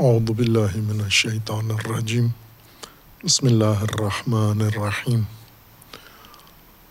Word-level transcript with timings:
اعوذ 0.00 0.30
باللہ 0.32 0.76
من 0.82 1.00
الشیطان 1.00 1.70
الرجیم 1.70 2.26
بسم 3.24 3.46
اللہ 3.46 3.80
الرحمن 3.80 4.60
الرحیم 4.60 5.22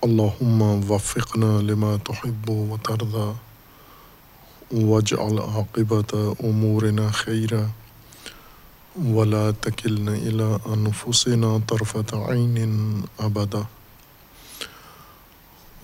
اللہم 0.02 0.62
وفقنا 0.90 1.50
لما 1.62 1.96
تحب 2.08 2.50
و 2.50 2.76
ترضى 2.84 3.32
واجعل 4.84 5.40
عاقبت 5.40 6.14
امورنا 6.44 7.08
خیرا 7.14 7.64
ولا 9.16 9.42
تکلنا 9.62 10.14
الى 10.14 10.52
انفسنا 10.76 11.58
طرفت 11.68 12.14
عین 12.14 13.02
ابدا 13.30 13.62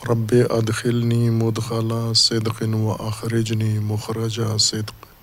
رب 0.09 0.35
ادخلنی 0.49 1.29
مدخل 1.41 1.97
صدق 2.15 2.63
و 2.73 2.95
اخرجنی 2.99 3.73
مخرج 3.79 4.41
صدق. 4.59 5.14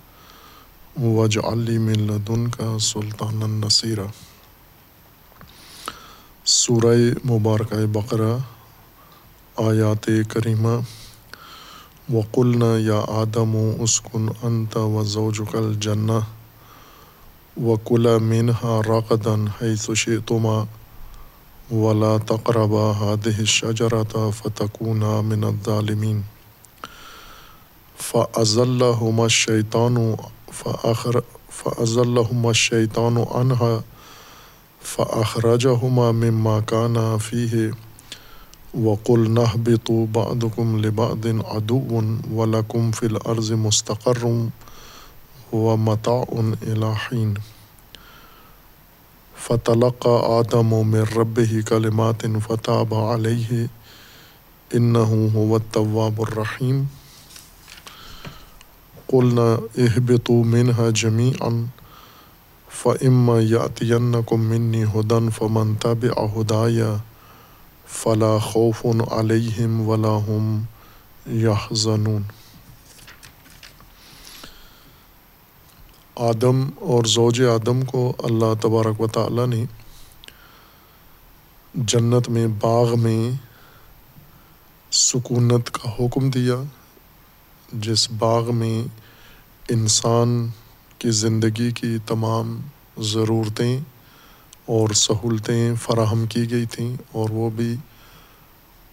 وج 1.01 1.37
علی 1.43 1.77
من 1.77 1.99
لدن 2.07 2.47
کا 2.47 2.77
سلطان 2.79 3.43
النصیرہ 3.43 4.05
سورہ 6.45 6.95
مبارکہ 7.25 7.85
بقرہ، 7.91 8.37
آیات 9.55 10.09
کریمہ، 10.29 10.75
وقلنا 12.13 12.71
یا 12.79 12.99
آدم 13.21 13.55
و 13.55 13.83
اسکن 13.83 14.27
انت 14.43 14.77
و 14.77 15.03
زوجک 15.03 15.55
الجنہ 15.55 16.19
وکلا 17.57 18.17
منہا 18.17 18.79
راقدن 18.87 19.47
حیث 19.61 19.89
شئتما، 19.95 20.63
ولا 21.71 22.17
تقربا 22.17 22.91
هذه 22.91 23.39
الشجرة 23.39 24.31
فتكونا 24.31 25.21
من 25.21 25.43
الظالمين 25.43 26.23
فأزلهما 27.97 29.25
الشيطان 30.53 30.93
فأخر 30.93 31.23
فأزلهما 31.49 32.49
الشيطان 32.49 33.25
عنها 33.31 33.83
فأخرجهما 34.81 36.11
مما 36.11 36.59
كانا 36.59 37.17
فيه 37.17 37.71
وقلنا 38.73 39.41
اهبطوا 39.41 40.07
بعضكم 40.07 40.81
لبعض 40.81 41.27
عدو 41.27 42.03
ولكم 42.31 42.91
في 42.91 43.05
الأرض 43.05 43.51
مستقر 43.51 44.49
ومتاع 45.51 46.25
إلى 46.63 46.95
حين. 46.95 47.33
فتلقى 49.35 50.39
آدم 50.39 50.87
من 50.87 51.05
ربه 51.15 51.63
كلمات 51.67 52.27
فتاب 52.27 52.93
عليه 52.93 53.69
إنه 54.75 55.31
هو 55.35 55.55
التواب 55.55 56.21
قلنا 59.13 59.47
اهبطوا 59.77 60.43
منها 60.43 60.89
جميعا، 60.89 61.49
فإما 62.69 63.41
يأتينكم 63.41 64.39
مني 64.51 64.85
هدى 64.85 65.19
فمن 65.31 65.73
تبع 65.79 66.13
هدايا 66.37 66.93
فلا 67.87 68.39
خوف 68.39 68.79
عليهم 68.85 69.81
ولا 69.87 70.13
هم 70.27 70.65
يحزنون. 71.41 72.23
آدم 76.15 76.63
اور 76.93 77.03
زوج 77.11 77.41
آدم 77.41 77.81
کو 77.91 78.01
اللہ 78.23 78.53
تبارک 78.61 79.01
و 79.01 79.07
تعالیٰ 79.07 79.47
نے 79.47 79.63
جنت 81.73 82.29
میں 82.29 82.47
باغ 82.47 82.99
میں 82.99 83.21
سکونت 84.91 85.69
کا 85.69 85.89
حکم 85.99 86.29
دیا، 86.29 86.61
جس 87.73 88.09
باغ 88.19 88.53
میں 88.55 89.02
انسان 89.69 90.47
کی 90.97 91.11
زندگی 91.11 91.71
کی 91.71 91.97
تمام 92.05 92.61
ضرورتیں 92.97 93.79
اور 94.65 94.89
سہولتیں 94.89 95.75
فراہم 95.75 96.25
کی 96.25 96.51
گئی 96.51 96.65
تھیں 96.65 96.95
اور 97.11 97.29
وہ 97.29 97.49
بھی 97.49 97.75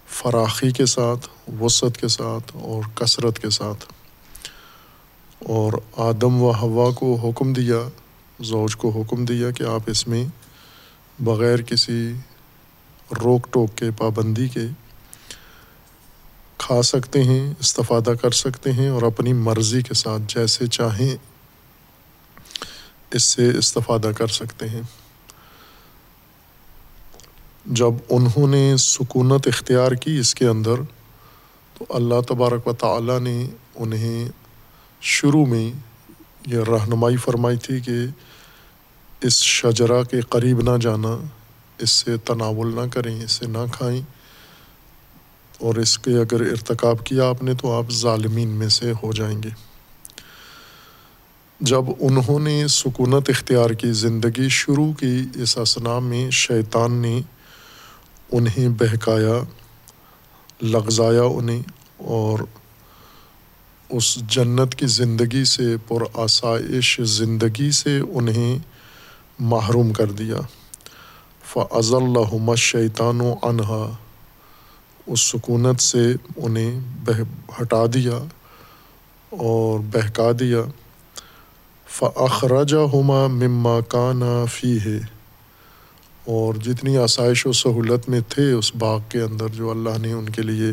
فراخی 0.08 0.70
کے 0.70 0.86
ساتھ، 0.86 1.50
وسعت 1.60 1.96
کے 1.96 2.08
ساتھ 2.08 2.56
اور 2.56 2.82
کثرت 2.94 3.38
کے 3.38 3.50
ساتھ۔ 3.50 3.84
اور 5.38 5.72
آدم 5.96 6.42
و 6.42 6.52
ہوا 6.52 6.90
کو 6.90 7.14
حکم 7.16 7.52
دیا، 7.52 7.78
زوج 8.40 8.76
کو 8.76 8.88
حکم 8.90 9.24
دیا 9.24 9.50
کہ 9.50 9.62
آپ 9.62 9.80
اس 9.86 10.08
میں 10.08 10.24
بغیر 11.18 11.62
کسی 11.62 12.12
روک 13.24 13.46
ٹوک 13.50 13.76
کے 13.76 13.90
پابندی 13.90 14.48
کے 14.48 14.66
کھا 16.62 16.82
سکتے 16.82 17.24
ہیں، 17.24 17.54
استفادہ 17.60 18.12
کر 18.22 18.30
سکتے 18.30 18.72
ہیں 18.72 18.88
اور 18.88 19.02
اپنی 19.02 19.32
مرضی 19.32 19.82
کے 19.82 19.94
ساتھ 19.94 20.22
جیسے 20.28 20.66
چاہیں 20.66 21.16
اس 23.10 23.22
سے 23.22 23.50
استفادہ 23.58 24.10
کر 24.18 24.26
سکتے 24.26 24.68
ہیں۔ 24.68 24.82
جب 27.66 27.92
انہوں 28.08 28.48
نے 28.48 28.76
سکونت 28.76 29.46
اختیار 29.46 29.92
کی 29.92 30.18
اس 30.18 30.34
کے 30.34 30.46
اندر، 30.46 30.76
تو 31.78 31.84
اللہ 31.88 32.20
تبارک 32.28 32.66
و 32.66 32.72
تعالیٰ 32.72 33.20
نے 33.20 33.46
انہیں 33.74 34.28
شروع 35.00 35.46
میں 35.46 35.72
یہ 36.46 36.58
رہنمائی 36.58 37.16
فرمائی 37.16 37.56
تھی 37.56 37.80
کہ 37.80 37.98
اس 39.20 39.42
شجرا 39.42 40.02
کے 40.02 40.20
قریب 40.20 40.60
نہ 40.60 40.78
جانا، 40.80 41.16
اس 41.78 41.90
سے 41.90 42.16
تناول 42.16 42.74
نہ 42.74 42.88
کریں، 42.92 43.22
اس 43.24 43.32
سے 43.32 43.46
نہ 43.46 43.64
کھائیں۔ 43.72 44.19
اور 45.60 45.74
اس 45.74 45.98
کے 45.98 46.10
اگر 46.10 46.40
ارتکاب 46.40 47.06
کیا 47.06 47.28
آپ 47.28 47.42
نے 47.42 47.54
تو 47.54 47.72
آپ 47.72 47.92
ظالمین 47.92 48.48
میں 48.48 48.68
سے 48.68 48.92
ہو 49.02 49.12
جائیں 49.12 49.42
گے۔ 49.42 49.48
جب 51.60 51.82
انہوں 52.00 52.38
نے 52.38 52.66
سکونت 52.68 53.28
اختیار 53.28 53.70
کی، 53.70 53.92
زندگی 53.92 54.48
شروع 54.48 54.92
کی، 54.92 55.22
اس 55.34 55.58
اسنا 55.58 55.98
میں 55.98 56.30
شیطان 56.30 56.92
نے 56.92 57.20
انہیں 58.32 58.68
بہکایا، 58.68 59.42
لغزایا 60.62 61.22
انہیں 61.22 61.62
اور 61.96 62.38
اس 63.88 64.14
جنت 64.14 64.74
کی 64.74 64.86
زندگی 64.86 65.44
سے، 65.44 65.76
پر 65.88 66.02
آسائش 66.14 67.00
زندگی 67.00 67.70
سے 67.70 68.00
انہیں 68.10 68.58
محروم 69.38 69.92
کر 69.92 70.06
دیا۔ 70.06 70.36
فض 71.44 71.94
اللہ 71.94 72.54
شیطان 72.54 73.20
و 73.20 73.34
انہا 73.42 73.96
اس 75.06 75.20
سکونت 75.20 75.80
سے 75.80 76.12
انہیں 76.36 76.80
بہ، 77.04 77.12
ہٹا 77.62 77.84
دیا 77.94 78.24
اور 79.30 79.80
بہکا 79.80 80.30
دیا۔ 80.40 80.58
فخراجہ 81.88 82.96
ہما 82.96 83.26
مما 83.26 83.80
کانا 83.88 84.44
فی 84.44 84.76
ہے 84.76 84.96
اور 86.24 86.54
جتنی 86.54 86.98
آسائش 86.98 87.46
و 87.46 87.52
سہولت 87.52 88.08
میں 88.08 88.20
تھے 88.28 88.52
اس 88.52 88.76
باغ 88.76 88.98
کے 89.08 89.20
اندر 89.20 89.48
جو 89.48 89.70
اللہ 89.70 89.98
نے 89.98 90.12
ان 90.12 90.28
کے 90.28 90.42
لیے 90.42 90.72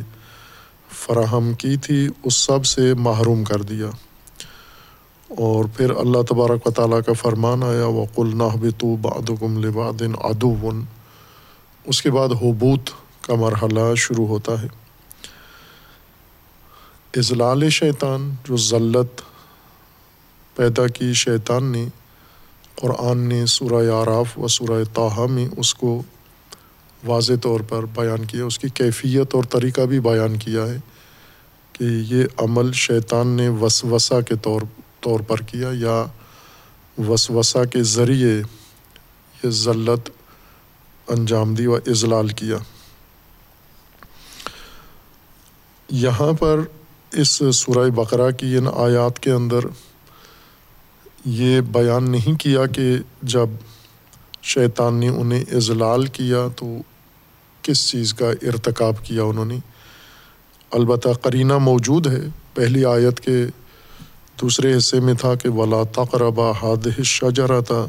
فراہم 0.91 1.53
کی 1.53 1.77
تھی، 1.77 2.09
اس 2.23 2.33
سب 2.33 2.65
سے 2.65 2.93
محروم 2.93 3.43
کر 3.43 3.61
دیا۔ 3.61 3.87
اور 5.29 5.65
پھر 5.77 5.89
اللہ 5.89 6.21
تبارک 6.21 6.67
و 6.67 6.71
تعالیٰ 6.71 6.99
کا 7.05 7.13
فرمان 7.13 7.63
آیا 7.63 7.85
وقل 7.85 8.37
نہ 8.37 8.69
تو 8.77 8.95
بادم 8.95 9.65
لبادن 9.65 10.81
اس 11.85 12.01
کے 12.01 12.11
بعد 12.11 12.29
حبوت 12.41 12.89
کا 13.27 13.35
مرحلہ 13.35 13.95
شروع 13.97 14.27
ہوتا 14.27 14.61
ہے۔ 14.61 14.67
اضلال 17.13 17.69
شیطان، 17.69 18.35
جو 18.43 18.57
ذلت 18.57 19.21
پیدا 20.55 20.87
کی 20.87 21.13
شیطان 21.13 21.63
نے، 21.63 21.87
قرآن 22.75 23.17
نے 23.17 23.45
سورہ 23.45 23.91
آراف 23.91 24.39
و 24.39 24.47
سورہ 24.47 24.83
تاہا 24.93 25.25
میں 25.25 25.47
اس 25.57 25.73
کو 25.73 26.01
واضح 27.05 27.33
طور 27.41 27.59
پر 27.59 27.85
بیان 27.85 28.25
کیا، 28.25 28.45
اس 28.45 28.59
کی 28.59 28.69
کیفیت 28.69 29.35
اور 29.35 29.43
طریقہ 29.43 29.81
بھی 29.81 29.99
بیان 29.99 30.37
کیا 30.37 30.67
ہے 30.67 30.77
کہ 31.73 31.83
یہ 31.83 32.25
عمل 32.37 32.71
شیطان 32.73 33.27
نے 33.27 33.49
وسوسہ 33.49 34.21
کے 34.21 34.35
طور 34.35 34.61
طور 35.01 35.19
پر 35.19 35.37
کیا 35.37 35.69
یا 35.73 36.05
وسوسہ 37.01 37.65
کے 37.65 37.83
ذریعے 37.83 38.41
یہ 39.43 39.49
ذلت 39.49 40.09
انجام 41.07 41.55
دی 41.55 41.67
و 41.67 41.75
اضلال 41.75 42.27
کیا۔ 42.27 42.57
یہاں 45.89 46.33
پر 46.33 46.59
اس 47.11 47.41
سورہ 47.53 47.89
بقرہ 47.89 48.31
کی 48.31 48.57
ان 48.57 48.67
آیات 48.67 49.19
کے 49.19 49.31
اندر 49.31 49.59
یہ 51.25 51.61
بیان 51.61 52.09
نہیں 52.09 52.39
کیا 52.39 52.65
کہ 52.65 52.97
جب 53.21 53.49
شیطان 54.43 54.93
نے 54.93 55.07
انہیں 55.07 55.43
اضلال 55.51 56.05
کیا 56.05 56.47
تو 56.55 56.77
کس 57.61 57.89
چیز 57.89 58.13
کا 58.13 58.29
ارتکاب 58.29 58.93
کیا 59.03 59.23
انہوں 59.23 59.45
نے؟ 59.45 59.57
البتہ 60.71 61.09
قرینہ 61.09 61.57
موجود 61.57 62.07
ہے۔ 62.07 62.21
پہلی 62.53 62.85
آیت 62.85 63.19
کے 63.19 63.45
دوسرے 64.41 64.77
حصے 64.77 64.99
میں 64.99 65.13
تھا 65.13 65.35
کہ 65.35 65.49
ولا 65.49 65.83
تقربا 65.83 66.51
حادث 66.51 67.01
شجرا 67.03 67.59
تھا 67.59 67.85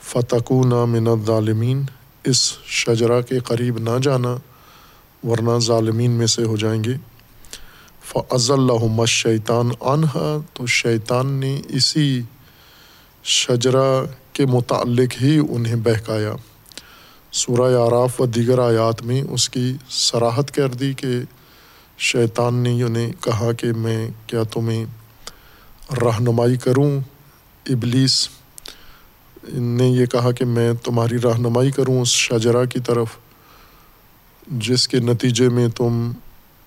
فتقون 0.00 0.68
من 0.68 1.08
الظالمین 1.08 1.82
اس 2.24 2.58
شجرا 2.66 3.20
کے 3.20 3.38
قریب 3.38 3.78
نہ 3.78 3.98
جانا 4.02 4.36
ورنہ 5.26 5.58
ظالمین 5.58 6.10
میں 6.10 6.26
سے 6.26 6.44
ہو 6.44 6.56
جائیں 6.56 6.84
گے۔ 6.84 7.13
فض 8.06 8.50
اللہ 8.50 9.04
شیطان 9.04 9.68
انہا 9.80 10.38
تو 10.54 10.66
شیطان 10.66 11.26
نے 11.26 11.60
اسی 11.68 12.22
شجرا 13.24 14.04
کے 14.32 14.46
متعلق 14.46 15.22
ہی 15.22 15.40
انہیں 15.48 15.76
بہکایا۔ 15.76 16.32
سورہ 17.32 17.74
آراف 17.74 18.20
و 18.20 18.26
دیگر 18.26 18.58
آیات 18.58 19.02
میں 19.02 19.22
اس 19.22 19.48
کی 19.48 19.72
سراحت 19.88 20.54
کر 20.54 20.68
دی 20.68 20.92
کہ 20.92 21.20
شیطان 21.98 22.54
نے 22.54 22.82
انہیں 22.82 23.12
کہا 23.20 23.52
کہ 23.52 23.72
میں 23.72 24.08
کیا 24.26 24.42
تمہیں 24.42 24.84
رہنمائی 25.90 26.56
کروں؟ 26.56 27.00
ابلیس 27.66 28.28
نے 29.52 29.88
یہ 29.88 30.06
کہا 30.06 30.32
کہ 30.32 30.44
میں 30.44 30.72
تمہاری 30.72 31.16
رہنمائی 31.24 31.70
کروں 31.70 32.00
اس 32.00 32.08
شجرا 32.08 32.64
کی 32.64 32.80
طرف، 32.80 33.06
جس 34.46 34.88
کے 34.88 34.98
نتیجے 34.98 35.48
میں 35.48 35.68
تم 35.68 36.12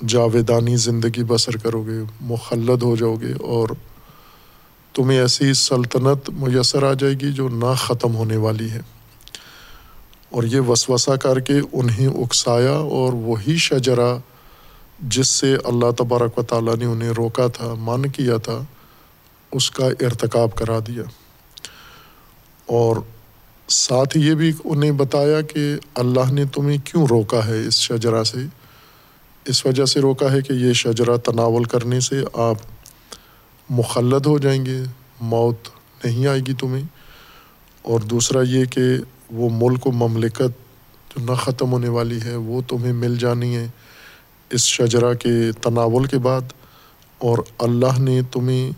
جاویدانی 0.06 0.76
زندگی 0.76 1.24
بسر 1.24 1.58
کرو 1.58 1.84
گے 1.84 2.04
مخلد 2.22 2.84
ہو 2.84 2.96
جاؤ 2.96 3.16
گے 3.16 3.34
اور 3.34 3.70
تمہیں 4.94 5.20
ایسی 5.20 5.54
سلطنت 5.54 6.30
میسر 6.30 6.84
آ 6.84 6.94
جائے 6.94 7.14
گی 7.14 7.32
جو 7.32 7.50
نہ 7.50 7.74
ختم 7.78 8.16
ہونے 8.16 8.38
والی 8.38 8.72
ہے۔ 8.72 8.80
اور 10.30 10.44
یہ 10.44 10.60
وسوسہ 10.60 11.12
کر 11.12 11.40
کے 11.40 11.54
انہیں 11.74 12.08
اکسایا 12.08 12.72
اور 12.72 13.14
وہی 13.14 13.58
شجرا 13.58 14.18
جس 15.00 15.28
سے 15.28 15.56
اللہ 15.64 15.92
تبارک 15.98 16.38
و 16.38 16.42
تعالیٰ 16.42 16.76
نے 16.76 16.86
انہیں 16.86 17.10
روکا 17.10 17.48
تھا 17.48 17.74
من 17.78 18.10
کیا 18.10 18.38
تھا، 18.38 18.60
اس 19.52 19.72
کا 19.72 19.86
ارتکاب 19.86 20.56
کرا 20.56 20.80
دیا۔ 20.88 21.04
اور 22.66 22.96
ساتھ 23.68 24.18
یہ 24.18 24.34
بھی 24.34 24.52
انہیں 24.64 24.92
بتایا 24.92 25.42
کہ 25.42 25.76
اللہ 25.96 26.32
نے 26.32 26.46
تمہیں 26.46 26.78
کیوں 26.86 27.06
روکا 27.10 27.46
ہے 27.48 27.68
اس 27.68 27.74
شجرا 27.74 28.24
سے؟ 28.24 28.38
اس 29.48 29.66
وجہ 29.66 29.86
سے 29.86 30.00
روکا 30.00 30.32
ہے 30.32 30.42
کہ 30.42 30.54
یہ 30.54 30.74
شجرا 30.74 31.16
تناول 31.16 31.64
کرنے 31.64 32.00
سے 32.00 32.24
آپ 32.34 32.56
مخلد 33.70 34.26
ہو 34.26 34.40
جائیں 34.40 34.66
گے، 34.66 34.80
موت 35.22 35.68
نہیں 36.04 36.28
آئے 36.28 36.40
گی 36.40 36.54
تمہیں۔ 36.54 36.84
اور 37.82 38.00
دوسرا 38.00 38.42
یہ 38.42 38.66
کہ 38.66 38.82
وہ 39.32 39.50
ملک 39.52 39.88
و 39.88 39.92
مملکت 39.92 40.50
جو 41.10 41.26
نہ 41.26 41.36
ختم 41.36 41.72
ہونے 41.72 41.88
والی 41.88 42.20
ہے، 42.26 42.36
وہ 42.36 42.62
تمہیں 42.68 42.94
مل 42.94 43.18
جانی 43.18 43.56
ہے 43.56 43.68
اس 44.50 44.62
شجرا 44.62 45.14
کے 45.14 45.52
تناول 45.62 46.06
کے 46.06 46.18
بعد۔ 46.18 46.42
اور 47.18 47.38
اللہ 47.60 48.00
نے 48.00 48.22
تمہیں 48.32 48.72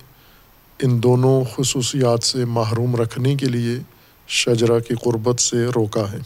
ان 0.80 1.04
دونوں 1.04 1.44
خصوصیات 1.56 2.24
سے 2.24 2.46
محروم 2.46 2.96
رکھنے 2.96 3.36
کے 3.36 3.46
لیے 3.46 3.80
شجرا 4.28 4.80
کی 4.80 4.94
قربت 4.96 5.40
سے 5.40 5.66
روکا 5.76 6.12
ہے۔ 6.12 6.18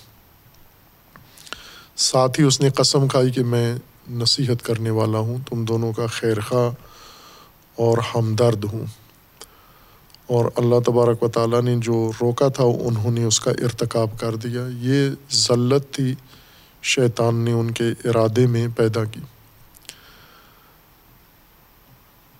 ساتھ 1.97 2.39
ہی 2.39 2.45
اس 2.45 2.61
نے 2.61 2.69
قسم 2.69 3.07
کھائی 3.07 3.31
کہ 3.31 3.43
میں 3.43 3.75
نصیحت 4.09 4.65
کرنے 4.65 4.89
والا 4.89 5.17
ہوں، 5.17 5.37
تم 5.49 5.65
دونوں 5.65 5.93
کا 5.93 6.05
خیر 6.07 6.39
خواہ 6.39 6.71
اور 7.75 7.97
ہمدرد 8.15 8.63
ہوں۔ 8.63 8.85
اور 10.27 10.45
اللہ 10.55 10.79
تبارک 10.85 11.23
و 11.23 11.27
تعالیٰ 11.27 11.61
نے 11.61 11.75
جو 11.77 12.11
روکا 12.21 12.47
تھا، 12.47 12.63
انہوں 12.63 13.11
نے 13.11 13.23
اس 13.23 13.39
کا 13.39 13.51
ارتکاب 13.51 14.19
کر 14.19 14.35
دیا۔ 14.35 14.67
یہ 14.79 15.09
ذلت 15.31 15.93
تھی، 15.93 16.15
شیطان 16.81 17.35
نے 17.35 17.51
ان 17.51 17.71
کے 17.71 17.83
ارادے 17.83 18.47
میں 18.47 18.67
پیدا 18.75 19.03
کی۔ 19.03 19.19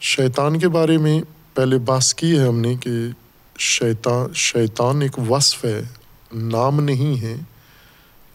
شیطان 0.01 0.59
کے 0.59 0.67
بارے 0.67 0.97
میں 0.97 1.21
پہلے 1.53 1.77
بحث 1.77 2.13
کی 2.13 2.39
ہے 2.39 2.47
ہم 2.47 2.59
نے 2.59 2.75
کہ 2.75 2.91
شیطان 3.59 4.33
شیطان 4.33 5.01
ایک 5.01 5.31
وصف 5.31 5.65
ہے، 5.65 5.81
نام 6.33 6.79
نہیں 6.79 7.21
ہے۔ 7.21 7.35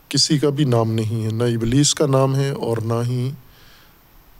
کسی 0.08 0.38
کا 0.38 0.50
بھی 0.50 0.64
نام 0.64 0.92
نہیں 0.92 1.24
ہے، 1.24 1.30
نہ 1.30 1.42
ابلیس 1.42 1.94
کا 1.94 2.06
نام 2.06 2.36
ہے 2.36 2.50
اور 2.50 2.76
نہ 2.84 3.02
ہی 3.06 3.30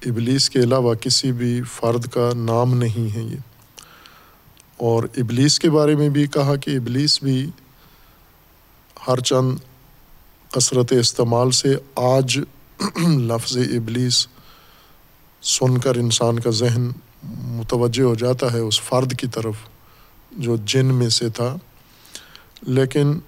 ابلیس 0.07 0.51
کے 0.51 0.59
علاوہ 0.59 0.95
کسی 0.95 1.33
بھی 1.33 1.63
فرد 1.63 2.07
کا 2.07 2.31
نام 2.35 2.75
نہیں 2.75 3.15
ہے 3.15 3.23
یہ۔ 3.23 3.37
اور 4.77 5.05
ابلیس 5.17 5.61
کے 5.61 5.71
بارے 5.71 5.97
میں 5.97 6.09
بھی 6.09 6.27
کہا 6.27 6.57
کہ 6.57 6.71
ابلیس 6.71 7.23
بھی 7.23 7.51
ہر 9.09 9.21
چند 9.21 9.57
کثرت 10.51 10.93
استعمال 10.93 11.51
سے 11.51 11.75
آج 11.95 12.39
لفظ 13.09 13.57
ابلیس 13.57 14.27
سن 15.43 15.79
کر 15.79 15.97
انسان 15.97 16.39
کا 16.39 16.51
ذہن 16.51 16.89
متوجہ 17.35 18.03
ہو 18.03 18.15
جاتا 18.15 18.53
ہے 18.53 18.59
اس 18.59 18.81
فرد 18.81 19.13
کی 19.19 19.27
طرف 19.27 19.55
جو 20.33 20.57
جن 20.57 20.87
میں 20.87 21.09
سے 21.09 21.29
تھا۔ 21.29 21.57
لیکن 22.63 23.19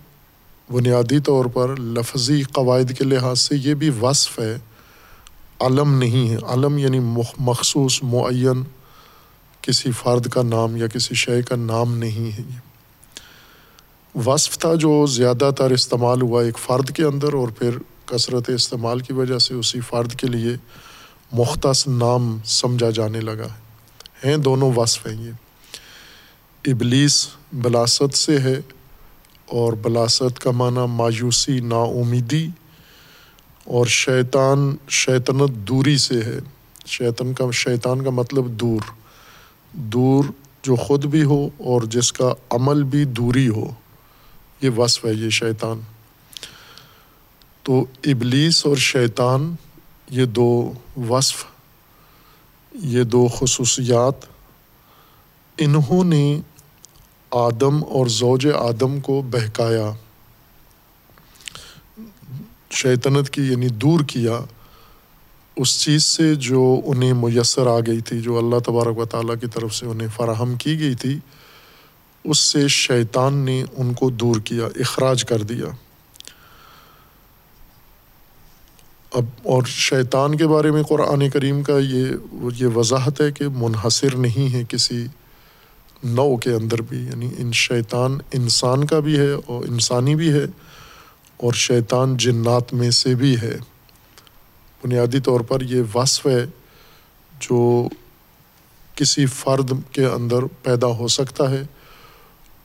بنیادی 0.72 1.20
طور 1.20 1.44
پر 1.44 1.76
لفظی 1.76 2.42
قواعد 2.42 2.98
کے 2.98 3.04
لحاظ 3.04 3.40
سے 3.40 3.56
یہ 3.56 3.74
بھی 3.74 3.90
وصف 4.02 4.38
ہے، 4.38 4.58
علم 5.60 5.98
نہیں 5.98 6.30
ہے۔ 6.30 6.36
علم 6.46 6.78
یعنی 6.78 7.00
مخصوص، 7.38 8.02
معین، 8.02 8.62
کسی 9.60 9.90
فرد 9.92 10.28
کا 10.28 10.42
نام 10.42 10.76
یا 10.76 10.86
کسی 10.86 11.14
شے 11.14 11.42
کا 11.42 11.56
نام 11.56 11.98
نہیں 11.98 12.38
ہے۔ 12.38 12.44
یہ 12.50 12.58
وصف 14.26 14.58
تھا 14.58 14.74
جو 14.74 15.06
زیادہ 15.06 15.50
تر 15.58 15.70
استعمال 15.70 16.22
ہوا 16.22 16.42
ایک 16.42 16.58
فرد 16.58 16.90
کے 16.90 17.04
اندر 17.04 17.32
اور 17.32 17.48
پھر 17.48 17.70
کثرت 18.06 18.50
استعمال 18.50 19.00
کی 19.00 19.12
وجہ 19.12 19.38
سے 19.38 19.54
اسی 19.54 19.80
فرد 19.80 20.12
کے 20.12 20.26
لیے 20.26 20.56
مختص 21.32 21.88
نام 21.88 22.38
سمجھا 22.44 22.90
جانے 22.90 23.20
لگا 23.20 23.44
ہے۔ 23.44 23.70
ہیں 24.24 24.36
دونوں 24.36 24.72
وصف 24.76 25.06
ہیں 25.06 25.22
یہ۔ 25.22 25.30
ابلیس، 26.64 27.28
بلاست 27.52 28.14
سے 28.14 28.38
ہے۔ 28.38 28.60
اور 29.50 29.72
بلاست 29.72 30.38
کا 30.38 30.50
معنی 30.50 30.86
مایوسی 30.88 31.60
نا 31.60 31.76
امیدی 31.76 32.48
اور 33.64 33.86
شیطان، 33.86 34.76
شیطنت 34.88 35.50
دوری 35.50 35.98
سے 35.98 36.22
ہے۔ 36.22 36.38
شیطن 36.86 37.32
کا، 37.32 37.44
شیطان 37.52 38.04
کا 38.04 38.10
مطلب 38.10 38.46
دور۔ 38.46 38.80
دور 39.72 40.24
جو 40.62 40.76
خود 40.76 41.04
بھی 41.04 41.22
ہو 41.22 41.48
اور 41.58 41.82
جس 41.82 42.12
کا 42.12 42.34
عمل 42.50 42.82
بھی 42.82 43.04
دوری 43.04 43.48
ہو۔ 43.48 43.70
یہ 44.62 44.70
وصف 44.70 45.04
ہے 45.04 45.14
یہ 45.14 45.30
شیطان۔ 45.30 45.80
تو 47.62 47.84
ابلیس 48.04 48.66
اور 48.66 48.76
شیطان 48.76 49.54
یہ 50.10 50.24
دو 50.24 50.72
وصف، 51.08 51.44
یہ 52.72 53.02
دو 53.02 53.28
خصوصیات۔ 53.34 54.26
انہوں 55.58 56.04
نے 56.04 56.40
آدم 57.30 57.84
اور 57.84 58.06
زوج 58.06 58.46
آدم 58.46 59.00
کو 59.00 59.22
بہکایا۔ 59.30 59.92
شیطنت 62.70 63.30
کی 63.30 63.42
یعنی 63.42 63.68
دور 63.68 64.00
کیا۔ 64.00 64.40
اس 65.56 65.80
چیز 65.80 66.04
سے 66.04 66.34
جو 66.34 66.80
انہیں 66.84 67.12
میسر 67.12 67.66
آ 67.66 67.80
گئی 67.80 68.00
تھی، 68.00 68.20
جو 68.20 68.38
اللہ 68.38 68.58
تبارک 68.58 68.98
و 68.98 69.04
تعالیٰ 69.04 69.34
کی 69.40 69.46
طرف 69.46 69.74
سے 69.74 69.86
انہیں 69.86 70.08
فراہم 70.16 70.56
کی 70.56 70.80
گئی 70.80 70.94
تھی، 70.94 71.18
اس 72.24 72.38
سے 72.38 72.68
شیطان 72.68 73.34
نے 73.34 73.64
ان 73.76 73.94
کو 73.94 74.10
دور 74.10 74.40
کیا، 74.40 74.66
اخراج 74.66 75.24
کر 75.24 75.42
دیا۔ 75.42 75.66
اب 79.10 79.24
اور 79.42 79.62
شیطان 79.66 80.36
کے 80.36 80.46
بارے 80.46 80.70
میں 80.70 80.82
قرآن 80.82 81.30
کریم 81.30 81.62
کا 81.62 81.78
یہ 81.78 82.06
یہ 82.56 82.66
وضاحت 82.66 83.20
ہے 83.20 83.32
کہ 83.32 83.48
منحصر 83.48 84.16
نہیں 84.16 84.54
ہے 84.54 84.62
کسی 84.68 85.06
نو 86.04 86.36
کے 86.36 86.50
اندر 86.50 86.82
بھی 86.82 86.98
یعنی 86.98 87.30
ان 87.38 87.52
شیطان 87.52 88.18
انسان 88.32 88.86
کا 88.86 89.00
بھی 89.00 89.18
ہے 89.18 89.30
اور 89.46 89.64
انسانی 89.64 90.14
بھی 90.14 90.32
ہے 90.32 90.44
اور 91.36 91.52
شیطان 91.52 92.16
جنات 92.16 92.74
میں 92.74 92.90
سے 92.90 93.14
بھی 93.14 93.36
ہے۔ 93.42 93.56
بنیادی 94.84 95.20
طور 95.20 95.40
پر 95.40 95.60
یہ 95.60 95.82
وصف 95.94 96.26
ہے 96.26 96.46
جو 97.40 97.88
کسی 98.94 99.26
فرد 99.26 99.72
کے 99.92 100.06
اندر 100.06 100.44
پیدا 100.62 100.86
ہو 100.86 101.08
سکتا 101.08 101.50
ہے 101.50 101.62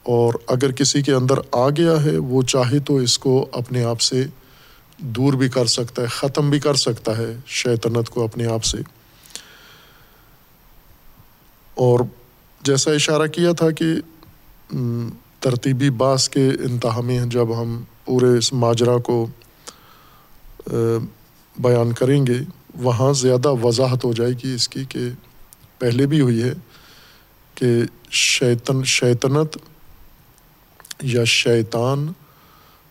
اور 0.04 0.34
اگر 0.48 0.72
کسی 0.72 1.02
کے 1.02 1.14
اندر 1.14 1.36
آ 1.52 1.70
گیا 1.70 2.04
ہے، 2.04 2.18
وہ 2.18 2.42
چاہے 2.42 2.80
تو 2.80 2.96
اس 2.96 3.20
کو 3.20 3.50
اپنے 3.52 3.84
آپ 3.84 4.02
سے 4.02 4.26
دور 4.98 5.34
بھی 5.34 5.50
کر 5.50 5.66
سکتا 5.66 6.02
ہے، 6.02 6.08
ختم 6.08 6.50
بھی 6.50 6.60
کر 6.60 6.74
سکتا 6.74 7.18
ہے 7.18 7.38
شیطنت 7.48 8.10
کو 8.10 8.24
اپنے 8.24 8.46
آپ 8.46 8.64
سے۔ 8.64 8.78
اور 11.76 12.00
جیسا 12.66 12.92
اشارہ 12.92 13.28
کیا 13.34 13.52
تھا 13.60 13.70
کہ 13.80 13.94
ترتیبی 15.40 15.90
باس 15.98 16.28
کے 16.30 16.48
انتہا 16.66 17.02
میں 17.06 17.20
جب 17.32 17.60
ہم 17.62 17.84
پورے 18.06 18.38
اس 18.38 18.52
ماجرا 18.54 18.98
کو 19.08 19.26
بیان 21.56 21.92
کریں 21.94 22.26
گے، 22.28 22.40
وہاں 22.84 23.12
زیادہ 23.14 23.50
وضاحت 23.64 24.06
ہو 24.06 24.12
جائے 24.14 24.34
گی 24.44 24.54
اس 24.54 24.68
کی 24.70 24.84
کہ 24.90 25.10
پہلے 25.80 26.06
بھی 26.08 26.22
ہوئی 26.22 26.42
ہے 26.44 26.54
کہ 27.58 27.72
شیطن، 28.12 28.84
شیطنت 28.84 29.58
یا 31.04 31.24
شیطان 31.26 32.12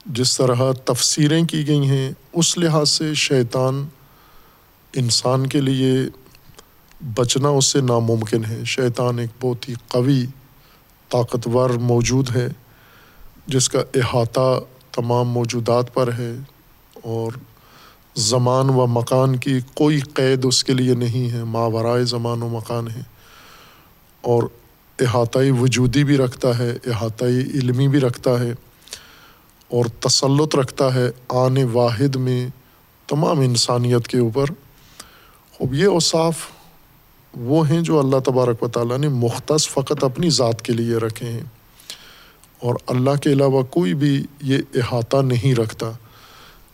جس 0.06 0.36
طرح 0.36 0.70
تفسیریں 0.84 1.42
کی 1.44 1.66
گئی 1.66 1.88
ہیں، 1.88 2.10
اس 2.32 2.56
لحاظ 2.58 2.88
سے 2.90 3.12
شیطان 3.18 3.84
انسان 4.94 5.46
کے 5.46 5.60
لیے 5.60 5.94
بچنا 7.16 7.48
اس 7.48 7.66
سے 7.66 7.80
ناممکن 7.80 8.44
ہے۔ 8.44 8.64
شیطان 8.64 9.18
ایک 9.18 9.30
بہت 9.40 9.68
ہی 9.68 9.74
قوی، 9.88 10.26
طاقتور 11.08 11.70
موجود 11.70 12.36
ہے، 12.36 12.48
جس 13.46 13.68
کا 13.68 13.78
احاطہ 13.94 14.60
تمام 14.92 15.28
موجودات 15.28 15.94
پر 15.94 16.12
ہے 16.12 16.32
اور 17.02 17.32
زمان 18.14 18.70
و 18.70 18.86
مکان 18.86 19.36
کی 19.36 19.58
کوئی 19.74 20.00
قید 20.00 20.44
اس 20.44 20.64
کے 20.64 20.72
لیے 20.72 20.94
نہیں 20.94 21.32
ہے۔ 21.32 21.44
ماورائے 21.44 22.04
زمان 22.04 22.42
و 22.42 22.48
مکان 22.48 22.88
ہے 22.88 23.02
اور 24.20 24.42
احاطۂ 24.98 25.50
وجودی 25.60 26.04
بھی 26.04 26.16
رکھتا 26.16 26.58
ہے، 26.58 26.76
احاطۂ 26.86 27.24
علمی 27.24 27.88
بھی 27.88 28.00
رکھتا 28.00 28.40
ہے 28.40 28.52
اور 29.68 29.84
تسلط 30.00 30.56
رکھتا 30.56 30.94
ہے 30.94 31.10
آن 31.28 31.56
واحد 31.72 32.16
میں 32.16 32.48
تمام 33.06 33.40
انسانیت 33.40 34.08
کے 34.08 34.18
اوپر۔ 34.18 34.44
اب 35.60 35.74
یہ 35.74 35.86
اوصاف 35.86 36.36
وہ 37.36 37.68
ہیں 37.68 37.80
جو 37.80 37.98
اللہ 37.98 38.18
تبارک 38.18 38.62
و 38.62 38.68
تعالیٰ 38.68 38.98
نے 38.98 39.08
مختص 39.08 39.68
فقط 39.68 40.04
اپنی 40.04 40.30
ذات 40.30 40.62
کے 40.62 40.72
لیے 40.72 40.96
رکھے 40.96 41.28
ہیں۔ 41.28 41.44
اور 42.58 42.74
اللہ 42.86 43.10
کے 43.22 43.32
علاوہ 43.32 43.62
کوئی 43.62 43.94
بھی 43.94 44.24
یہ 44.42 44.58
احاطہ 44.74 45.16
نہیں 45.16 45.54
رکھتا۔ 45.54 45.90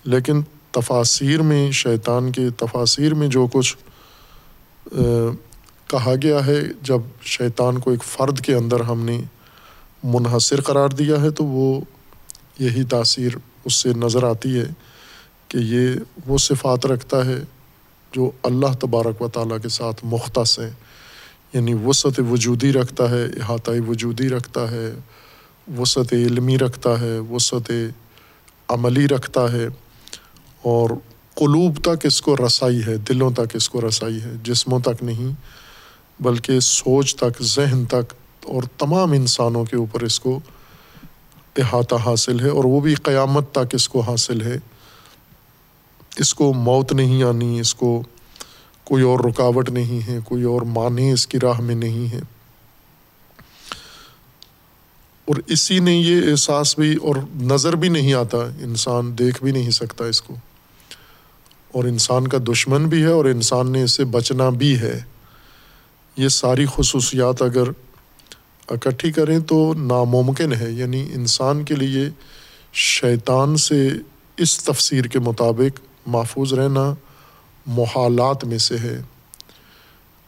لیکن 0.04 0.42
تفاصیر 0.70 1.42
میں، 1.42 1.70
شیطان 1.70 2.32
کے 2.32 2.50
تفاصیر 2.50 3.14
میں 3.14 3.28
جو 3.28 3.46
کچھ 3.52 3.76
کہا 5.86 6.14
گیا 6.22 6.46
ہے، 6.46 6.60
جب 6.82 6.98
شیطان 7.22 7.78
کو 7.78 7.90
ایک 7.90 8.04
فرد 8.04 8.40
کے 8.40 8.54
اندر 8.54 8.80
ہم 8.80 9.04
نے 9.04 9.20
منحصر 10.04 10.60
قرار 10.60 10.88
دیا 10.88 11.22
ہے، 11.22 11.30
تو 11.30 11.44
وہ 11.44 11.80
یہی 12.58 12.84
تاثیر 12.84 13.30
اس 13.64 13.74
سے 13.74 13.88
نظر 13.96 14.24
آتی 14.24 14.58
ہے 14.58 14.64
کہ 15.48 15.58
یہ 15.58 15.88
وہ 16.26 16.38
صفات 16.38 16.86
رکھتا 16.86 17.26
ہے 17.26 17.40
جو 18.12 18.30
اللہ 18.42 18.72
تبارک 18.80 19.22
و 19.22 19.28
تعالیٰ 19.28 19.58
کے 19.62 19.68
ساتھ 19.68 20.04
مختص 20.04 20.58
ہے 20.58 20.70
یعنی 21.52 21.74
وسعت 21.74 22.20
وجودی 22.30 22.72
رکھتا 22.72 23.10
ہے 23.10 23.24
احاطۂ 23.24 23.80
وجودی 23.88 24.28
رکھتا 24.28 24.70
ہے، 24.70 24.88
وسعت 25.78 26.12
علمی 26.12 26.58
رکھتا 26.58 27.00
ہے، 27.00 27.18
وسعت 27.18 27.70
عملی 28.68 29.08
رکھتا 29.08 29.52
ہے، 29.52 29.66
اور 30.62 30.90
قلوب 31.34 31.78
تک 31.82 32.06
اس 32.06 32.20
کو 32.22 32.36
رسائی 32.36 32.80
ہے، 32.86 32.96
دلوں 32.96 33.30
تک 33.30 33.56
اس 33.56 33.68
کو 33.68 33.80
رسائی 33.88 34.22
ہے، 34.22 34.32
جسموں 34.42 34.80
تک 34.80 35.02
نہیں، 35.02 35.32
بلکہ 36.22 36.60
سوچ 36.60 37.16
تک، 37.16 37.42
ذہن 37.42 37.84
تک 37.84 38.14
اور 38.44 38.62
تمام 38.78 39.12
انسانوں 39.12 39.64
کے 39.64 39.76
اوپر 39.76 40.02
اس 40.02 40.20
کو 40.20 40.40
احاطہ 41.56 41.94
حاصل 42.04 42.40
ہے، 42.40 42.48
اور 42.48 42.64
وہ 42.64 42.80
بھی 42.80 42.94
قیامت 42.94 43.52
تک 43.52 43.74
اس 43.74 43.88
کو 43.88 44.00
حاصل 44.00 44.42
ہے۔ 44.42 44.56
اس 46.16 46.34
کو 46.34 46.52
موت 46.52 46.92
نہیں 46.92 47.22
آنی، 47.22 47.60
اس 47.60 47.74
کو 47.74 48.02
کوئی 48.84 49.02
اور 49.02 49.18
رکاوٹ 49.20 49.70
نہیں 49.70 50.06
ہے، 50.06 50.18
کوئی 50.24 50.42
اور 50.42 50.62
معنی 50.62 51.10
اس 51.10 51.26
کی 51.26 51.40
راہ 51.40 51.60
میں 51.60 51.74
نہیں 51.74 52.12
ہے۔ 52.12 52.20
اور 55.24 55.36
اسی 55.46 55.78
نے 55.78 55.92
یہ 55.92 56.30
احساس 56.30 56.78
بھی 56.78 56.96
اور 56.96 57.16
نظر 57.34 57.76
بھی 57.76 57.88
نہیں 57.88 58.14
آتا، 58.14 58.38
انسان 58.38 59.18
دیکھ 59.18 59.42
بھی 59.42 59.52
نہیں 59.52 59.70
سکتا 59.70 60.04
اس 60.04 60.22
کو۔ 60.22 60.34
اور 61.72 61.84
انسان 61.84 62.28
کا 62.28 62.38
دشمن 62.52 62.88
بھی 62.88 63.02
ہے 63.02 63.10
اور 63.10 63.24
انسان 63.24 63.72
نے 63.72 63.82
اس 63.82 63.92
سے 63.92 64.04
بچنا 64.04 64.48
بھی 64.48 64.78
ہے۔ 64.78 65.00
یہ 66.16 66.28
ساری 66.28 66.66
خصوصیات 66.74 67.42
اگر 67.42 67.62
اکٹھی 68.68 69.12
کریں 69.12 69.38
تو 69.38 69.74
ناممکن 69.74 70.52
ہے 70.52 70.70
یعنی 70.70 71.10
انسان 71.14 71.64
کے 71.64 71.74
لیے 71.74 72.10
شیطان 72.72 73.56
سے 73.56 73.88
اس 74.36 74.64
تفسیر 74.64 75.04
کے 75.04 75.18
مطابق 75.18 75.80
محفوظ 76.06 76.52
رہنا 76.52 76.94
محالات 77.66 78.44
میں 78.44 78.58
سے 78.58 78.78
ہے۔ 78.78 79.02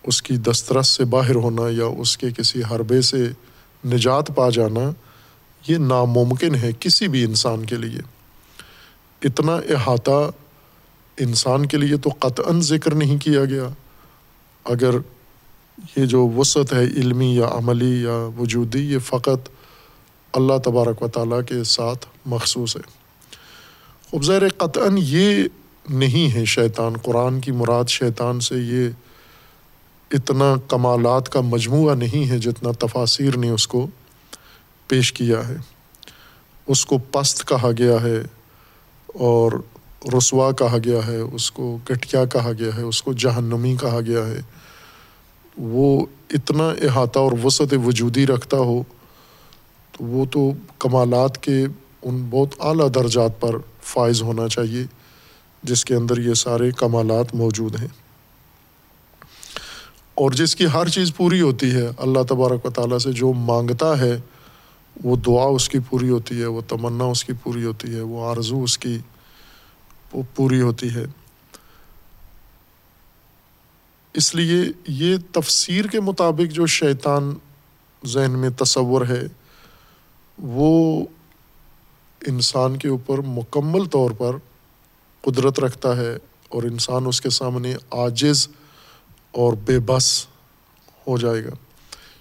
اس 0.02 0.22
کی 0.22 0.36
دسترس 0.36 0.88
سے 0.88 1.04
باہر 1.04 1.34
ہونا 1.34 1.62
یا 1.70 1.84
اس 1.84 2.18
کے 2.18 2.30
کسی 2.30 2.62
حربے 2.70 3.00
سے 3.00 3.28
نجات 3.84 4.30
پا 4.34 4.50
جانا، 4.50 4.90
یہ 5.68 5.76
ناممکن 5.76 6.54
ہے 6.54 6.70
کسی 6.80 7.08
بھی 7.08 7.24
انسان 7.24 7.66
کے 7.66 7.76
لیے۔ 7.76 8.00
اتنا 9.22 9.52
احاطہ 9.52 10.30
انسان 11.18 11.66
کے 11.66 11.76
لیے 11.76 11.96
تو 11.96 12.10
قطعاً 12.18 12.60
ذکر 12.60 12.94
نہیں 12.94 13.18
کیا 13.18 13.44
گیا۔ 13.44 13.68
اگر 14.64 14.94
یہ 15.96 16.06
جو 16.06 16.28
وسعت 16.28 16.72
ہے 16.72 16.84
علمی 16.84 17.36
یا 17.36 17.48
عملی 17.50 18.02
یا 18.02 18.28
وجودی، 18.38 18.92
یہ 18.92 18.98
فقط 18.98 19.48
اللہ 20.32 20.58
تبارک 20.64 21.02
و 21.02 21.08
تعالیٰ 21.08 21.40
کے 21.48 21.64
ساتھ 21.64 22.06
مخصوص 22.26 22.76
ہے۔ 22.76 22.82
خوب 24.10 24.24
ظاہر 24.24 24.48
قطعاً 24.48 24.94
یہ 24.98 25.44
نہیں 25.88 26.34
ہے 26.34 26.44
شیطان۔ 26.44 26.92
قرآن 27.02 27.40
کی 27.40 27.52
مراد 27.52 27.84
شیطان 27.88 28.40
سے 28.40 28.54
یہ 28.54 28.88
اتنا 30.10 30.54
کمالات 30.68 31.28
کا 31.28 31.40
مجموعہ 31.40 31.94
نہیں 31.94 32.30
ہے 32.30 32.38
جتنا 32.38 32.70
تفاصیر 32.78 33.36
نے 33.36 33.50
اس 33.50 33.66
کو 33.66 33.86
پیش 34.88 35.12
کیا 35.12 35.48
ہے۔ 35.48 35.56
اس 36.66 36.86
کو 36.86 36.98
پست 36.98 37.48
کہا 37.48 37.70
گیا 37.78 38.02
ہے 38.02 38.16
اور 39.06 39.52
رسوا 40.18 40.52
کہا 40.52 40.76
گیا 40.84 41.06
ہے، 41.06 41.16
اس 41.16 41.50
کو 41.50 41.78
گٹھیا 41.90 42.24
کہا 42.24 42.52
گیا 42.58 42.76
ہے، 42.76 42.82
اس 42.82 43.02
کو 43.02 43.12
جہنمی 43.12 43.76
کہا 43.80 44.00
گیا 44.00 44.26
ہے۔ 44.26 44.40
وہ 45.56 46.06
اتنا 46.30 46.68
احاطہ 46.68 47.18
اور 47.18 47.32
وسعت 47.44 47.74
وجودی 47.86 48.26
رکھتا 48.26 48.56
ہو، 48.56 48.82
تو 49.92 50.04
وہ 50.04 50.24
تو 50.24 50.50
کمالات 50.78 51.42
کے 51.42 51.64
ان 52.02 52.26
بہت 52.30 52.48
اعلیٰ 52.60 52.88
درجات 52.94 53.40
پر 53.40 53.56
فائز 53.82 54.22
ہونا 54.22 54.48
چاہیے۔ 54.48 55.01
جس 55.62 55.84
کے 55.84 55.94
اندر 55.94 56.18
یہ 56.18 56.34
سارے 56.34 56.70
کمالات 56.70 57.34
موجود 57.34 57.80
ہیں۔ 57.80 57.88
اور 60.14 60.30
جس 60.30 60.56
کی 60.56 60.66
ہر 60.74 60.88
چیز 60.88 61.16
پوری 61.16 61.40
ہوتی 61.40 61.74
ہے، 61.74 61.90
اللہ 61.96 62.22
تبارک 62.28 62.66
و 62.66 62.70
تعالیٰ 62.70 62.98
سے 62.98 63.12
جو 63.12 63.32
مانگتا 63.32 63.98
ہے، 63.98 64.20
وہ 65.04 65.16
دعا 65.16 65.44
اس 65.44 65.68
کی 65.68 65.78
پوری 65.78 66.08
ہوتی 66.08 66.40
ہے، 66.40 66.46
وہ 66.46 66.60
تمنا 66.68 67.04
اس 67.04 67.24
کی 67.24 67.32
پوری 67.42 67.64
ہوتی 67.64 67.94
ہے، 67.94 68.00
وہ 68.00 68.26
آرزو 68.26 68.62
اس 68.62 68.78
کی 68.78 68.98
پوری 70.34 70.60
ہوتی 70.60 70.94
ہے۔ 70.94 71.04
اس 74.14 74.34
لیے 74.34 74.62
یہ 74.88 75.16
تفسیر 75.32 75.84
کے 75.84 76.00
مطابق 76.00 76.52
جو 76.52 76.66
شیطان 76.66 77.34
ذہن 78.06 78.30
میں 78.30 78.50
تصور 78.50 79.06
ہے، 79.06 79.22
وہ 80.38 81.04
انسان 82.26 82.76
کے 82.76 82.88
اوپر 82.88 83.18
مکمل 83.18 83.84
طور 83.84 84.10
پر 84.10 84.36
قدرت 85.22 85.60
رکھتا 85.60 85.96
ہے 85.96 86.16
اور 86.48 86.62
انسان 86.62 87.06
اس 87.06 87.20
کے 87.20 87.30
سامنے 87.30 87.74
عاجز 87.90 88.48
اور 89.32 89.52
بے 89.52 89.78
بس 89.78 90.26
ہو 91.06 91.18
جائے 91.18 91.44
گا۔ 91.44 91.50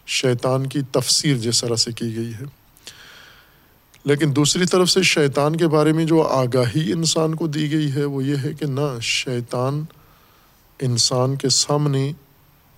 شیطان 0.07 0.67
کی 0.67 0.81
تفسیر 0.91 1.37
جس 1.37 1.61
طرح 1.61 1.75
سے 1.75 1.91
کی 1.91 2.15
گئی 2.15 2.33
ہے۔ 2.33 2.43
لیکن 4.05 4.35
دوسری 4.35 4.65
طرف 4.65 4.89
سے 4.89 5.03
شیطان 5.03 5.55
کے 5.55 5.67
بارے 5.67 5.93
میں 5.93 6.05
جو 6.05 6.21
آگاہی 6.21 6.91
انسان 6.91 7.35
کو 7.35 7.47
دی 7.47 7.71
گئی 7.71 7.91
ہے، 7.91 8.05
وہ 8.05 8.23
یہ 8.23 8.35
ہے 8.43 8.53
کہ 8.53 8.65
نہ، 8.65 8.99
شیطان 9.01 9.83
انسان 10.79 11.35
کے 11.35 11.49
سامنے 11.49 12.11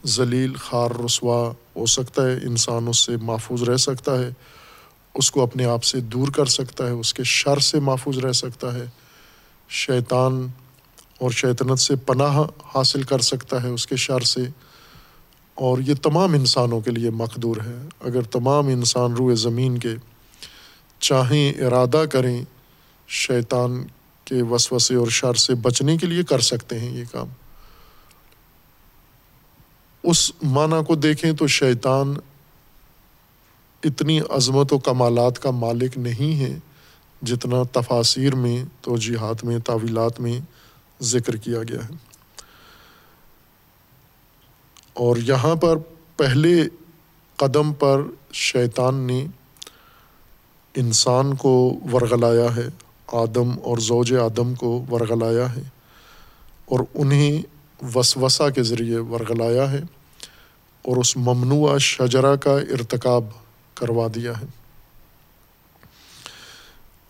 ذلیل، 0.06 0.54
خار، 0.56 0.92
رسوا 1.06 1.54
ہو 1.76 1.86
سکتا 1.86 2.26
ہے۔ 2.26 2.34
انسان 2.34 2.88
اس 2.88 2.98
سے 2.98 3.18
محفوظ 3.18 3.64
رہ 3.64 3.78
سکتا 3.78 4.20
ہے۔ 4.20 4.30
اس 5.16 5.32
کو 5.32 5.44
اپنے 5.44 5.66
آپ 5.66 5.84
سے 5.84 6.00
دور 6.00 6.28
کر 6.28 6.46
سکتا 6.46 6.86
ہے۔ 6.86 6.92
اس 6.92 7.14
کے 7.14 7.24
شر 7.24 7.60
سے 7.60 7.80
محفوظ 7.80 8.18
رہ 8.18 8.32
سکتا 8.32 8.74
ہے۔ 8.74 8.86
شیطان 9.74 10.48
اور 11.20 11.32
شیطنت 11.32 11.80
سے 11.80 11.96
پناہ 11.96 12.42
حاصل 12.76 13.04
کر 13.04 13.20
سکتا 13.20 13.64
ہے 13.64 13.68
اس 13.68 13.88
کے 13.88 13.96
شر 13.96 14.20
سے۔ 14.20 14.42
اور 15.56 15.78
یہ 15.78 15.94
تمام 15.94 16.34
انسانوں 16.34 16.82
کے 16.82 16.92
لیے 16.92 17.10
مقدور 17.10 17.56
ہے۔ 17.66 17.88
اگر 18.00 18.22
تمام 18.22 18.68
انسان 18.68 19.14
روئے 19.14 19.36
زمین 19.36 19.78
کے 19.78 19.90
چاہیں 21.00 21.62
ارادہ 21.62 22.04
کریں، 22.12 22.44
شیطان 23.08 23.84
کے 24.26 24.42
وسوسے 24.42 24.96
اور 24.96 25.08
شر 25.08 25.34
سے 25.34 25.56
بچنے 25.56 25.98
کے 25.98 26.08
لیے 26.08 26.24
کر 26.24 26.40
سکتے 26.40 26.80
ہیں 26.80 26.98
یہ 26.98 27.04
کام۔ 27.12 27.28
اس 30.04 30.32
معنی 30.42 30.84
کو 30.88 30.96
دیکھیں 30.96 31.34
تو 31.34 31.48
شیطان 31.48 32.14
اتنی 33.84 34.20
عظمت 34.30 34.74
و 34.74 34.80
کمالات 34.80 35.42
کا 35.42 35.52
مالک 35.52 35.98
نہیں 35.98 36.40
ہے۔ 36.40 36.60
جتنا 37.26 37.64
تفاصیر 37.72 38.36
میں، 38.36 38.66
توجیحات 38.82 39.44
میں، 39.44 39.60
تعویلات 39.60 40.20
میں 40.20 40.40
ذکر 41.02 41.36
کیا 41.36 41.60
گیا 41.60 41.86
ہے۔ 41.86 41.94
اور 44.94 45.18
یہاں 45.18 45.56
پر 45.56 45.78
پہلے 46.18 46.64
قدم 47.36 47.74
پر 47.74 48.02
شیطان 48.34 48.96
نے 48.96 49.26
انسان 50.76 51.34
کو 51.34 51.80
ورغلایا 51.94 52.56
ہے، 52.56 52.68
آدم 53.08 53.52
اور 53.64 53.78
زوج 53.78 54.14
آدم 54.14 54.56
کو 54.56 54.86
ورغلایا 54.92 55.56
ہے 55.56 55.62
اور 56.66 56.80
انہیں 56.94 57.42
وسوسہ 57.96 58.50
کے 58.50 58.64
ذریعے 58.64 58.98
ورغلایا 58.98 59.72
ہے 59.72 59.82
اور 60.82 60.98
اس 60.98 61.18
ممنوع 61.18 61.78
شجرا 61.78 62.36
کا 62.36 62.52
ارتکاب 62.52 63.26
کروا 63.74 64.08
دیا 64.16 64.42
ہے۔ 64.42 64.63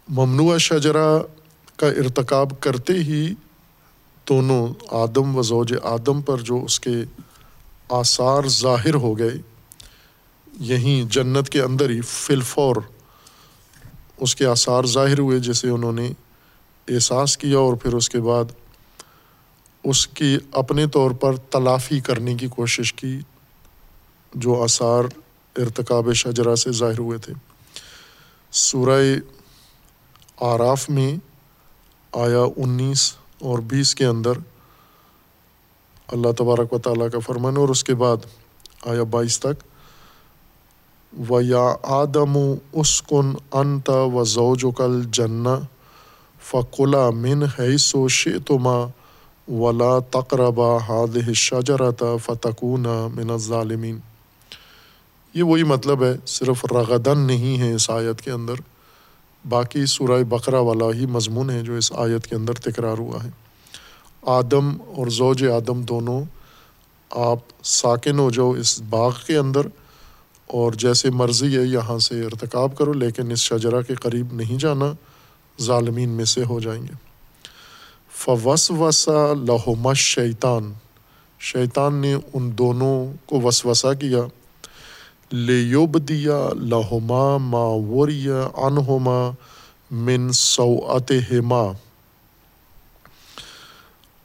ممنوع 0.07 0.57
شجرا 0.57 1.19
کا 1.77 1.87
ارتکاب 1.87 2.51
کرتے 2.59 2.93
ہی 2.93 3.33
دونوں 4.27 4.67
آدم 4.91 5.37
و 5.37 5.41
زوج 5.41 5.73
آدم 5.83 6.21
پر 6.21 6.37
جو 6.37 6.63
اس 6.65 6.79
کے 6.79 6.95
آثار 7.89 8.47
ظاہر 8.47 8.93
ہو 8.93 9.17
گئے، 9.19 9.37
یہیں 10.59 11.11
جنت 11.11 11.49
کے 11.49 11.61
اندر 11.61 11.89
ہی 11.89 12.01
فلفور 12.01 12.75
اس 14.17 14.35
کے 14.35 14.45
آثار 14.45 14.83
ظاہر 14.83 15.19
ہوئے، 15.19 15.39
جسے 15.39 15.69
انہوں 15.69 15.91
نے 15.91 16.11
احساس 16.87 17.37
کیا 17.37 17.57
اور 17.57 17.73
پھر 17.73 17.93
اس 17.93 18.09
کے 18.09 18.19
بعد 18.21 18.51
اس 19.83 20.07
کی 20.07 20.37
اپنے 20.51 20.87
طور 20.87 21.11
پر 21.11 21.35
تلافی 21.35 21.99
کرنے 21.99 22.35
کی 22.35 22.47
کوشش 22.47 22.93
کی، 22.93 23.19
جو 24.33 24.61
آثار 24.63 25.03
ارتکاب 25.55 26.13
شجرا 26.13 26.55
سے 26.55 26.71
ظاہر 26.71 26.99
ہوئے 26.99 27.17
تھے۔ 27.17 27.33
سورہ 28.51 29.01
آراف 30.41 30.89
میں 30.89 31.15
آیا 32.11 32.43
انیس 32.57 33.13
اور 33.39 33.59
بیس 33.59 33.95
کے 33.95 34.05
اندر 34.05 34.31
اللہ 36.07 36.31
تبارک 36.37 36.73
و 36.73 36.77
تعالیٰ 36.77 37.07
کا 37.11 37.19
فرمان 37.19 37.57
اور 37.57 37.69
اس 37.69 37.83
کے 37.83 37.95
بعد 37.95 38.17
آیا 38.85 39.03
بائیس 39.03 39.39
تک۔ 39.39 39.63
و 41.29 41.41
یا 41.41 41.75
آدم 41.83 42.37
اسکن 42.73 43.33
انت 43.51 43.89
و 43.89 44.23
زوج 44.23 44.65
کل 44.77 45.01
جن 45.11 45.43
فقلا 46.41 47.09
من 47.09 47.43
حیث 47.59 47.95
و 47.95 48.07
شتما 48.07 48.87
ولا 49.47 49.99
تقربا 49.99 50.77
ہاد 50.89 51.17
شجرت 51.35 52.03
فتکون 52.25 52.85
من 53.15 53.29
الظالمین 53.29 53.99
یہ 55.33 55.43
وہی 55.43 55.63
مطلب 55.63 56.03
ہے، 56.03 56.13
صرف 56.25 56.65
رغدن 56.65 57.19
نہیں 57.19 57.59
ہے 57.59 57.73
اس 57.73 57.89
آیت 57.89 58.21
کے 58.21 58.31
اندر۔ 58.31 58.53
باقی 59.49 59.85
سورہ 59.85 60.23
بقرہ 60.23 60.59
والا 60.59 60.85
ہی 60.93 61.05
مضمون 61.05 61.49
ہے 61.49 61.61
جو 61.61 61.73
اس 61.73 61.91
آیت 61.91 62.27
کے 62.27 62.35
اندر 62.35 62.53
تکرار 62.53 62.97
ہوا 62.97 63.23
ہے۔ 63.23 63.29
آدم 64.21 64.81
اور 64.81 65.07
زوج 65.07 65.47
آدم 65.47 65.81
دونوں 65.81 66.23
آپ 67.09 67.39
ساکن 67.63 68.19
ہو 68.19 68.29
جاؤ 68.29 68.51
اس 68.51 68.81
باغ 68.81 69.15
کے 69.27 69.37
اندر 69.37 69.61
اور 70.47 70.73
جیسے 70.73 71.09
مرضی 71.09 71.57
ہے 71.57 71.63
یہاں 71.63 71.99
سے 71.99 72.25
ارتکاب 72.25 72.77
کرو، 72.77 72.93
لیکن 72.93 73.31
اس 73.31 73.39
شجرا 73.39 73.81
کے 73.81 73.95
قریب 73.95 74.33
نہیں 74.33 74.57
جانا، 74.57 74.93
ظالمین 75.61 76.09
میں 76.09 76.25
سے 76.25 76.43
ہو 76.43 76.59
جائیں 76.59 76.83
گے۔ 76.83 76.93
فوس 78.11 78.71
وسا 78.71 79.33
لہومش 79.33 79.99
شیطان 79.99 80.73
شیطان 81.39 81.95
نے 81.95 82.15
ان 82.33 82.57
دونوں 82.57 83.13
کو 83.25 83.41
وسوسا 83.41 83.93
کیا۔ 83.93 84.19
لیوب 85.31 85.97
دیا 86.09 86.49
لہما 86.53 87.37
ما 87.37 87.63
وریا 87.63 88.47
انہما 88.55 89.31
من 89.91 90.31
سوعت 90.31 91.11
ہما 91.31 91.63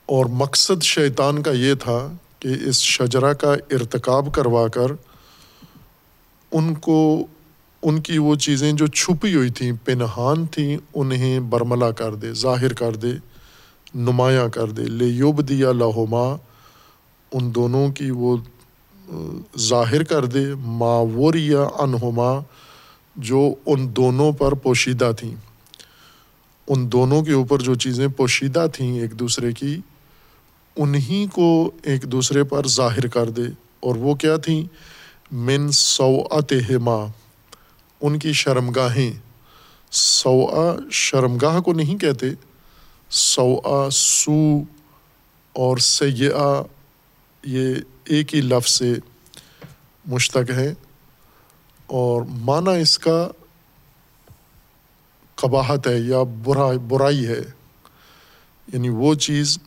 اور 0.07 0.27
مقصد 0.27 0.83
شیطان 0.83 1.43
کا 1.43 1.51
یہ 1.51 1.75
تھا 1.75 2.13
کہ 2.39 2.49
اس 2.65 2.77
شجرا 2.77 3.33
کا 3.33 3.53
ارتکاب 3.53 4.35
کروا 4.35 4.69
کر 4.69 4.93
ان 6.53 6.75
کو 6.75 7.27
ان 7.83 8.01
کی 8.01 8.19
وہ 8.19 8.35
چیزیں 8.35 8.73
جو 8.73 8.87
چھپی 8.87 9.35
ہوئی 9.35 9.51
تھیں، 9.51 9.73
پنہان 9.85 10.47
تھیں، 10.47 10.77
انہیں 10.95 11.41
برملا 11.41 11.91
کر 11.91 12.15
دے، 12.15 12.33
ظاہر 12.33 12.73
کر 12.73 12.97
دے، 12.97 13.13
نمایاں 13.95 14.49
کر 14.49 14.71
دے۔ 14.71 14.83
لے 14.83 15.05
یوب 15.05 15.49
دیا 15.49 15.73
لہما 15.73 16.37
ان 17.33 17.55
دونوں 17.55 17.89
کی 17.93 18.11
وہ 18.11 18.37
ظاہر 19.59 20.03
کر 20.03 20.25
دے 20.25 20.55
ماوریا 20.55 21.61
انہما 21.79 22.41
جو 23.17 23.55
ان 23.67 23.97
دونوں 23.97 24.33
پر 24.33 24.53
پوشیدہ 24.53 25.11
تھیں۔ 25.19 25.35
ان 26.69 26.93
دونوں 26.93 27.23
کے 27.23 27.33
اوپر 27.33 27.59
جو 27.59 27.75
چیزیں 27.75 28.09
پوشیدہ 28.09 28.67
تھیں 28.73 29.01
ایک 29.01 29.19
دوسرے 29.19 29.53
کی 29.53 29.81
انہیں 30.77 31.35
کو 31.35 31.71
ایک 31.83 32.03
دوسرے 32.03 32.45
پر 32.45 32.67
ظاہر 32.67 33.07
کر 33.07 33.31
دے۔ 33.31 33.43
اور 33.81 33.97
وہ 33.97 34.15
کیا 34.15 34.37
تھیں؟ 34.37 34.63
من 35.35 35.71
سوعت 35.71 36.53
ہما 36.53 37.07
ان 38.01 38.19
کی 38.19 38.33
شرمگاہیں۔ 38.33 39.13
سوا 39.91 40.77
شرمگاہ 40.91 41.61
کو 41.61 41.73
نہیں 41.73 41.99
کہتے 41.99 42.27
سوا 43.11 43.89
سو 43.93 44.63
اور 45.53 45.77
سیاح 45.77 46.63
یہ 47.45 47.75
ایک 48.09 48.35
ہی 48.35 48.41
لفظ 48.41 48.73
سے 48.73 48.95
مشتق 50.07 50.51
ہے 50.51 50.75
اور 51.87 52.23
معنی 52.23 52.81
اس 52.81 52.99
کا 52.99 53.29
قباہت 55.35 55.87
ہے 55.87 55.99
یا 55.99 56.23
برا 56.23 56.71
برائی 56.89 57.27
ہے۔ 57.27 57.41
یعنی 58.73 58.89
وہ 58.89 59.15
چیز 59.15 59.59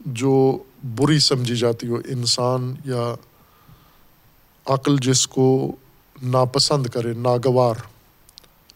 جو 0.00 0.58
بری 0.84 1.18
سمجھی 1.18 1.56
جاتی 1.56 1.88
ہو، 1.88 1.94
انسان 1.94 2.74
یا 2.84 3.14
عقل 4.66 4.96
جس 4.96 5.26
کو 5.26 5.76
ناپسند 6.22 6.86
کرے، 6.86 7.12
ناگوار، 7.12 7.74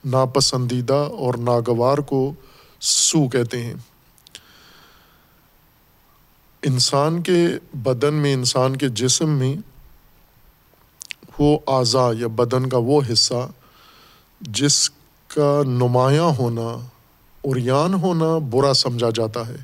ناپسندیدہ 0.04 0.94
اور 0.94 1.34
ناگوار 1.34 1.98
کو 1.98 2.32
سو 2.80 3.28
کہتے 3.28 3.62
ہیں۔ 3.62 3.74
انسان 6.62 7.22
کے 7.22 7.46
بدن 7.74 8.14
میں، 8.14 8.32
انسان 8.34 8.76
کے 8.76 8.88
جسم 8.88 9.30
میں 9.30 9.56
وہ 11.38 11.58
اعضا 11.66 12.10
یا 12.18 12.26
بدن 12.26 12.68
کا 12.68 12.78
وہ 12.78 13.00
حصہ 13.12 13.48
جس 14.40 14.90
کا 15.28 15.62
نمایاں 15.66 16.38
ہونا 16.38 16.88
اریان 17.44 17.94
ہونا 17.94 18.38
برا 18.38 18.74
سمجھا 18.74 19.10
جاتا 19.14 19.46
ہے۔ 19.48 19.56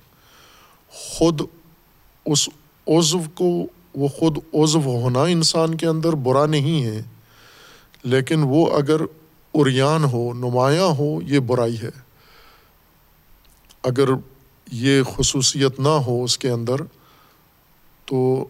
خود 0.88 1.40
اس 2.26 2.48
عضو 2.86 3.18
کو، 3.34 3.66
وہ 3.94 4.08
خود 4.08 4.38
عضو 4.54 4.80
ہونا 4.80 5.22
انسان 5.22 5.74
کے 5.74 5.86
اندر 5.86 6.12
برا 6.12 6.46
نہیں 6.46 6.84
ہے، 6.84 7.02
لیکن 8.02 8.42
وہ 8.42 8.76
اگر 8.76 9.00
اریان 9.54 10.04
ہو، 10.04 10.32
نمایاں 10.32 10.86
ہو، 10.86 11.22
یہ 11.22 11.38
برائی 11.38 11.80
ہے۔ 11.82 11.90
اگر 13.82 14.08
یہ 14.72 15.02
خصوصیت 15.02 15.80
نہ 15.80 15.88
ہو 15.88 16.24
اس 16.24 16.38
کے 16.38 16.50
اندر، 16.50 16.74
تو 18.04 18.44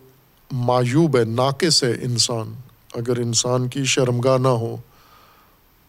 معیوب 0.51 1.17
ہے، 1.17 1.25
ناقص 1.25 1.85
ہے 1.85 1.93
انسان۔ 2.03 2.55
اگر 2.95 3.17
انسان 3.17 3.69
کی 3.69 3.85
شرمگاہ 3.85 4.39
نہ 4.39 4.49
ہو، 4.49 4.77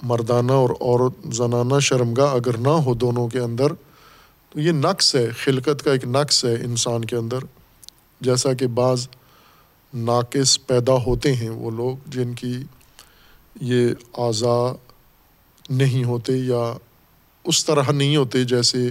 مردانہ 0.02 0.52
اور 0.52 0.70
عورت 0.70 1.36
زنانہ 1.36 1.80
شرمگاہ 1.80 2.34
اگر 2.34 2.58
نہ 2.58 2.70
ہو 2.70 2.94
دونوں 2.94 3.28
کے 3.28 3.40
اندر، 3.40 3.74
تو 4.50 4.60
یہ 4.60 4.72
نقص 4.72 5.16
ہے، 5.16 5.30
خلقت 5.30 5.84
کا 5.84 5.92
ایک 5.92 6.06
نقص 6.06 6.46
ہے 6.46 6.54
انسان 6.54 7.06
کے 7.06 7.16
اندر۔ 7.16 7.38
جیسا 8.22 8.54
کہ 8.54 8.68
بعض 8.68 9.08
ناقص 9.94 10.60
پیدا 10.68 10.94
ہوتے 10.94 11.36
ہیں 11.36 11.50
وہ 11.50 11.72
لوگ 11.72 12.10
جن 12.10 12.34
کی 12.34 12.63
یہ 13.62 13.88
اعضا 14.18 14.76
نہیں 15.70 16.04
ہوتے 16.04 16.34
یا 16.34 16.78
اس 17.44 17.66
طرح 17.66 17.92
نہیں 17.92 18.18
ہوتے 18.18 18.44
جیسے 18.44 18.90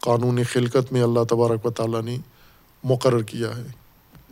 قانون 0.00 0.42
خلقت 0.52 0.92
میں 0.92 1.02
اللہ 1.02 1.24
تبارک 1.28 1.66
و 1.66 1.70
تعالیٰ 1.70 2.02
نے 2.02 2.16
مقرر 2.84 3.22
کیا 3.22 3.56
ہے۔ 3.56 3.66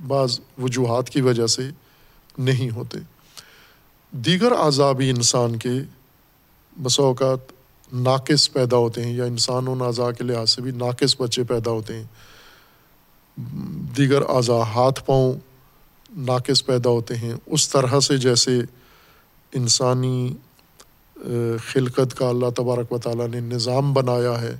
بعض 0.07 0.41
وجوہات 0.63 1.11
کی 1.11 1.21
وجہ 1.21 1.47
سے 1.47 1.71
نہیں 2.39 2.71
ہوتے۔ 2.71 2.99
دیگر 4.13 4.53
اعضا 4.53 4.93
بھی 4.93 5.11
انسان 5.11 5.57
کے 5.57 5.71
بسا 6.83 7.03
اوقات 7.03 7.39
ناقص 7.93 8.53
پیدا 8.53 8.77
ہوتے 8.77 9.05
ہیں 9.05 9.13
یا 9.13 9.25
انسان 9.25 9.69
و 9.69 9.85
اعضاء 9.85 10.11
کے 10.11 10.25
لحاظ 10.25 10.51
سے 10.51 10.63
بھی 10.63 10.71
ناقص 10.71 11.21
بچے 11.21 11.45
پیدا 11.45 11.71
ہوتے 11.71 11.97
ہیں۔ 11.97 12.05
دیگر 13.97 14.23
اعضا 14.29 14.63
ہاتھ 14.63 15.05
پاؤں 15.07 15.33
ناقص 16.17 16.67
پیدا 16.67 16.91
ہوتے 16.91 17.17
ہیں۔ 17.17 17.35
اس 17.47 17.69
طرح 17.69 18.01
سے 18.01 18.17
جیسے 18.17 18.61
انسانی 19.53 20.37
خلقت 21.73 22.17
کا 22.17 22.29
اللہ 22.29 22.51
تبارک 22.57 22.93
و 22.93 22.99
تعالیٰ 22.99 23.29
نے 23.29 23.41
نظام 23.41 23.93
بنایا 23.93 24.41
ہے۔ 24.41 24.57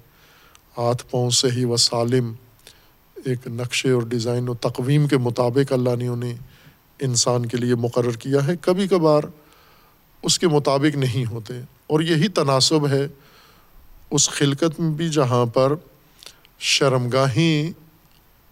ہاتھ 0.79 1.07
پاؤں 1.11 1.31
صحیح 1.31 1.67
و 1.67 1.77
سالم 1.77 2.33
ایک 3.25 3.47
نقشے 3.47 3.91
اور 3.91 4.03
ڈیزائن 4.03 4.49
و 4.49 4.55
تقویم 4.55 5.07
کے 5.07 5.19
مطابق 5.19 5.73
اللہ 5.73 5.97
نے 5.99 6.09
انہیں 6.09 6.37
انسان 7.01 7.47
کے 7.47 7.57
لیے 7.57 7.75
مقرر 7.75 8.11
کیا 8.11 8.47
ہے۔ 8.47 8.53
کبھی 8.61 8.89
کبھار 8.89 9.23
اس 10.23 10.39
کے 10.39 10.49
مطابق 10.49 10.97
نہیں 10.97 11.31
ہوتے۔ 11.31 11.55
اور 11.87 12.01
یہی 12.01 12.29
تناسب 12.29 12.89
ہے 12.89 13.09
اس 14.11 14.31
خلقت 14.31 14.81
میں 14.81 14.91
بھی 14.91 15.09
جہاں 15.09 15.47
پر 15.47 15.73
شرمگاہیں 16.59 17.73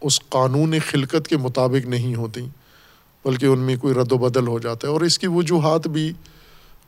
اس 0.01 0.21
قانون 0.29 0.75
خلقت 0.91 1.29
کے 1.29 1.37
مطابق 1.37 1.87
نہیں 1.87 2.15
ہوتی، 2.15 2.41
بلکہ 3.25 3.47
ان 3.47 3.59
میں 3.59 3.77
کوئی 3.77 3.95
رد 3.95 4.13
و 4.13 4.19
بدل 4.19 4.49
ہو 4.49 4.59
جاتا 4.59 4.89
ہے۔ 4.89 4.93
اور 4.93 5.01
اس 5.01 5.19
کی 5.19 5.27
وجوہات 5.27 5.87
بھی 5.87 6.13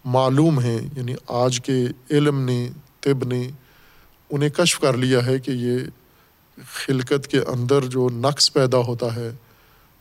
معلوم 0.05 0.61
ہیں۔ 0.61 0.79
یعنی 0.97 1.15
آج 1.29 1.61
کے 1.61 1.87
علم 2.11 2.41
نے، 2.41 2.71
طب 3.01 3.25
نے 3.25 3.51
انہیں 4.31 4.51
کشف 4.51 4.81
کر 4.81 4.97
لیا 4.97 5.27
ہے 5.27 5.39
کہ 5.39 5.51
یہ 5.51 5.79
خلقت 6.73 7.27
کے 7.27 7.39
اندر 7.39 7.85
جو 7.85 8.09
نقص 8.13 8.53
پیدا 8.53 8.79
ہوتا 8.79 9.17
ہے، 9.17 9.31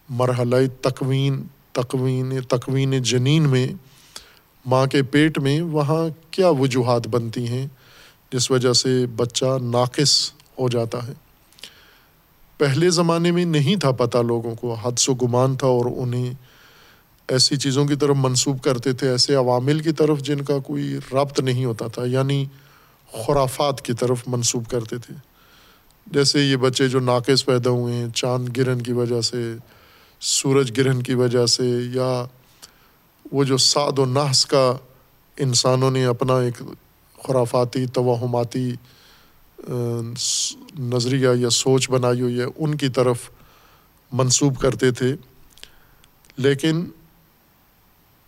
مرحلہ 0.09 0.55
تقوین 0.81 1.43
تقوین 1.71 2.41
تقوین 2.41 3.01
جنین 3.01 3.49
میں، 3.49 3.67
ماں 4.65 4.85
کے 4.85 5.03
پیٹ 5.03 5.39
میں، 5.39 5.61
وہاں 5.61 6.07
کیا 6.31 6.49
وجوہات 6.49 7.07
بنتی 7.07 7.47
ہیں؟ 7.47 7.67
جس 8.31 8.51
وجہ 8.51 8.73
سے 8.73 9.05
بچہ 9.15 9.45
ناقص 9.61 10.31
ہو 10.59 10.69
جاتا 10.69 11.07
ہے۔ 11.07 11.13
پہلے 12.57 12.89
زمانے 12.89 13.31
میں 13.31 13.45
نہیں 13.45 13.75
تھا 13.75 13.91
پتہ 13.91 14.17
لوگوں 14.17 14.55
کو، 14.55 14.73
حدس 14.73 15.09
و 15.09 15.13
گمان 15.13 15.55
تھا 15.55 15.67
اور 15.67 15.85
انہیں 15.97 16.33
ایسی 17.27 17.57
چیزوں 17.57 17.85
کی 17.85 17.95
طرف 17.95 18.15
منسوب 18.19 18.61
کرتے 18.61 18.93
تھے، 18.93 19.09
ایسے 19.09 19.35
عوامل 19.35 19.79
کی 19.79 19.91
طرف 19.91 20.19
جن 20.19 20.41
کا 20.41 20.59
کوئی 20.59 20.97
ربط 21.11 21.39
نہیں 21.39 21.65
ہوتا 21.65 21.87
تھا۔ 21.87 22.05
یعنی 22.05 22.45
خرافات 23.13 23.81
کی 23.81 23.93
طرف 23.93 24.23
منسوب 24.27 24.67
کرتے 24.67 24.97
تھے۔ 24.97 25.13
جیسے 26.07 26.39
یہ 26.39 26.55
بچے 26.55 26.87
جو 26.87 26.99
ناقص 26.99 27.45
پیدا 27.45 27.69
ہوئے 27.69 27.93
ہیں، 27.93 28.09
چاند 28.09 28.49
گرہن 28.57 28.81
کی 28.81 28.91
وجہ 28.91 29.21
سے، 29.21 29.53
سورج 30.19 30.79
گرہن 30.79 31.03
کی 31.03 31.13
وجہ 31.13 31.45
سے، 31.45 31.79
یا 31.93 32.25
وہ 33.31 33.43
جو 33.43 33.57
سعد 33.57 33.99
و 33.99 34.05
نحس 34.05 34.45
کا 34.45 34.75
انسانوں 35.37 35.91
نے 35.91 36.05
اپنا 36.05 36.37
ایک 36.37 36.61
خرافاتی، 37.27 37.85
توہماتی 37.85 38.73
نظریہ 40.79 41.29
یا 41.35 41.49
سوچ 41.49 41.89
بنائی 41.89 42.21
ہوئی 42.21 42.39
ہے، 42.39 42.45
ان 42.57 42.75
کی 42.75 42.89
طرف 42.89 43.17
منسوب 44.11 44.59
کرتے 44.59 44.91
تھے۔ 44.91 45.15
لیکن 46.37 46.85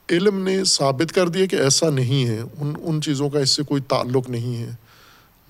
علم 0.09 0.43
نے 0.43 0.63
ثابت 0.63 1.13
کر 1.13 1.27
دیا 1.27 1.45
کہ 1.45 1.55
ایسا 1.55 1.89
نہیں 1.89 2.25
ہے۔ 2.25 2.41
ان 2.59 2.73
ان 2.81 3.01
چیزوں 3.01 3.29
کا 3.29 3.39
اس 3.39 3.49
سے 3.49 3.63
کوئی 3.63 3.81
تعلق 3.81 4.29
نہیں 4.29 4.57
ہے۔ 4.57 4.71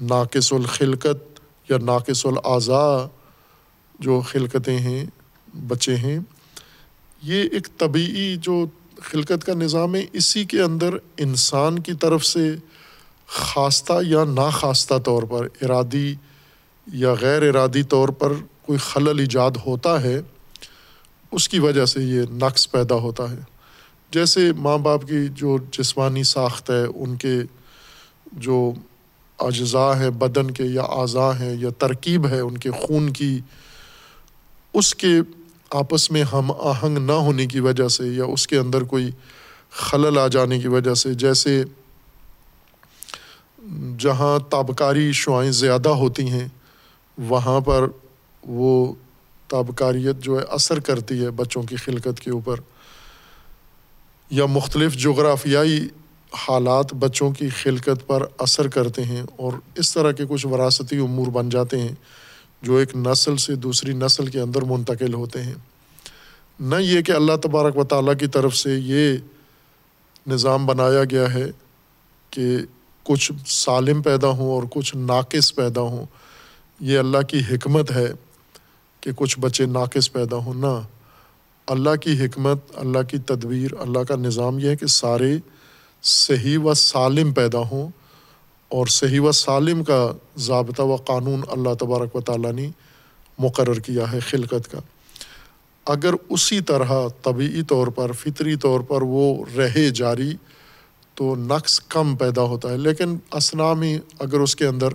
ناقص 0.02 0.54
الخلقت 0.54 1.40
یا 1.70 1.78
ناقص 1.78 2.26
الاضاء 2.26 3.06
جو 4.00 4.22
خلقتیں 4.22 4.78
ہیں، 4.78 5.06
بچے 5.68 5.96
ہیں، 5.96 6.20
یہ 7.24 7.44
ایک 7.52 7.68
طبعی 7.78 8.36
جو 8.36 8.66
خلقت 9.02 9.46
کا 9.46 9.54
نظام 9.54 9.96
ہے، 9.96 10.06
اسی 10.14 10.46
کے 10.46 10.62
اندر 10.62 10.90
انسان 11.18 11.80
کی 11.80 11.94
طرف 11.94 12.26
سے 12.26 12.56
خاصہ 13.28 13.94
یا 14.08 14.24
ناخواستہ 14.24 14.94
طور 15.06 15.24
پر، 15.24 15.48
ارادی 15.62 16.16
یا 16.94 17.14
غیر 17.22 17.50
ارادی 17.50 17.84
طور 17.84 18.10
پر 18.10 18.34
کوئی 18.62 18.80
خلل 18.80 19.20
ایجاد 19.20 19.52
ہوتا 19.66 20.02
ہے، 20.02 20.22
اس 21.32 21.50
کی 21.50 21.60
وجہ 21.60 21.86
سے 21.86 22.02
یہ 22.02 22.22
نقص 22.32 22.72
پیدا 22.72 22.96
ہوتا 22.96 23.32
ہے۔ 23.32 23.59
جیسے 24.12 24.52
ماں 24.54 24.78
باپ 24.78 25.02
کی 25.08 25.28
جو 25.28 25.58
جسمانی 25.72 26.24
ساخت 26.24 26.70
ہے، 26.70 26.84
ان 26.96 27.16
کے 27.16 27.36
جو 28.32 28.72
اجزاء 29.40 29.92
ہیں، 30.00 30.10
بدن 30.10 30.52
کے 30.52 30.64
یا 30.64 30.82
اعضاء 30.82 31.32
ہیں 31.40 31.56
یا 31.60 31.70
ترکیب 31.78 32.28
ہے 32.28 32.40
ان 32.40 32.58
کے 32.58 32.72
خون 32.72 33.10
کی، 33.14 33.40
اس 34.74 34.96
کے 34.96 35.12
آپس 35.70 36.12
میں 36.12 36.24
ہم 36.24 36.52
آہنگ 36.52 36.98
نہ 36.98 37.12
ہونے 37.12 37.46
کی 37.46 37.60
وجہ 37.60 37.88
سے 37.88 38.08
یا 38.08 38.26
اس 38.26 38.48
کے 38.48 38.58
اندر 38.58 38.84
کوئی 38.84 39.12
خلل 39.72 40.18
آ 40.18 40.28
جانے 40.28 40.60
کی 40.60 40.68
وجہ 40.68 40.94
سے، 40.94 41.14
جیسے 41.14 41.64
جہاں 43.98 44.40
تابکاری 44.40 45.12
شعائیں 45.12 45.52
زیادہ 45.52 45.90
ہوتی 45.90 46.30
ہیں، 46.30 46.48
وہاں 47.18 47.60
پر 47.62 47.86
وہ 48.44 48.94
تابکاریت 49.48 50.20
جو 50.20 50.40
ہے 50.40 50.44
اثر 50.50 50.80
کرتی 50.80 51.24
ہے 51.24 51.30
بچوں 51.32 51.64
کی 51.64 51.76
خلقت 51.76 52.20
کے 52.20 52.32
اوپر۔ 52.32 52.56
یا 54.30 54.46
مختلف 54.46 54.94
جغرافیائی 54.94 55.88
حالات 56.34 56.94
بچوں 56.94 57.32
کی 57.32 57.50
خلقت 57.50 58.08
پر 58.08 58.26
اثر 58.38 58.68
کرتے 58.68 59.04
ہیں 59.04 59.24
اور 59.38 59.54
اس 59.76 59.94
طرح 59.94 60.12
کے 60.12 60.24
کچھ 60.30 60.48
وراثتی 60.48 60.98
امور 60.98 61.28
بن 61.28 61.50
جاتے 61.50 61.82
ہیں 61.82 61.96
جو 62.62 62.76
ایک 62.76 62.96
نسل 62.96 63.38
سے 63.38 63.56
دوسری 63.56 63.94
نسل 63.94 64.28
کے 64.28 64.40
اندر 64.40 64.62
منتقل 64.62 65.14
ہوتے 65.14 65.44
ہیں۔ 65.44 65.54
نہ 66.60 66.76
یہ 66.76 67.02
کہ 67.02 67.12
اللہ 67.12 67.36
تبارک 67.44 67.78
و 67.78 67.84
تعالیٰ 67.84 68.14
کی 68.20 68.28
طرف 68.28 68.58
سے 68.58 68.80
یہ 68.80 69.18
نظام 70.28 70.66
بنایا 70.66 71.04
گیا 71.04 71.34
ہے 71.34 71.46
کہ 72.30 72.58
کچھ 73.04 73.32
سالم 73.48 74.02
پیدا 74.02 74.28
ہوں 74.28 74.52
اور 74.52 74.64
کچھ 74.72 74.96
ناقص 74.96 75.56
پیدا 75.56 75.82
ہوں۔ 75.82 76.06
یہ 76.80 77.00
اللہ 77.00 77.22
کی 77.28 77.40
حکمت 77.52 77.92
ہے 77.92 78.08
کہ 79.02 79.12
کچھ 79.16 79.40
بچے 79.40 79.66
ناقص 79.66 80.12
پیدا 80.12 80.36
ہوں۔ 80.36 80.54
نہ 80.54 80.99
اللہ 81.70 81.96
کی 81.96 82.26
حکمت، 82.26 82.60
اللہ 82.76 83.02
کی 83.10 83.18
تدبیر، 83.18 83.72
اللہ 83.80 84.00
کا 84.00 84.16
نظام 84.16 84.60
یہ 84.60 84.70
ہے 84.70 84.76
کہ 84.76 84.86
سارے 84.86 85.38
صحیح 86.04 86.58
و 86.64 86.74
سالم 86.74 87.34
پیدا 87.34 87.60
ہوں 87.60 87.90
اور 88.72 88.88
صحیح 88.88 89.20
و 89.22 89.32
سالم 89.32 89.84
کا 89.84 90.12
ضابطہ 90.38 90.82
و 90.82 90.96
قانون 90.96 91.42
اللہ 91.52 91.74
تبارک 91.74 92.16
و 92.16 92.22
تعالیٰ 92.22 92.52
نے 92.52 92.70
مقرر 93.40 93.80
کیا 93.80 94.12
ہے 94.12 94.20
خلقت 94.20 94.72
کا۔ 94.72 94.80
اگر 95.86 96.14
اسی 96.30 96.60
طرح 96.62 97.08
طبعی 97.22 97.62
طور 97.62 97.88
پر، 97.88 98.12
فطری 98.12 98.56
طور 98.56 98.80
پر 98.80 99.02
وہ 99.02 99.46
رہے 99.58 99.90
جاری 99.90 100.32
تو 101.16 101.36
نقص 101.36 101.80
کم 101.80 102.16
پیدا 102.16 102.42
ہوتا 102.42 102.72
ہے، 102.72 102.78
لیکن 102.78 103.18
اسنا 103.34 103.74
میں 103.74 103.98
اگر 104.20 104.40
اس 104.40 104.56
کے 104.56 104.66
اندر 104.66 104.90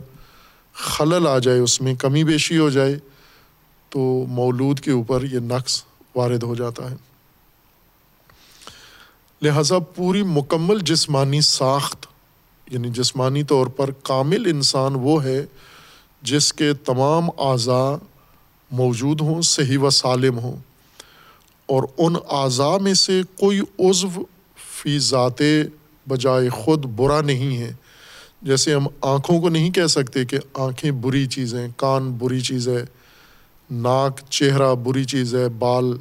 خلل 0.75 1.27
آ 1.27 1.39
جائے، 1.39 1.59
اس 1.59 1.81
میں 1.81 1.95
کمی 1.95 2.25
بیشی 2.25 2.59
ہو 2.59 2.71
جائے 2.71 2.99
تو 3.93 4.25
مولود 4.29 4.81
کے 4.81 4.91
اوپر 4.91 5.25
یہ 5.25 5.39
نقص 5.39 5.85
وارد 6.15 6.43
ہو 6.43 6.55
جاتا 6.55 6.91
ہے۔ 6.91 6.97
لہٰذا 9.43 9.79
پوری 9.79 10.23
مکمل 10.23 10.79
جسمانی 10.79 11.41
ساخت 11.41 12.07
یعنی 12.71 12.89
جسمانی 12.89 13.43
طور 13.43 13.67
پر 13.67 13.91
کامل 13.91 14.47
انسان 14.47 14.93
وہ 14.95 15.25
ہے 15.25 15.47
جس 16.23 16.53
کے 16.53 16.75
تمام 16.75 17.31
اعضاء 17.39 17.93
موجود 18.71 19.21
ہوں، 19.21 19.43
صحیح 19.43 19.79
و 19.79 19.91
سالم 19.91 20.39
ہوں۔ 20.39 20.57
اور 21.67 21.83
ان 21.99 22.17
اعضاء 22.31 22.77
میں 22.79 22.95
سے 22.95 23.23
کوئی 23.39 23.61
عضو 23.61 24.09
فی 24.57 24.99
ذات 24.99 25.43
بجائے 26.09 26.49
خود 26.49 26.85
برا 26.85 27.21
نہیں 27.21 27.59
ہے۔ 27.59 27.73
جیسے 28.43 28.75
ہم 28.75 28.87
آنکھوں 29.01 29.41
کو 29.41 29.49
نہیں 29.49 29.71
کہہ 29.71 29.87
سکتے 29.87 30.25
کہ 30.25 30.39
آنکھیں 30.55 30.91
بری 30.91 31.27
چیزیں، 31.27 31.69
کان 31.77 32.13
بری 32.13 32.41
چیز 32.41 32.69
ہے۔ 32.69 32.85
ناک، 33.71 34.21
چہرہ 34.31 34.75
بری 34.75 35.05
چیز 35.05 35.35
ہے، 35.35 35.49
بال، 35.49 35.97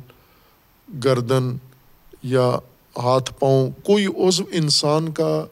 گردن 1.03 1.55
یا 2.23 2.55
ہاتھ، 2.97 3.33
پاؤں، 3.39 3.71
کوئی 3.83 4.05
عضو 4.05 4.43
انسان 4.51 5.11
کا 5.11 5.45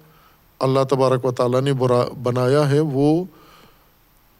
اللہ 0.59 0.83
تبارک 0.89 1.25
و 1.25 1.31
تعالیٰ 1.31 1.61
نے 1.61 1.73
برا 1.73 2.03
بنایا 2.23 2.69
ہے، 2.69 2.79
وہ 2.79 3.23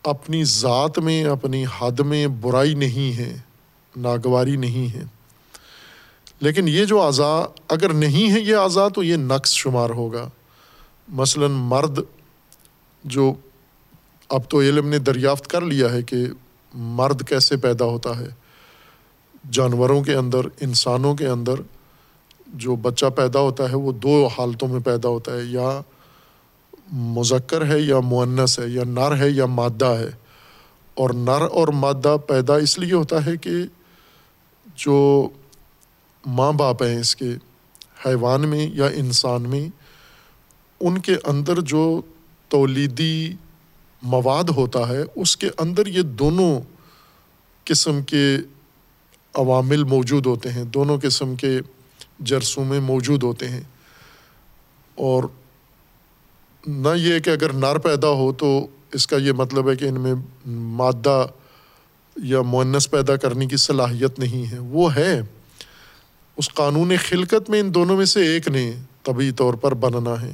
اپنی 0.03 0.43
ذات 0.43 0.99
میں، 0.99 1.25
اپنی 1.25 1.65
حد 1.79 1.99
میں 1.99 2.27
برائی 2.27 2.73
نہیں 2.73 3.17
ہے، 3.17 3.37
ناگواری 3.95 4.55
نہیں 4.55 4.93
ہے۔ 4.93 5.03
لیکن 6.39 6.67
یہ 6.67 6.85
جو 6.85 7.01
اعضاء، 7.01 7.41
اگر 7.67 7.93
نہیں 7.93 8.31
ہے 8.31 8.39
یہ 8.39 8.55
اعضاء، 8.55 8.87
تو 8.87 9.03
یہ 9.03 9.15
نقص 9.15 9.53
شمار 9.53 9.89
ہوگا۔ 9.89 10.29
مثلاً 11.07 11.51
مرد 11.51 11.99
جو، 13.03 13.33
اب 14.29 14.41
تو 14.49 14.61
علم 14.61 14.87
نے 14.87 14.99
دریافت 14.99 15.47
کر 15.47 15.61
لیا 15.61 15.91
ہے 15.91 16.01
کہ 16.01 16.25
مرد 16.73 17.27
کیسے 17.27 17.57
پیدا 17.57 17.85
ہوتا 17.85 18.19
ہے؟ 18.19 18.27
جانوروں 19.51 20.03
کے 20.03 20.13
اندر، 20.13 20.39
انسانوں 20.61 21.15
کے 21.15 21.27
اندر 21.27 21.53
جو 22.47 22.75
بچہ 22.75 23.05
پیدا 23.05 23.39
ہوتا 23.39 23.69
ہے، 23.69 23.75
وہ 23.75 23.91
دو 23.91 24.27
حالتوں 24.27 24.67
میں 24.67 24.79
پیدا 24.79 25.09
ہوتا 25.09 25.31
ہے، 25.33 25.43
یا 25.43 25.81
مذکر 26.91 27.65
ہے 27.65 27.79
یا 27.79 27.99
معنس 27.99 28.59
ہے، 28.59 28.67
یا 28.67 28.83
نر 28.83 29.17
ہے 29.17 29.29
یا 29.29 29.45
مادہ 29.45 29.85
ہے۔ 29.85 30.09
اور 30.93 31.09
نر 31.09 31.41
اور 31.41 31.67
مادہ 31.67 32.15
پیدا 32.27 32.55
اس 32.55 32.79
لیے 32.79 32.93
ہوتا 32.93 33.25
ہے 33.25 33.37
کہ 33.37 33.51
جو 34.75 35.29
ماں 36.25 36.51
باپ 36.51 36.83
ہیں 36.83 36.99
اس 36.99 37.15
کے، 37.15 37.33
حیوان 38.05 38.49
میں 38.49 38.67
یا 38.73 38.87
انسان 38.87 39.41
میں، 39.41 39.69
ان 40.79 40.97
کے 40.97 41.15
اندر 41.23 41.61
جو 41.61 42.01
تولیدی 42.49 43.33
مواد 44.01 44.43
ہوتا 44.43 44.89
ہے، 44.89 45.03
اس 45.15 45.37
کے 45.37 45.49
اندر 45.57 45.87
یہ 45.87 46.01
دونوں 46.01 46.61
قسم 47.63 48.01
کے 48.01 48.37
عوامل 49.33 49.83
موجود 49.83 50.25
ہوتے 50.25 50.51
ہیں، 50.51 50.63
دونوں 50.63 50.97
قسم 51.03 51.35
کے 51.35 51.59
جرسومے 52.19 52.79
موجود 52.79 53.23
ہوتے 53.23 53.49
ہیں۔ 53.49 53.61
اور 54.95 55.23
نہ 56.67 56.87
یہ 56.95 57.19
کہ 57.19 57.29
اگر 57.29 57.53
نر 57.53 57.77
پیدا 57.77 58.07
ہو 58.07 58.33
تو 58.33 58.67
اس 58.93 59.07
کا 59.07 59.17
یہ 59.17 59.31
مطلب 59.31 59.69
ہے 59.69 59.75
کہ 59.75 59.85
ان 59.85 60.01
میں 60.01 60.13
مادہ 60.49 61.25
یا 62.15 62.41
معنس 62.41 62.91
پیدا 62.91 63.15
کرنے 63.15 63.45
کی 63.45 63.57
صلاحیت 63.57 64.19
نہیں 64.19 64.51
ہے۔ 64.51 64.59
وہ 64.59 64.95
ہے، 64.95 65.21
اس 66.37 66.53
قانون 66.53 66.91
خلقت 67.09 67.49
میں 67.49 67.59
ان 67.59 67.73
دونوں 67.73 67.97
میں 67.97 68.05
سے 68.05 68.33
ایک 68.33 68.47
نے 68.47 68.71
طبی 69.03 69.31
طور 69.31 69.53
پر 69.53 69.73
بننا 69.73 70.21
ہے۔ 70.21 70.31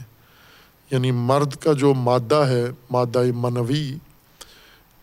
یعنی 0.91 1.11
مرد 1.11 1.55
کا 1.55 1.73
جو 1.73 1.93
مادہ 1.93 2.35
ہے، 2.35 2.65
مادہ 2.89 3.23
منوی، 3.35 3.95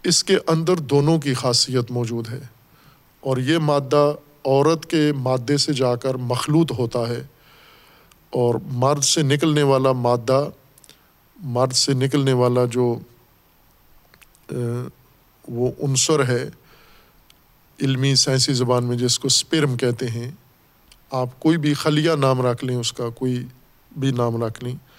اس 0.03 0.25
کے 0.25 0.37
اندر 0.47 0.77
دونوں 0.77 1.18
کی 1.18 1.35
خاصیت 1.35 1.90
موجود 1.90 2.29
ہے۔ 2.29 2.40
اور 3.20 3.37
یہ 3.37 3.59
مادہ 3.59 4.14
عورت 4.44 4.87
کے 4.87 5.12
مادے 5.12 5.57
سے 5.57 5.73
جا 5.73 5.97
کر 5.97 6.14
مخلوط 6.14 6.73
ہوتا 6.73 7.09
ہے۔ 7.09 7.23
اور 8.31 8.55
مرد 8.66 9.05
سے 9.05 9.23
نکلنے 9.23 9.62
والا 9.62 9.92
مادہ، 9.92 10.49
مرد 11.37 11.73
سے 11.73 11.92
نکلنے 11.92 12.33
والا 12.33 12.64
جو 12.64 12.99
وہ 15.49 15.70
عنصر 15.83 16.29
ہے، 16.29 16.51
علمی 17.81 18.14
سائنسی 18.14 18.55
زبان 18.55 18.85
میں 18.85 18.97
جس 18.97 19.18
کو 19.18 19.27
اسپرم 19.27 19.77
کہتے 19.77 20.09
ہیں۔ 20.09 20.31
آپ 21.11 21.40
کوئی 21.40 21.59
بھی 21.59 21.75
خلیہ 21.75 22.11
نام 22.12 22.47
رکھ 22.47 22.64
لیں، 22.64 22.77
اس 22.77 22.92
کا 22.92 23.09
کوئی 23.09 23.44
بھی 23.97 24.11
نام 24.11 24.44
رکھ 24.44 24.64
لیں۔ 24.64 24.93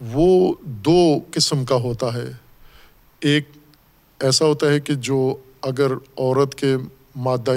وہ 0.00 0.54
دو 0.62 1.18
قسم 1.30 1.64
کا 1.64 1.74
ہوتا 1.74 2.14
ہے۔ 2.14 2.32
ایک 3.20 3.48
ایسا 4.20 4.44
ہوتا 4.44 4.66
ہے 4.66 4.80
کہ 4.80 4.94
جو 4.94 5.36
اگر 5.62 5.92
عورت 6.18 6.54
کے 6.54 6.76
مادہ 7.16 7.52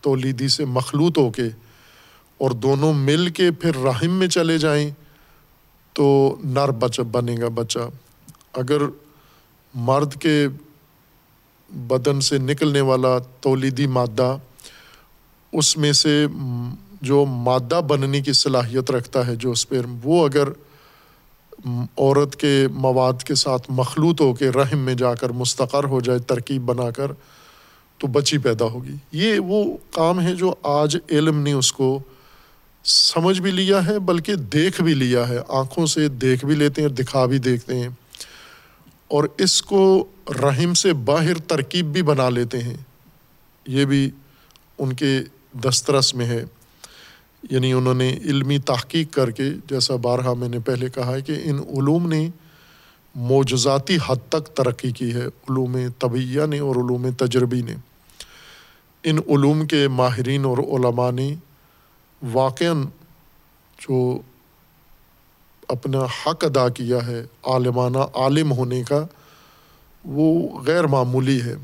تولیدی 0.00 0.48
سے 0.48 0.64
مخلوط 0.64 1.18
ہو 1.18 1.30
کے 1.30 1.42
اور 2.38 2.50
دونوں 2.50 2.92
مل 2.92 3.28
کے 3.28 3.50
پھر 3.50 3.76
رحم 3.76 4.10
میں 4.10 4.28
چلے 4.28 4.58
جائیں 4.58 4.90
تو 5.92 6.36
نر 6.44 6.70
بچ 6.70 7.00
بنے 7.00 7.36
گا 7.40 7.48
بچہ۔ 7.48 7.78
اگر 8.52 8.82
مرد 9.74 10.14
کے 10.14 10.48
بدن 11.70 12.20
سے 12.20 12.38
نکلنے 12.38 12.80
والا 12.80 13.18
تولیدی 13.40 13.86
مادہ 13.86 14.36
اس 15.52 15.76
میں 15.76 15.92
سے 15.92 16.26
جو 17.02 17.24
مادہ 17.24 17.80
بننے 17.88 18.20
کی 18.20 18.32
صلاحیت 18.32 18.90
رکھتا 18.90 19.26
ہے 19.26 19.36
جو 19.36 19.50
اسپرم 19.50 19.98
وہ 20.04 20.24
اگر 20.24 20.48
عورت 21.98 22.36
کے 22.36 22.68
مواد 22.70 23.22
کے 23.22 23.34
ساتھ 23.34 23.62
مخلوط 23.68 24.20
ہو 24.20 24.34
کے 24.34 24.50
رحم 24.50 24.78
میں 24.78 24.94
جا 24.94 25.14
کر 25.14 25.30
مستقر 25.30 25.84
ہو 25.84 26.00
جائے، 26.00 26.18
ترکیب 26.18 26.62
بنا 26.62 26.90
کر، 26.90 27.12
تو 27.98 28.06
بچی 28.06 28.38
پیدا 28.38 28.64
ہوگی۔ 28.64 28.94
یہ 29.12 29.40
وہ 29.40 29.76
کام 29.90 30.20
ہے 30.20 30.34
جو 30.34 30.54
آج 30.62 30.96
علم 31.10 31.38
نے 31.38 31.52
اس 31.52 31.72
کو 31.72 31.98
سمجھ 32.84 33.40
بھی 33.40 33.50
لیا 33.50 33.86
ہے، 33.86 33.98
بلکہ 33.98 34.34
دیکھ 34.34 34.82
بھی 34.82 34.94
لیا 34.94 35.28
ہے۔ 35.28 35.38
آنکھوں 35.48 35.86
سے 35.86 36.08
دیکھ 36.08 36.44
بھی 36.44 36.54
لیتے 36.54 36.82
ہیں، 36.82 36.88
دکھا 36.88 37.26
بھی 37.26 37.38
دیکھتے 37.38 37.78
ہیں۔ 37.78 37.88
اور 39.08 39.24
اس 39.38 39.62
کو 39.62 40.04
رحم 40.42 40.74
سے 40.74 40.92
باہر 40.92 41.38
ترکیب 41.38 41.92
بھی 41.92 42.02
بنا 42.02 42.28
لیتے 42.28 42.58
ہیں۔ 42.58 42.76
یہ 43.66 43.84
بھی 43.84 44.10
ان 44.78 44.92
کے 44.92 45.20
دسترس 45.64 46.14
میں 46.14 46.26
ہے۔ 46.26 46.44
یعنی 47.50 47.72
انہوں 47.72 47.94
نے 47.94 48.16
علمی 48.24 48.58
تحقیق 48.58 49.12
کر 49.12 49.30
کے، 49.30 49.50
جیسا 49.70 49.96
بارہا 49.96 50.32
میں 50.34 50.48
نے 50.48 50.58
پہلے 50.58 50.88
کہا 50.88 51.14
ہے 51.14 51.20
کہ 51.20 51.32
ان 51.44 51.58
علوم 51.58 52.08
نے 52.08 52.28
معجزاتی 53.14 53.96
حد 54.06 54.28
تک 54.28 54.46
ترقی 54.46 54.92
کی 54.92 55.12
ہے، 55.12 55.26
علوم 55.26 55.76
طبیعہ 55.98 56.46
نے 56.46 56.58
اور 56.58 56.76
علوم 56.76 57.10
تجربی 57.10 57.62
نے۔ 57.62 57.74
ان 59.04 59.18
علوم 59.28 59.66
کے 59.66 59.88
ماہرین 59.88 60.44
اور 60.44 60.58
علماء 60.58 61.10
نے 61.10 61.34
واقع 62.32 62.72
جو 63.88 64.18
اپنا 65.68 65.98
حق 65.98 66.44
ادا 66.44 66.68
کیا 66.68 67.06
ہے، 67.06 67.24
عالمانہ 67.42 67.98
عالم 67.98 68.52
ہونے 68.52 68.82
کا، 68.82 69.06
وہ 70.04 70.48
غیر 70.62 70.86
معمولی 70.86 71.42
ہے۔ 71.42 71.54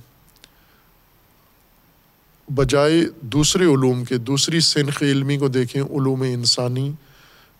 بجائے 2.54 3.04
دوسرے 3.20 3.64
علوم 3.64 4.04
کے، 4.04 4.18
دوسری 4.18 4.60
سنخ 4.60 5.02
علمی 5.02 5.38
کو 5.38 5.48
دیکھیں، 5.48 5.82
علوم 5.82 6.22
انسانی 6.22 6.92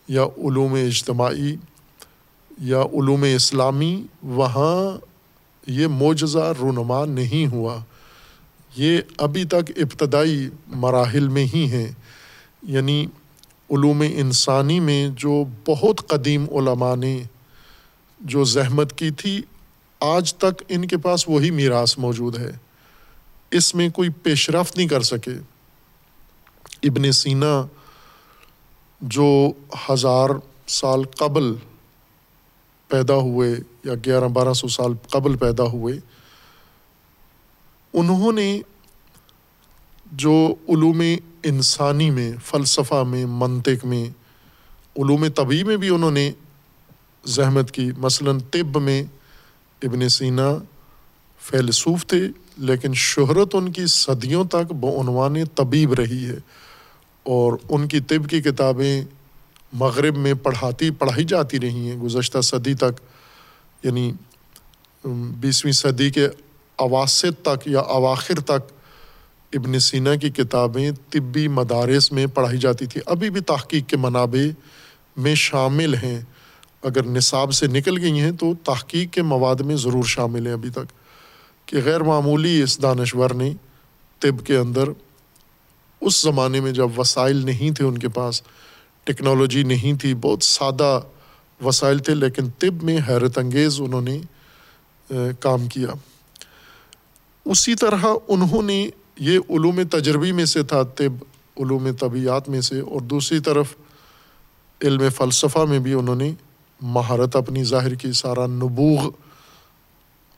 یا 0.09 0.23
علوم 0.23 0.75
اجتماعی 0.75 1.57
یا 2.59 2.83
علوم 2.83 3.25
اسلامی، 3.37 4.03
وہاں 4.23 4.99
یہ 5.67 5.87
معجزہ 5.87 6.53
رونما 6.59 7.05
نہیں 7.05 7.53
ہوا۔ 7.53 7.79
یہ 8.77 8.99
ابھی 9.19 9.45
تک 9.45 9.73
ابتدائی 9.77 10.49
مراحل 10.67 11.29
میں 11.29 11.47
ہی 11.55 11.71
ہیں۔ 11.71 11.93
یعنی 12.63 13.07
علوم 13.71 14.03
انسانی 14.15 14.81
میں 14.81 15.09
جو 15.09 15.45
بہت 15.69 16.09
قدیم 16.09 16.47
علماء 16.51 16.97
نے 16.97 17.23
جو 18.21 18.45
زحمت 18.45 18.99
کی 18.99 19.11
تھی، 19.11 19.43
آج 20.01 20.35
تک 20.35 20.63
ان 20.69 20.87
کے 20.87 20.97
پاس 20.97 21.29
وہی 21.29 21.51
میراث 21.51 21.99
موجود 21.99 22.39
ہے۔ 22.39 22.53
اس 23.53 23.75
میں 23.75 23.89
کوئی 23.89 24.09
پیش 24.09 24.51
رفت 24.51 24.77
نہیں 24.77 24.89
کر 24.89 25.01
سکے۔ 25.01 25.31
ابن 26.83 27.13
سینا 27.13 27.67
جو 29.01 29.51
ہزار 29.91 30.31
سال 30.67 31.05
قبل 31.05 31.55
پیدا 32.89 33.15
ہوئے 33.15 33.55
یا 33.85 33.95
گیارہ 33.95 34.29
بارہ 34.29 34.53
سو 34.53 34.69
سال 34.69 34.93
قبل 35.11 35.37
پیدا 35.37 35.65
ہوئے، 35.65 35.99
انہوں 37.93 38.33
نے 38.33 38.61
جو 40.13 40.55
علوم 40.69 41.03
انسانی 41.43 42.11
میں، 42.11 42.33
فلسفہ 42.45 43.03
میں، 43.03 43.27
منطق 43.27 43.85
میں، 43.85 44.05
علوم 44.97 45.29
طبی 45.29 45.65
میں 45.65 45.77
بھی 45.77 45.89
انہوں 45.89 46.11
نے 46.11 46.31
زحمت 47.25 47.71
کی، 47.71 47.91
مثلاً 47.99 48.39
طب 48.39 48.81
میں 48.81 49.03
ابن 49.83 50.09
سینا 50.09 50.51
فیلسوف 51.39 52.07
تھے۔ 52.07 52.29
لیکن 52.57 52.95
شہرت 52.95 53.55
ان 53.55 53.73
کی 53.73 53.87
صدیوں 53.87 54.45
تک 54.45 54.73
بعنوان 54.73 55.45
طبیب 55.45 55.93
رہی 55.93 56.27
ہے 56.27 56.37
اور 57.23 57.53
ان 57.69 57.89
کی 57.89 58.01
طب 58.01 58.29
کی 58.31 58.43
کتابیں 58.43 59.03
مغرب 59.73 60.17
میں 60.17 60.35
پڑھاتی 60.35 60.91
پڑھائی 60.91 61.25
جاتی 61.25 61.61
رہی 61.61 61.91
ہیں، 61.91 61.97
گزشتہ 61.97 62.41
صدی 62.41 62.75
تک 62.75 63.01
یعنی 63.83 64.13
بیسویں 65.41 65.73
صدی 65.73 66.11
کے 66.11 66.29
اواسط 66.77 67.43
تک 67.43 67.69
یا 67.69 67.81
اواخر 67.81 68.41
تک 68.41 68.73
ابن 69.53 69.79
سینا 69.79 70.15
کی 70.15 70.31
کتابیں 70.31 70.91
طبی 71.11 71.49
مدارس 71.49 72.13
میں 72.13 72.27
پڑھائی 72.27 72.59
جاتی 72.59 72.87
تھیں۔ 72.87 73.03
ابھی 73.07 73.31
بھی 73.31 73.41
تحقیق 73.41 73.89
کے 73.89 73.97
منابع 73.97 74.49
میں 75.17 75.35
شامل 75.35 75.95
ہیں۔ 75.95 76.21
اگر 76.83 77.07
نصاب 77.07 77.53
سے 77.53 77.67
نکل 77.67 77.99
گئی 77.99 78.21
ہیں 78.21 78.33
تو 78.33 78.55
تحقیق 78.65 79.13
کے 79.13 79.23
مواد 79.23 79.57
میں 79.57 79.77
ضرور 79.77 80.05
شامل 80.05 80.47
ہیں 80.47 80.53
ابھی 80.53 80.71
تک۔ 80.71 81.02
کہ 81.73 81.81
غیر 81.85 82.03
معمولی 82.03 82.63
اس 82.63 82.83
دانشور 82.83 83.31
نے 83.31 83.53
طب 84.21 84.47
کے 84.47 84.57
اندر 84.57 84.89
اس 86.01 86.21
زمانے 86.23 86.61
میں 86.61 86.73
جب 86.73 86.99
وسائل 86.99 87.37
نہیں 87.37 87.75
تھے 87.75 87.85
ان 87.85 87.99
کے 87.99 88.09
پاس، 88.09 88.43
ٹیکنالوجی 89.05 89.63
نہیں 89.63 90.01
تھی، 90.01 90.15
بہت 90.15 90.43
سادہ 90.43 91.01
وسائل 91.65 91.99
تھے، 91.99 92.15
لیکن 92.15 92.51
طب 92.59 92.83
میں 92.83 92.99
حیرت 93.09 93.39
انگیز 93.39 93.81
انہوں 93.81 94.01
نے 94.01 94.21
کام 95.41 95.67
کیا۔ 95.69 95.89
اسی 97.45 97.75
طرح 97.75 98.05
انہوں 98.29 98.63
نے 98.63 98.91
یہ 99.17 99.39
علوم 99.51 99.81
تجربی 99.91 100.33
میں 100.33 100.45
سے 100.45 100.63
تھا، 100.63 100.83
طب 100.83 101.25
علوم 101.57 101.89
طبیعت 102.01 102.49
میں 102.49 102.61
سے، 102.61 102.81
اور 102.81 103.01
دوسری 103.01 103.41
طرف 103.41 103.75
علم 104.81 105.09
فلسفہ 105.17 105.65
میں 105.69 105.79
بھی 105.79 105.95
انہوں 105.95 106.17
نے 106.17 106.33
مہارت 106.81 107.37
اپنی 107.37 107.65
ظاہر 107.65 107.95
کی، 107.95 108.13
سارا 108.13 108.47
نبوغ 108.47 109.11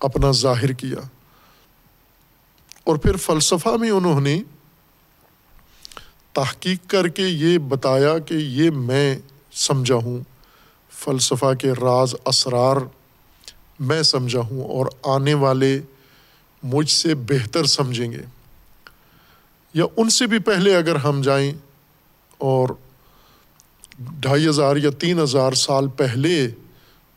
اپنا 0.00 0.30
ظاہر 0.30 0.72
کیا۔ 0.72 0.98
اور 2.84 2.96
پھر 2.96 3.16
فلسفہ 3.16 3.68
میں 3.68 3.90
انہوں 3.90 4.20
نے 4.20 4.42
تحقیق 6.32 6.90
کر 6.90 7.08
کے 7.08 7.22
یہ 7.22 7.58
بتایا 7.58 8.18
کہ 8.18 8.34
یہ 8.34 8.70
میں 8.70 9.18
سمجھا 9.52 9.94
ہوں، 9.94 10.18
فلسفہ 10.90 11.54
کے 11.54 11.72
راز، 11.72 12.14
اسرار 12.24 12.76
میں 13.80 14.02
سمجھا 14.02 14.40
ہوں 14.40 14.64
اور 14.64 14.86
آنے 15.02 15.34
والے 15.34 15.80
مجھ 16.62 16.90
سے 16.90 17.14
بہتر 17.14 17.64
سمجھیں 17.64 18.12
گے۔ 18.12 18.22
یا 19.74 19.84
ان 19.96 20.10
سے 20.10 20.26
بھی 20.26 20.38
پہلے 20.38 20.76
اگر 20.76 20.96
ہم 20.96 21.20
جائیں 21.22 21.52
اور 22.38 22.68
ڈھائی 23.98 24.48
ہزار 24.48 24.76
یا 24.76 24.90
تین 24.90 25.18
ہزار 25.18 25.52
سال 25.52 25.88
پہلے 25.88 26.48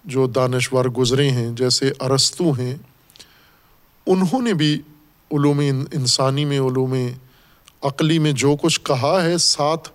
جو 0.06 0.28
دانشور 0.28 0.86
گزرے 0.86 1.30
ہیں، 1.30 1.52
جیسے 1.52 1.92
ارستو 2.00 2.52
ہیں، 2.52 2.76
انہوں 4.06 4.42
نے 4.42 4.54
بھی 4.54 4.82
علوم 5.32 5.60
انسانی 5.92 6.46
میں، 6.46 6.60
علوم 6.60 6.96
عقلی 7.82 8.20
میں 8.20 8.32
جو 8.32 8.56
کچھ 8.62 8.82
کہا 8.84 9.20
ہے، 9.24 9.38
ساتھ 9.38 9.90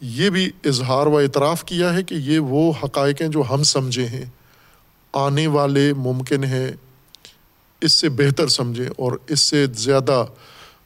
یہ 0.00 0.30
بھی 0.30 0.50
اظہار 0.64 1.06
و 1.06 1.18
اعتراف 1.18 1.64
کیا 1.64 1.94
ہے 1.94 2.02
کہ 2.02 2.14
یہ 2.14 2.38
وہ 2.38 2.72
حقائق 2.84 3.22
ہیں 3.22 3.28
جو 3.28 3.42
ہم 3.50 3.62
سمجھے 3.62 4.06
ہیں۔ 4.06 4.24
آنے 5.12 5.46
والے 5.46 5.92
ممکن 5.92 6.44
ہے 6.44 6.74
اس 7.80 7.92
سے 7.92 8.08
بہتر 8.08 8.48
سمجھیں 8.48 8.88
اور 8.96 9.12
اس 9.28 9.40
سے 9.40 9.66
زیادہ 9.66 10.24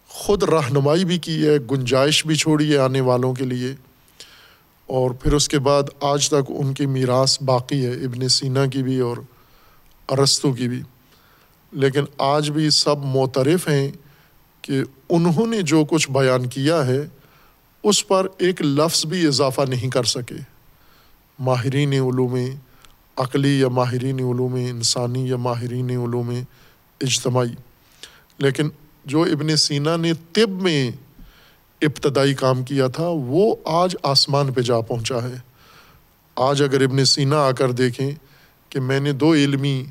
خود 0.09 0.43
رہنمائی 0.43 1.05
بھی 1.05 1.19
کی 1.19 1.47
ہے، 1.47 1.57
گنجائش 1.71 2.27
بھی 2.27 2.35
چھوڑی 2.35 2.73
ہے 2.73 2.79
آنے 2.79 3.01
والوں 3.01 3.35
کے 3.35 3.45
لیے۔ 3.45 3.75
اور 4.87 5.11
پھر 5.11 5.33
اس 5.33 5.49
کے 5.49 5.59
بعد 5.59 5.83
آج 6.01 6.29
تک 6.29 6.43
ان 6.49 6.75
کی 6.75 6.87
میراث 6.87 7.43
باقی 7.43 7.87
ہے، 7.87 7.91
ابن 7.91 8.29
سینا 8.29 8.67
کی 8.67 8.83
بھی 8.83 9.01
اور 9.01 9.17
ارستو 10.09 10.53
کی 10.53 10.69
بھی۔ 10.69 10.83
لیکن 11.73 12.05
آج 12.19 12.51
بھی 12.51 12.71
سب 12.71 12.97
معترف 12.99 13.69
ہیں 13.69 13.91
کہ 14.63 14.83
انہوں 15.09 15.47
نے 15.47 15.63
جو 15.63 15.85
کچھ 15.85 16.11
بیان 16.11 16.47
کیا 16.47 16.87
ہے، 16.87 17.01
اس 17.83 18.09
پر 18.09 18.27
ایک 18.39 18.63
لفظ 18.63 19.07
بھی 19.07 19.27
اضافہ 19.27 19.61
نہیں 19.69 19.91
کر 19.91 20.05
سکے۔ 20.05 20.35
ماہرین 21.39 21.93
علوم 21.93 22.37
عقلی 23.17 23.61
یا 23.61 23.69
ماہرین 23.69 24.15
علوم 24.15 24.55
انسانی 24.55 25.29
یا 25.29 25.37
ماہرین 25.37 25.91
علوم 25.91 26.31
اجتماعی۔ 27.01 27.55
لیکن 28.39 28.69
جو 29.05 29.23
ابن 29.23 29.57
سینا 29.57 29.97
نے 29.97 30.13
طب 30.33 30.63
میں 30.63 30.91
ابتدائی 31.83 32.35
کام 32.35 32.65
کیا 32.65 32.87
تھا، 32.87 33.07
وہ 33.07 33.57
آج 33.65 33.97
آسمان 34.03 34.53
پہ 34.53 34.61
جا 34.61 34.81
پہنچا 34.81 35.23
ہے۔ 35.23 35.39
آج 36.37 36.63
اگر 36.63 36.81
ابن 36.81 37.05
سینا 37.05 37.37
آ 37.37 37.51
کر 37.51 37.73
دیکھیں 37.73 38.11
کہ 38.69 38.81
میں 38.81 39.01
نے 39.01 39.13
دو 39.13 39.35
علمی 39.35 39.85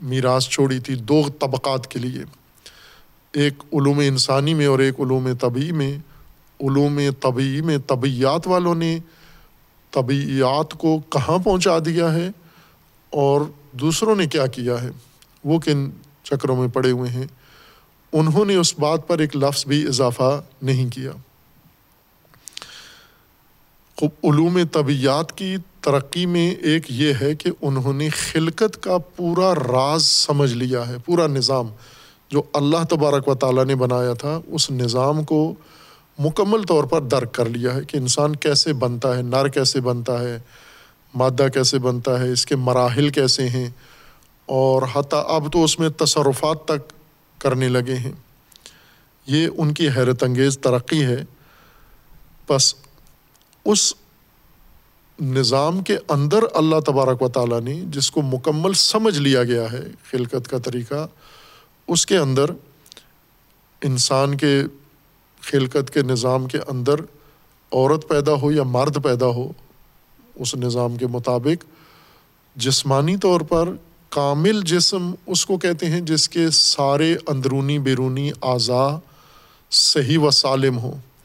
میراث 0.00 0.48
چھوڑی 0.48 0.78
تھی 0.78 0.94
دو 0.94 1.22
طبقات 1.40 1.86
کے 1.86 1.98
لیے۔ 1.98 2.24
ایک 3.32 3.54
علوم 3.72 3.98
انسانی 3.98 4.54
میں 4.54 4.66
اور 4.66 4.78
ایک 4.78 5.00
علوم 5.00 5.28
طبی 5.40 5.72
میں۔ 5.72 5.98
علوم 6.60 7.00
طبی 7.20 7.60
میں 7.60 7.78
طبیعت 7.86 8.46
والوں 8.46 8.74
نے 8.74 8.98
طبیعت 9.90 10.74
کو 10.78 10.98
کہاں 10.98 11.38
پہنچا 11.38 11.78
دیا 11.78 12.14
ہے 12.14 12.30
اور 13.10 13.40
دوسروں 13.72 14.16
نے 14.16 14.26
کیا 14.26 14.46
کیا 14.46 14.82
ہے؟ 14.82 14.90
وہ 15.44 15.58
کن 15.58 15.90
چکروں 16.22 16.56
میں 16.56 16.68
پڑے 16.68 16.90
ہوئے 16.90 17.10
ہیں؟ 17.10 17.26
انہوں 18.12 18.44
نے 18.44 18.54
اس 18.54 18.78
بات 18.78 19.08
پر 19.08 19.18
ایک 19.18 19.36
لفظ 19.36 19.66
بھی 19.66 19.86
اضافہ 19.86 20.42
نہیں 20.62 20.90
کیا۔ 20.90 21.10
علوم 24.02 24.58
طبیعت 24.72 25.38
کی 25.38 25.56
ترقی 25.86 26.26
میں 26.26 26.50
ایک 26.50 26.84
یہ 26.88 27.12
ہے 27.20 27.34
کہ 27.34 27.50
انہوں 27.62 27.92
نے 27.92 28.08
خلقت 28.08 28.82
کا 28.82 28.98
پورا 28.98 29.54
راز 29.54 30.06
سمجھ 30.06 30.54
لیا 30.54 30.88
ہے، 30.88 30.96
پورا 30.98 31.26
نظام 31.26 31.68
جو 32.30 32.42
اللہ 32.52 32.84
تبارک 32.90 33.28
و 33.28 33.34
تعالیٰ 33.34 33.64
نے 33.64 33.74
بنایا 33.74 34.12
تھا، 34.12 34.40
اس 34.46 34.70
نظام 34.70 35.24
کو 35.24 35.54
مکمل 36.18 36.62
طور 36.62 36.84
پر 36.84 37.00
درک 37.00 37.34
کر 37.34 37.48
لیا 37.48 37.74
ہے 37.74 37.80
کہ 37.84 37.96
انسان 37.96 38.36
کیسے 38.36 38.72
بنتا 38.72 39.16
ہے، 39.16 39.22
نر 39.22 39.48
کیسے 39.48 39.80
بنتا 39.80 40.20
ہے، 40.20 40.38
مادہ 41.14 41.46
کیسے 41.54 41.78
بنتا 41.78 42.18
ہے، 42.20 42.32
اس 42.32 42.46
کے 42.46 42.56
مراحل 42.56 43.08
کیسے 43.08 43.48
ہیں، 43.48 43.68
اور 44.46 44.82
حتیٰ 44.92 45.22
اب 45.26 45.52
تو 45.52 45.64
اس 45.64 45.78
میں 45.78 45.88
تصرفات 45.88 46.64
تک 46.64 46.92
کرنے 47.40 47.68
لگے 47.68 47.94
ہیں۔ 47.94 48.12
یہ 49.26 49.48
ان 49.56 49.74
کی 49.74 49.88
حیرت 49.88 50.22
انگیز 50.22 50.58
ترقی 50.58 51.04
ہے۔ 51.04 51.24
بس 52.48 52.74
اس 53.64 53.94
نظام 55.20 55.82
کے 55.82 55.98
اندر 56.08 56.38
اللہ 56.54 56.80
تبارک 56.86 57.22
و 57.22 57.28
تعالیٰ 57.28 57.60
نے 57.60 57.80
جس 57.86 58.10
کو 58.10 58.22
مکمل 58.22 58.72
سمجھ 58.72 59.18
لیا 59.18 59.44
گیا 59.44 59.72
ہے، 59.72 59.80
خلقت 60.10 60.48
کا 60.48 60.58
طریقہ، 60.58 61.06
اس 61.88 62.06
کے 62.06 62.18
اندر 62.18 62.44
انسان 63.82 64.36
کے 64.36 64.62
خلقت 65.40 65.90
کے 65.90 66.02
نظام 66.02 66.46
کے 66.46 66.58
اندر 66.68 66.94
عورت 67.72 68.08
پیدا 68.08 68.32
ہو 68.32 68.52
یا 68.52 68.62
مرد 68.62 69.04
پیدا 69.04 69.26
ہو، 69.26 69.52
اس 70.34 70.54
نظام 70.54 70.96
کے 70.96 71.06
مطابق 71.06 71.64
جسمانی 72.56 73.16
طور 73.16 73.40
پر 73.40 73.68
کامل 74.08 74.62
جسم 74.62 75.14
اس 75.26 75.46
کو 75.46 75.58
کہتے 75.58 75.86
ہیں 75.86 76.00
جس 76.00 76.28
کے 76.28 76.50
سارے 76.50 77.16
اندرونی 77.26 77.78
بیرونی 77.78 78.30
اعضاء 78.42 78.96
صحیح 79.70 80.18
و 80.18 80.30
سالم 80.30 80.78
ہوں۔ 80.78 81.15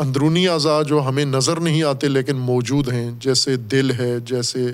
اندرونی 0.00 0.48
اعضاء 0.48 0.82
جو 0.82 1.02
ہمیں 1.02 1.24
نظر 1.24 1.60
نہیں 1.60 1.82
آتے 1.82 2.08
لیکن 2.08 2.36
موجود 2.36 2.92
ہیں، 2.92 3.10
جیسے 3.18 3.56
دل 3.56 3.90
ہے، 3.90 4.20
جیسے 4.20 4.66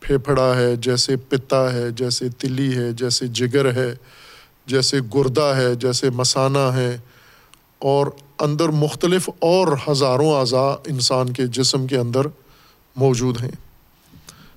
پھیپھڑا 0.00 0.56
ہے، 0.56 0.76
جیسے 0.76 1.16
پتا 1.16 1.72
ہے، 1.72 1.90
جیسے 1.90 2.28
تلی 2.38 2.76
ہے، 2.76 2.92
جیسے 2.92 3.26
جگر 3.26 3.74
ہے، 3.74 3.94
جیسے 4.66 4.98
گردہ 5.14 5.52
ہے، 5.56 5.74
جیسے 5.74 6.10
مسانہ 6.10 6.58
ہے 6.58 6.98
اور 7.78 8.06
اندر 8.38 8.68
مختلف 8.68 9.30
اور 9.38 9.68
ہزاروں 9.88 10.32
اعضاء 10.34 10.72
انسان 10.86 11.32
کے 11.32 11.46
جسم 11.46 11.86
کے 11.86 11.96
اندر 11.96 12.20
موجود 12.96 13.40
ہیں۔ 13.40 13.56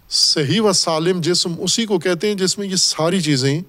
صحیح 0.10 0.62
و 0.62 0.74
سالم 0.74 1.22
جسم 1.22 1.56
اسی 1.60 1.86
کو 1.86 2.00
کہتے 2.00 2.28
ہیں 2.28 2.36
جس 2.36 2.58
میں 2.58 2.68
یہ 2.68 2.76
ساری 2.76 3.22
چیزیں 3.22 3.62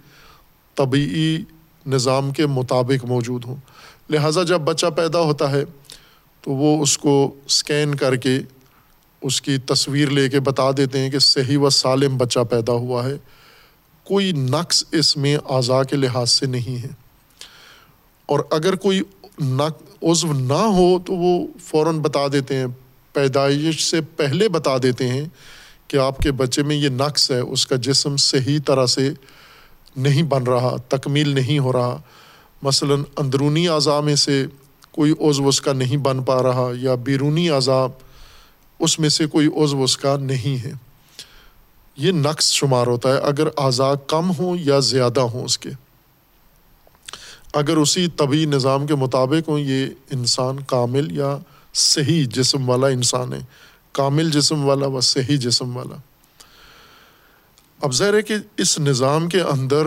طبعی 0.74 1.42
نظام 1.86 2.30
کے 2.30 2.46
مطابق 2.46 3.04
موجود 3.04 3.44
ہوں۔ 3.44 3.56
لہٰذا 4.10 4.42
جب 4.42 4.60
بچہ 4.60 4.86
پیدا 4.86 5.20
ہوتا 5.20 5.50
ہے 5.50 5.64
تو 6.48 6.54
وہ 6.54 6.82
اس 6.82 6.98
کو 6.98 7.34
اسکین 7.46 7.94
کر 7.94 8.16
کے 8.16 8.38
اس 9.22 9.42
کی 9.42 9.58
تصویر 9.58 10.08
لے 10.08 10.28
کے 10.28 10.40
بتا 10.40 10.70
دیتے 10.76 10.98
ہیں 10.98 11.10
کہ 11.10 11.18
صحیح 11.18 11.58
و 11.58 11.70
سالم 11.70 12.16
بچہ 12.16 12.40
پیدا 12.50 12.72
ہوا 12.72 13.04
ہے۔ 13.04 13.16
کوئی 14.04 14.32
نقص 14.32 14.84
اس 14.92 15.16
میں 15.16 15.36
اعضاء 15.36 15.82
کے 15.82 15.96
لحاظ 15.96 16.30
سے 16.30 16.46
نہیں 16.46 16.82
ہے۔ 16.82 16.88
اور 18.26 18.40
اگر 18.50 18.74
کوئی 18.74 19.00
عضو 20.02 20.32
نہ 20.32 20.52
ہو 20.52 20.98
تو 20.98 21.12
وہ 21.12 21.46
فوراً 21.60 21.98
بتا 21.98 22.26
دیتے 22.32 22.56
ہیں۔ 22.56 22.66
پیدائش 23.12 23.90
سے 23.90 24.00
پہلے 24.00 24.48
بتا 24.48 24.76
دیتے 24.82 25.08
ہیں 25.08 25.28
کہ 25.88 25.96
آپ 25.96 26.18
کے 26.18 26.32
بچے 26.32 26.62
میں 26.62 26.76
یہ 26.76 26.88
نقص 26.88 27.30
ہے، 27.30 27.40
اس 27.40 27.66
کا 27.66 27.76
جسم 27.76 28.16
صحیح 28.16 28.58
طرح 28.66 28.86
سے 28.86 29.10
نہیں 29.96 30.22
بن 30.22 30.42
رہا، 30.42 30.76
تکمیل 30.88 31.28
نہیں 31.28 31.58
ہو 31.58 31.72
رہا۔ 31.72 32.00
مثلاً 32.62 33.02
اندرونی 33.16 33.68
اعضاء 33.68 34.00
میں 34.00 34.16
سے 34.16 34.46
کوئی 34.92 35.12
عضو 35.12 35.48
اس 35.48 35.60
کا 35.60 35.72
نہیں 35.72 35.96
بن 35.96 36.22
پا 36.22 36.42
رہا 36.42 36.70
یا 36.74 36.94
بیرونی 36.94 37.50
اعضاء 37.50 37.86
اس 38.78 38.98
میں 38.98 39.08
سے 39.08 39.26
کوئی 39.26 39.46
عضو 39.46 39.82
اس 39.82 39.96
کا 39.96 40.16
نہیں 40.16 40.64
ہے۔ 40.64 40.72
یہ 41.96 42.12
نقص 42.12 42.52
شمار 42.52 42.86
ہوتا 42.86 43.08
ہے 43.08 43.18
اگر 43.18 43.46
اعضاء 43.56 43.92
کم 44.06 44.30
ہوں 44.38 44.56
یا 44.60 44.78
زیادہ 44.78 45.20
ہوں 45.20 45.44
اس 45.44 45.58
کے۔ 45.58 45.70
اگر 47.52 47.76
اسی 47.76 48.06
طبی 48.06 48.44
نظام 48.44 48.86
کے 48.86 48.94
مطابق 48.94 49.48
ہوں، 49.48 49.58
یہ 49.58 49.86
انسان 50.10 50.60
کامل 50.60 51.16
یا 51.18 51.38
صحیح 51.74 52.26
جسم 52.32 52.68
والا 52.68 52.86
انسان 52.86 53.32
ہے۔ 53.32 53.38
کامل 53.92 54.30
جسم 54.30 54.64
والا 54.64 54.86
و 54.86 55.00
صحیح 55.00 55.36
جسم 55.36 55.76
والا۔ 55.76 55.96
اب 57.80 57.94
ظاہر 57.94 58.14
ہے 58.14 58.22
کہ 58.22 58.34
اس 58.56 58.78
نظام 58.78 59.28
کے 59.28 59.40
اندر 59.40 59.86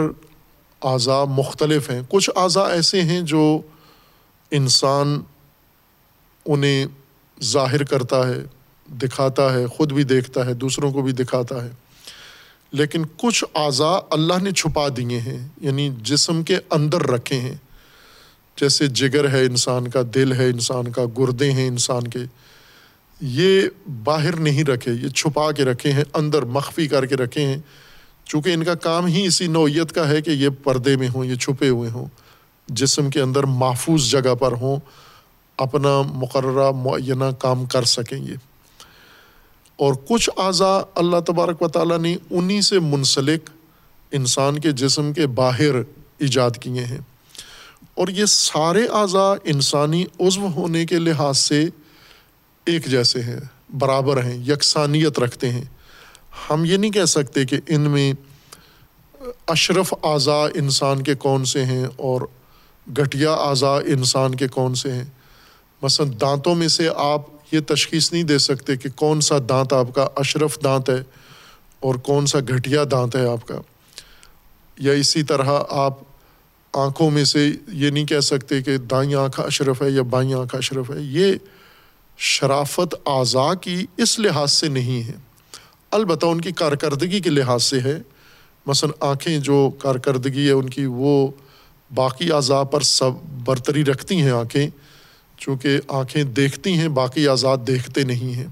اعضاء 0.81 1.23
مختلف 1.23 1.89
ہیں۔ 1.89 2.01
کچھ 2.09 2.29
اعضاء 2.35 2.67
ایسے 2.67 3.01
ہیں 3.01 3.21
جو 3.21 3.61
انسان 4.51 5.21
انہیں 6.45 6.85
ظاہر 7.43 7.83
کرتا 7.83 8.27
ہے، 8.27 8.43
دکھاتا 8.95 9.53
ہے، 9.53 9.67
خود 9.67 9.91
بھی 9.91 10.03
دیکھتا 10.03 10.45
ہے، 10.45 10.53
دوسروں 10.53 10.91
کو 10.91 11.01
بھی 11.01 11.11
دکھاتا 11.11 11.65
ہے۔ 11.65 11.69
لیکن 12.71 13.03
کچھ 13.17 13.45
اعضاء 13.55 13.99
اللہ 14.11 14.33
نے 14.41 14.51
چھپا 14.51 14.87
دیے 14.97 15.19
ہیں 15.19 15.47
یعنی 15.61 15.89
جسم 16.01 16.43
کے 16.43 16.57
اندر 16.69 17.01
رکھے 17.01 17.39
ہیں۔ 17.39 17.55
جیسے 18.59 18.87
جگر 18.87 19.29
ہے 19.29 19.45
انسان 19.45 19.87
کا، 19.87 20.01
دل 20.15 20.33
ہے 20.33 20.45
انسان 20.45 20.91
کا، 20.91 21.01
گردے 21.17 21.51
ہیں 21.51 21.67
انسان 21.67 22.07
کے۔ 22.07 22.19
یہ 23.21 23.61
باہر 24.03 24.35
نہیں 24.35 24.63
رکھے، 24.63 24.91
یہ 24.91 25.09
چھپا 25.09 25.51
کے 25.51 25.65
رکھے 25.65 25.91
ہیں، 25.91 26.03
اندر 26.13 26.43
مخفی 26.43 26.87
کر 26.87 27.05
کے 27.05 27.15
رکھے 27.15 27.45
ہیں۔ 27.45 27.57
چونکہ 28.25 28.53
ان 28.53 28.63
کا 28.63 28.75
کام 28.75 29.05
ہی 29.05 29.25
اسی 29.25 29.47
نوعیت 29.47 29.91
کا 29.91 30.09
ہے 30.09 30.21
کہ 30.21 30.29
یہ 30.29 30.49
پردے 30.63 30.95
میں 30.95 31.09
ہوں، 31.15 31.25
یہ 31.25 31.35
چھپے 31.35 31.69
ہوئے 31.69 31.89
ہوں۔ 31.89 32.05
جسم 32.67 33.09
کے 33.09 33.21
اندر 33.21 33.43
محفوظ 33.43 34.01
جگہ 34.11 34.35
پر 34.35 34.51
ہوں، 34.51 34.77
اپنا 35.57 36.01
مقررہ 36.01 36.71
معینہ 36.71 37.31
کام 37.39 37.65
کر 37.65 37.83
سکیں 37.83 38.17
یہ 38.17 38.35
اور 39.75 39.93
کچھ 40.09 40.29
اعضاء 40.37 40.79
اللہ 40.95 41.19
تبارک 41.27 41.61
و 41.61 41.67
تعالیٰ 41.67 41.99
نے 41.99 42.15
انہیں 42.29 42.61
سے 42.61 42.79
منسلک 42.79 43.49
انسان 44.11 44.59
کے 44.59 44.71
جسم 44.71 45.13
کے 45.13 45.27
باہر 45.27 45.75
ایجاد 46.17 46.51
کیے 46.59 46.85
ہیں۔ 46.85 46.97
اور 47.93 48.07
یہ 48.07 48.25
سارے 48.25 48.85
اعضاء 48.85 49.33
انسانی 49.43 50.05
عضو 50.19 50.47
ہونے 50.47 50.85
کے 50.85 50.99
لحاظ 50.99 51.37
سے 51.37 51.65
ایک 52.65 52.85
جیسے 52.85 53.21
ہیں، 53.21 53.39
برابر 53.77 54.23
ہیں، 54.23 54.37
یکسانیت 54.37 55.19
رکھتے 55.19 55.49
ہیں۔ 55.49 55.63
ہم 56.49 56.65
یہ 56.65 56.77
نہیں 56.77 56.91
کہہ 56.91 57.05
سکتے 57.05 57.45
کہ 57.45 57.57
ان 57.67 57.81
میں 57.81 58.13
اشرف 59.47 59.93
اعضاء 60.03 60.45
انسان 60.55 61.03
کے 61.03 61.15
کون 61.15 61.45
سے 61.45 61.65
ہیں 61.65 61.85
اور 61.97 62.21
گھٹیا 62.97 63.33
اعضاء 63.33 63.77
انسان 63.85 64.35
کے 64.35 64.47
کون 64.47 64.75
سے 64.75 64.91
ہیں؟ 64.91 65.05
مثلاً 65.81 66.11
دانتوں 66.21 66.55
میں 66.55 66.67
سے 66.67 66.89
آپ 66.95 67.21
یہ 67.51 67.59
تشخیص 67.67 68.13
نہیں 68.13 68.23
دے 68.23 68.37
سکتے 68.37 68.75
کہ 68.75 68.89
کون 68.89 69.21
سا 69.21 69.35
دانت 69.49 69.73
آپ 69.73 69.95
کا 69.95 70.07
اشرف 70.15 70.63
دانت 70.63 70.89
ہے 70.89 71.03
اور 71.79 71.95
کون 71.95 72.25
سا 72.25 72.39
گھٹیا 72.39 72.83
دانت 72.91 73.15
ہے 73.15 73.29
آپ 73.29 73.47
کا۔ 73.47 73.61
یا 74.77 74.93
اسی 74.93 75.23
طرح 75.23 75.59
آپ 75.69 75.99
آنکھوں 76.73 77.11
میں 77.11 77.25
سے 77.25 77.51
یہ 77.67 77.89
نہیں 77.89 78.05
کہہ 78.05 78.19
سکتے 78.19 78.61
کہ 78.61 78.77
دائیں 78.77 79.15
آنکھ 79.15 79.39
اشرف 79.39 79.81
ہے 79.81 79.89
یا 79.89 80.01
بائیں 80.01 80.33
آنکھ 80.33 80.55
اشرف 80.55 80.89
ہے۔ 80.89 80.95
یہ 80.99 81.33
شرافت 82.17 82.95
اعضاء 83.05 83.53
کی 83.53 83.85
اس 83.97 84.19
لحاظ 84.19 84.51
سے 84.51 84.67
نہیں 84.67 85.03
ہے۔ 85.03 85.13
البتہ 85.91 86.25
ان 86.25 86.41
کی 86.41 86.51
کارکردگی 86.51 87.19
کے 87.19 87.29
لحاظ 87.29 87.63
سے 87.63 87.79
ہے۔ 87.79 88.01
مثلاً 88.65 88.91
آنکھیں 88.99 89.39
جو 89.39 89.69
کارکردگی 89.79 90.47
ہے 90.47 90.51
ان 90.51 90.69
کی 90.69 90.85
وہ 90.85 91.27
باقی 91.95 92.31
اعضاء 92.31 92.63
پر 92.63 92.81
سب 92.81 93.11
برتری 93.45 93.85
رکھتی 93.85 94.21
ہیں 94.21 94.31
آنکھیں، 94.31 94.67
چونکہ 95.37 95.79
آنکھیں 95.87 96.23
دیکھتی 96.23 96.73
ہیں، 96.73 96.87
باقی 96.87 97.27
اعضاء 97.27 97.55
دیکھتے 97.55 98.03
نہیں 98.03 98.33
ہیں۔ 98.33 98.47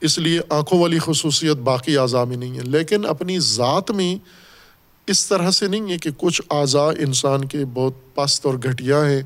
اس 0.00 0.18
لیے 0.18 0.40
آنکھوں 0.48 0.80
والی 0.80 0.98
خصوصیت 0.98 1.56
باقی 1.56 1.98
اعضاء 1.98 2.24
میں 2.24 2.36
نہیں 2.36 2.56
ہے۔ 2.56 2.62
لیکن 2.64 3.06
اپنی 3.06 3.38
ذات 3.38 3.90
میں 3.90 4.16
اس 5.06 5.28
طرح 5.28 5.50
سے 5.50 5.66
نہیں 5.66 5.92
ہے 5.92 5.98
کہ 5.98 6.10
کچھ 6.16 6.42
اعضاء 6.50 6.90
انسان 6.98 7.44
کے 7.44 7.58
بہت 7.74 7.92
پست 8.14 8.46
اور 8.46 8.54
گھٹیا 8.54 9.10
ہیں 9.10 9.22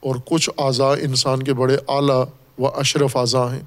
اور 0.00 0.14
کچھ 0.24 0.50
اعضاء 0.58 0.94
انسان 1.02 1.42
کے 1.42 1.54
بڑے 1.54 1.76
اعلیٰ 1.88 2.24
و 2.58 2.66
اشرف 2.66 3.16
اعضاء 3.16 3.46
ہیں۔ 3.46 3.62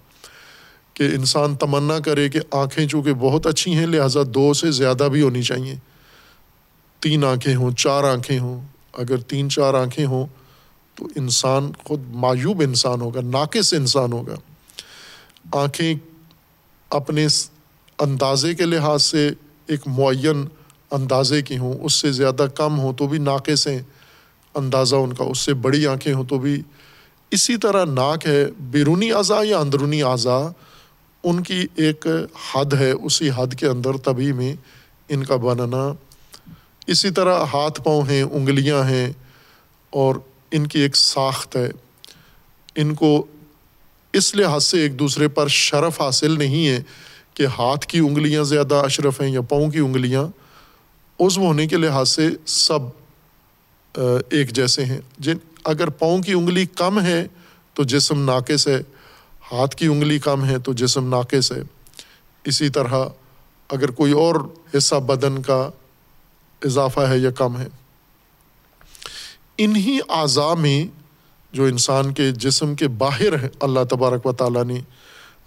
کہ 0.93 1.03
انسان 1.03 1.55
تمنا 1.55 1.99
کرے 1.99 2.29
کہ 2.29 2.39
آنکھیں 2.51 2.87
چونکہ 2.87 3.13
بہت 3.13 3.47
اچھی 3.47 3.73
ہیں، 3.73 3.87
لہٰذا 3.87 4.19
دو 4.27 4.53
سے 4.53 4.71
زیادہ 4.71 5.07
بھی 5.11 5.21
ہونی 5.21 5.41
چاہیے۔ 5.41 5.75
تین 6.99 7.25
آنکھیں 7.25 7.55
ہوں، 7.55 7.71
چار 7.71 8.03
آنکھیں 8.03 8.39
ہوں۔ 8.39 8.74
اگر 8.97 9.17
تین 9.17 9.49
چار 9.49 9.73
آنکھیں 9.73 10.05
ہوں 10.05 10.25
تو 10.95 11.07
انسان 11.15 11.71
خود 11.83 11.99
معیوب 12.09 12.61
انسان 12.61 13.01
ہوگا، 13.01 13.21
ناقص 13.21 13.73
انسان 13.73 14.13
ہوگا۔ 14.13 14.35
آنکھیں 15.51 15.95
اپنے 16.89 17.27
اندازے 17.99 18.53
کے 18.53 18.65
لحاظ 18.65 19.03
سے 19.03 19.31
ایک 19.67 19.81
معین 19.87 20.45
اندازے 20.91 21.41
کی 21.41 21.57
ہوں، 21.57 21.73
اس 21.81 21.93
سے 21.93 22.11
زیادہ 22.11 22.47
کم 22.55 22.79
ہوں 22.79 22.93
تو 22.93 23.07
بھی 23.07 23.17
ناقص 23.17 23.67
ہیں۔ 23.67 23.79
اندازہ 24.55 24.95
ان 24.95 25.13
کا 25.13 25.23
اس 25.23 25.39
سے 25.39 25.53
بڑی 25.53 25.87
آنکھیں 25.87 26.13
ہوں 26.13 26.23
تو 26.23 26.39
بھی۔ 26.39 26.61
اسی 27.31 27.57
طرح 27.57 27.85
ناک 27.85 28.25
ہے، 28.25 28.45
بیرونی 28.59 29.11
اعضاء 29.11 29.43
یا 29.43 29.59
اندرونی 29.59 30.03
اعضاء، 30.03 30.47
ان 31.23 31.43
کی 31.43 31.65
ایک 31.75 32.07
حد 32.53 32.73
ہے، 32.73 32.91
اسی 32.91 33.29
حد 33.35 33.53
کے 33.53 33.67
اندر 33.67 33.97
تبھی 33.97 34.31
میں 34.31 34.55
ان 35.09 35.23
کا 35.23 35.35
بننا 35.35 35.93
اسی 36.87 37.09
طرح 37.09 37.39
ہاتھ 37.39 37.81
پاؤں 37.81 38.09
ہیں، 38.09 38.23
انگلیاں 38.23 38.83
ہیں 38.83 39.13
اور 39.89 40.15
ان 40.51 40.67
کی 40.67 40.79
ایک 40.79 40.95
ساخت 40.95 41.55
ہے۔ 41.55 41.69
ان 42.75 42.95
کو 42.95 43.25
اس 44.13 44.35
لحاظ 44.35 44.63
سے 44.63 44.81
ایک 44.81 44.99
دوسرے 44.99 45.27
پر 45.27 45.47
شرف 45.47 46.01
حاصل 46.01 46.37
نہیں 46.37 46.67
ہے 46.67 46.83
کہ 47.33 47.45
ہاتھ 47.45 47.85
کی 47.85 47.99
انگلیاں 47.99 48.43
زیادہ 48.43 48.75
اشرف 48.75 49.21
ہیں 49.21 49.29
یا 49.29 49.41
پاؤں 49.41 49.71
کی 49.71 49.79
انگلیاں۔ 49.79 50.23
عزو 51.19 51.41
ہونے 51.41 51.67
کے 51.67 51.77
لحاظ 51.77 52.09
سے 52.09 52.29
سب 52.45 52.79
ایک 54.29 54.51
جیسے 54.51 54.85
ہیں۔ 54.85 54.99
جن، 55.17 55.37
اگر 55.63 55.89
پاؤں 55.89 56.19
کی 56.19 56.33
انگلی 56.33 56.65
کم 56.65 57.01
ہے 57.01 57.27
تو 57.73 57.83
جسم 57.83 58.25
ناقص 58.25 58.67
ہے، 58.67 58.81
ہاتھ 59.51 59.75
کی 59.75 59.85
انگلی 59.87 60.19
کم 60.19 60.45
ہے 60.45 60.59
تو 60.59 60.73
جسم 60.73 61.09
ناقص 61.09 61.51
ہے۔ 61.51 61.61
اسی 62.43 62.69
طرح 62.69 63.05
اگر 63.69 63.91
کوئی 63.91 64.11
اور 64.11 64.35
حصہ 64.77 64.95
بدن 64.95 65.41
کا 65.41 65.69
اضافہ 66.61 66.99
ہے 66.99 67.17
یا 67.17 67.31
کم 67.31 67.57
ہے۔ 67.57 67.67
انہی 69.57 69.99
اعضاء 70.09 70.53
میں 70.53 71.01
جو 71.55 71.63
انسان 71.63 72.13
کے 72.13 72.31
جسم 72.31 72.75
کے 72.75 72.87
باہر 72.87 73.41
ہیں، 73.41 73.49
اللہ 73.59 73.79
تبارک 73.89 74.25
و 74.25 74.31
تعالیٰ 74.31 74.63
نے 74.63 74.81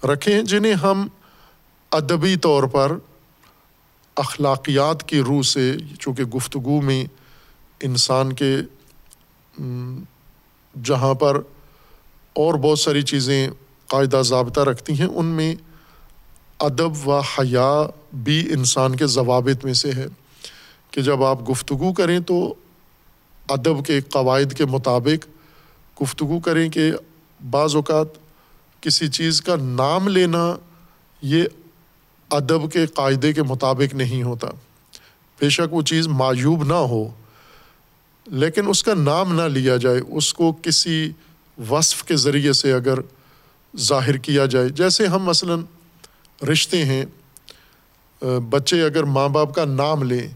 رکھے 0.07 0.35
ہیں، 0.35 0.43
جنہیں 0.43 0.75
ہم 0.75 1.09
ادبی 1.91 2.37
طور 2.37 2.63
پر 2.63 2.93
اخلاقیات 4.15 5.09
کی 5.09 5.21
روح 5.21 5.43
سے، 5.43 5.77
چونکہ 6.01 6.25
گفتگو 6.25 6.81
میں 6.81 7.05
انسان 7.81 8.33
کے 8.33 8.57
جہاں 10.85 11.15
پر 11.15 11.41
اور 12.33 12.55
بہت 12.55 12.79
ساری 12.79 13.03
چیزیں 13.03 13.49
قاعدہ 13.87 14.23
ضابطہ 14.25 14.61
رکھتی 14.61 15.01
ہیں، 15.01 15.07
ان 15.07 15.27
میں 15.27 15.55
ادب 16.59 17.09
و 17.09 17.19
حیا 17.19 17.87
بھی 18.13 18.53
انسان 18.53 18.97
کے 18.97 19.07
ضوابط 19.07 19.65
میں 19.65 19.75
سے 19.75 19.93
ہے۔ 19.93 20.07
کہ 20.91 21.03
جب 21.03 21.25
آپ 21.25 21.49
گفتگو 21.51 21.93
کریں 21.93 22.21
تو 22.21 22.55
ادب 23.49 23.85
کے 23.87 24.01
قواعد 24.01 24.53
کے 24.53 24.65
مطابق 24.65 25.27
گفتگو 26.03 26.41
کریں 26.41 26.69
کہ 26.69 26.93
بعض 27.51 27.77
اوقات 27.77 28.07
کسی 28.81 29.09
چیز 29.09 29.41
کا 29.41 29.57
نام 29.57 30.09
لینا 30.09 30.57
یہ 31.23 31.45
ادب 32.31 32.73
کے 32.73 32.87
قاعدے 32.87 33.33
کے 33.33 33.43
مطابق 33.43 33.95
نہیں 33.95 34.23
ہوتا۔ 34.23 34.49
بے 35.41 35.49
شک 35.49 35.75
وہ 35.75 35.83
چیز 35.83 36.09
معیوب 36.09 36.65
نہ 36.65 36.81
ہو، 36.91 37.09
لیکن 38.27 38.69
اس 38.69 38.83
کا 38.83 38.95
نام 38.95 39.35
نہ 39.35 39.43
لیا 39.43 39.77
جائے، 39.77 40.01
اس 40.09 40.35
کو 40.35 40.53
کسی 40.63 41.11
وصف 41.71 42.03
کے 42.05 42.17
ذریعے 42.17 42.53
سے 42.53 42.73
اگر 42.73 42.99
ظاہر 43.77 44.17
کیا 44.17 44.47
جائے۔ 44.47 44.69
جیسے 44.69 45.07
ہم 45.07 45.23
مثلاً 45.23 45.63
رشتے 46.53 46.85
ہیں، 46.85 47.05
بچے 48.51 48.83
اگر 48.83 49.05
ماں 49.05 49.29
باپ 49.29 49.55
کا 49.55 49.65
نام 49.65 50.03
لیں 50.03 50.29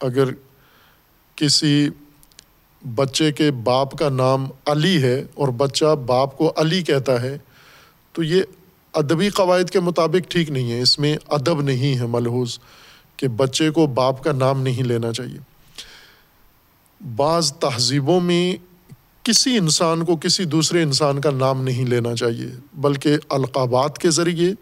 اگر 0.00 0.28
کسی 1.36 1.88
بچے 2.94 3.32
کے 3.32 3.50
باپ 3.50 3.98
کا 3.98 4.08
نام 4.08 4.46
علی 4.66 5.02
ہے 5.02 5.24
اور 5.34 5.48
بچہ 5.48 5.94
باپ 5.94 6.38
کو 6.38 6.52
علی 6.56 6.82
کہتا 6.82 7.22
ہے، 7.22 7.38
تو 8.12 8.22
یہ 8.22 8.42
ادبی 8.92 9.28
قواعد 9.28 9.70
کے 9.70 9.80
مطابق 9.80 10.30
ٹھیک 10.30 10.50
نہیں 10.50 10.72
ہے۔ 10.72 10.80
اس 10.80 10.98
میں 10.98 11.16
ادب 11.28 11.62
نہیں 11.62 11.98
ہے 11.98 12.06
ملحوظ 12.06 12.58
کہ 13.16 13.28
بچے 13.28 13.70
کو 13.70 13.86
باپ 13.86 14.24
کا 14.24 14.32
نام 14.32 14.62
نہیں 14.62 14.82
لینا 14.82 15.12
چاہیے۔ 15.12 15.38
بعض 17.16 17.52
تہذیبوں 17.52 18.20
میں 18.20 18.56
کسی 19.22 19.56
انسان 19.56 20.04
کو 20.04 20.16
کسی 20.16 20.44
دوسرے 20.44 20.82
انسان 20.82 21.20
کا 21.20 21.30
نام 21.30 21.64
نہیں 21.64 21.86
لینا 21.86 22.14
چاہیے، 22.14 22.48
بلکہ 22.74 23.16
القابات 23.28 23.98
کے 23.98 24.10
ذریعے 24.10 24.52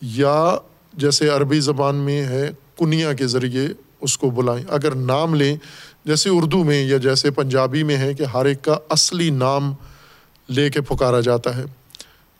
یا 0.00 0.56
جیسے 0.92 1.28
عربی 1.28 1.60
زبان 1.60 1.96
میں 1.96 2.22
ہے، 2.22 2.50
کنیا 2.78 3.12
کے 3.12 3.26
ذریعے 3.26 3.68
اس 4.02 4.18
کو 4.18 4.30
بلائیں۔ 4.30 4.64
اگر 4.68 4.94
نام 4.94 5.34
لیں، 5.34 5.56
جیسے 6.04 6.28
اردو 6.28 6.64
میں 6.64 6.84
یا 6.84 6.96
جیسے 6.96 7.30
پنجابی 7.30 7.82
میں 7.82 7.96
ہے 7.96 8.14
کہ 8.14 8.22
ہر 8.22 8.44
ایک 8.44 8.62
کا 8.62 8.78
اصلی 8.88 9.30
نام 9.30 9.74
لے 10.48 10.70
کے 10.70 10.80
پکارا 10.80 11.20
جاتا 11.20 11.56
ہے۔ 11.56 11.64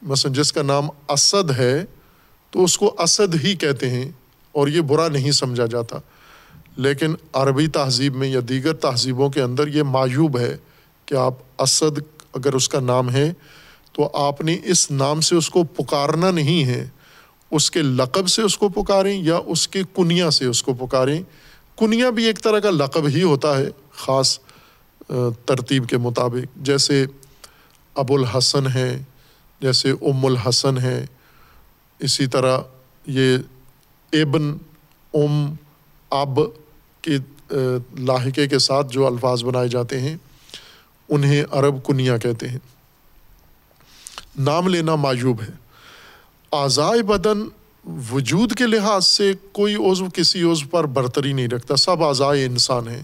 مثلاً 0.03 0.35
جس 0.35 0.53
کا 0.53 0.63
نام 0.63 0.89
اسد 1.09 1.51
ہے، 1.51 1.85
تو 2.51 2.65
اس 2.65 2.79
کو 2.79 2.95
اسد 2.99 3.45
ہی 3.45 3.55
کہتے 3.55 3.91
ہیں 3.91 4.11
اور 4.53 4.69
یہ 4.69 4.81
برا 4.81 5.09
نہیں 5.09 5.31
سمجھا 5.31 5.67
جاتا۔ 5.67 5.99
لیکن 6.77 7.15
عربی 7.33 7.67
تہذیب 7.67 8.17
میں 8.17 8.29
یا 8.29 8.41
دیگر 8.49 8.73
تہذیبوں 8.73 9.31
کے 9.31 9.43
اندر 9.43 9.67
یہ 9.67 9.83
معیوب 9.83 10.39
ہے 10.39 10.57
کہ 11.07 11.15
آپ 11.15 11.35
اسد 11.59 11.99
اگر 12.35 12.53
اس 12.53 12.69
کا 12.69 12.81
نام 12.81 13.11
ہے، 13.11 13.33
تو 13.93 14.11
آپ 14.15 14.41
نے 14.41 14.59
اس 14.65 14.91
نام 14.91 15.21
سے 15.21 15.37
اس 15.37 15.51
کو 15.51 15.65
پکارنا 15.65 16.31
نہیں 16.31 16.65
ہے۔ 16.65 16.89
اس 17.51 17.71
کے 17.71 17.83
لقب 17.83 18.29
سے 18.29 18.43
اس 18.43 18.59
کو 18.59 18.69
پکاریں 18.69 19.23
یا 19.23 19.41
اس 19.47 19.69
کے 19.69 19.83
کنیا 19.97 20.31
سے 20.31 20.45
اس 20.45 20.63
کو 20.63 20.75
پکاریں۔ 20.75 21.23
کنیا 21.79 22.11
بھی 22.11 22.25
ایک 22.25 22.43
طرح 22.43 22.59
کا 22.59 22.71
لقب 22.71 23.07
ہی 23.07 23.23
ہوتا 23.23 23.59
ہے، 23.59 23.69
خاص 23.93 24.39
ترتیب 25.45 25.89
کے 25.89 25.97
مطابق۔ 25.97 26.57
جیسے 26.57 27.07
ابو 27.95 28.15
الحسن 28.15 28.67
ہے 28.67 29.03
جیسے 29.61 29.91
ام 29.91 30.27
الحسن 30.27 30.79
ہے 30.79 31.07
اسی 31.99 32.27
طرح 32.27 32.59
یہ 33.07 33.39
ابن، 34.13 34.57
ام، 35.15 35.55
اب 36.11 36.41
کے 37.03 37.19
لاحقے 37.99 38.49
کے 38.49 38.59
ساتھ 38.59 38.87
جو 38.93 39.07
الفاظ 39.07 39.45
بنائے 39.45 39.69
جاتے 39.69 40.01
ہیں، 40.01 40.17
انہیں 41.09 41.45
عرب 41.51 41.85
کنیا 41.85 42.17
کہتے 42.17 42.49
ہیں۔ 42.49 42.59
نام 44.39 44.69
لینا 44.69 44.95
معیوب 44.95 45.43
ہے۔ 45.43 45.51
آزائے 46.51 47.03
بدن 47.03 47.45
وجود 48.11 48.55
کے 48.55 48.67
لحاظ 48.67 49.07
سے 49.07 49.33
کوئی 49.53 49.75
عضو 49.75 50.07
کسی 50.15 50.43
عضو 50.43 50.67
پر 50.71 50.87
برتری 50.87 51.33
نہیں 51.33 51.49
رکھتا، 51.49 51.77
سب 51.77 52.05
اعضائے 52.05 52.45
انسان 52.45 52.89
ہیں۔ 52.89 53.03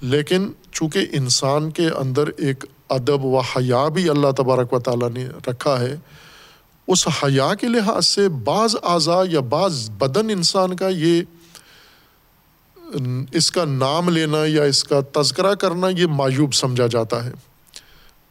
لیکن 0.00 0.52
چونکہ 0.72 1.06
انسان 1.12 1.70
کے 1.70 1.88
اندر 1.88 2.28
ایک 2.36 2.64
ادب 2.88 3.24
و 3.24 3.38
حیا 3.38 3.88
بھی 3.88 4.08
اللہ 4.08 4.30
تبارک 4.36 4.72
و 4.72 4.78
تعالیٰ 4.78 5.10
نے 5.10 5.28
رکھا 5.46 5.80
ہے، 5.80 5.96
اس 6.86 7.08
حیا 7.08 7.54
کے 7.54 7.66
لحاظ 7.66 8.06
سے 8.06 8.28
بعض 8.28 8.76
اعضاء 8.82 9.22
یا 9.30 9.40
بعض 9.40 9.90
بدن 9.90 10.30
انسان 10.30 10.76
کا 10.76 10.88
یہ 10.88 11.22
اس 13.32 13.50
کا 13.50 13.64
نام 13.64 14.08
لینا 14.08 14.38
یا 14.46 14.62
اس 14.62 14.84
کا 14.84 15.22
تذکرہ 15.22 15.54
کرنا 15.54 15.88
یہ 15.88 16.06
معیوب 16.06 16.54
سمجھا 16.54 16.86
جاتا 16.86 17.24
ہے۔ 17.24 17.32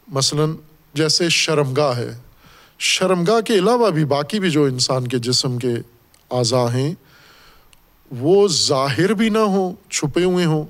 مثلاً 0.07 0.55
جیسے 0.93 1.29
شرمگاہ 1.29 1.97
ہے 1.97 2.17
شرمگاہ 2.79 3.39
کے 3.41 3.53
علاوہ 3.53 3.89
بھی 3.89 4.05
باقی 4.05 4.39
بھی 4.39 4.49
جو 4.49 4.63
انسان 4.63 5.07
کے 5.07 5.17
جسم 5.17 5.57
کے 5.57 5.73
اعضاء 6.31 6.67
ہیں، 6.73 6.93
وہ 8.11 8.47
ظاہر 8.47 9.13
بھی 9.13 9.29
نہ 9.29 9.37
ہوں، 9.37 9.73
چھپے 9.89 10.23
ہوئے 10.23 10.45
ہوں، 10.45 10.65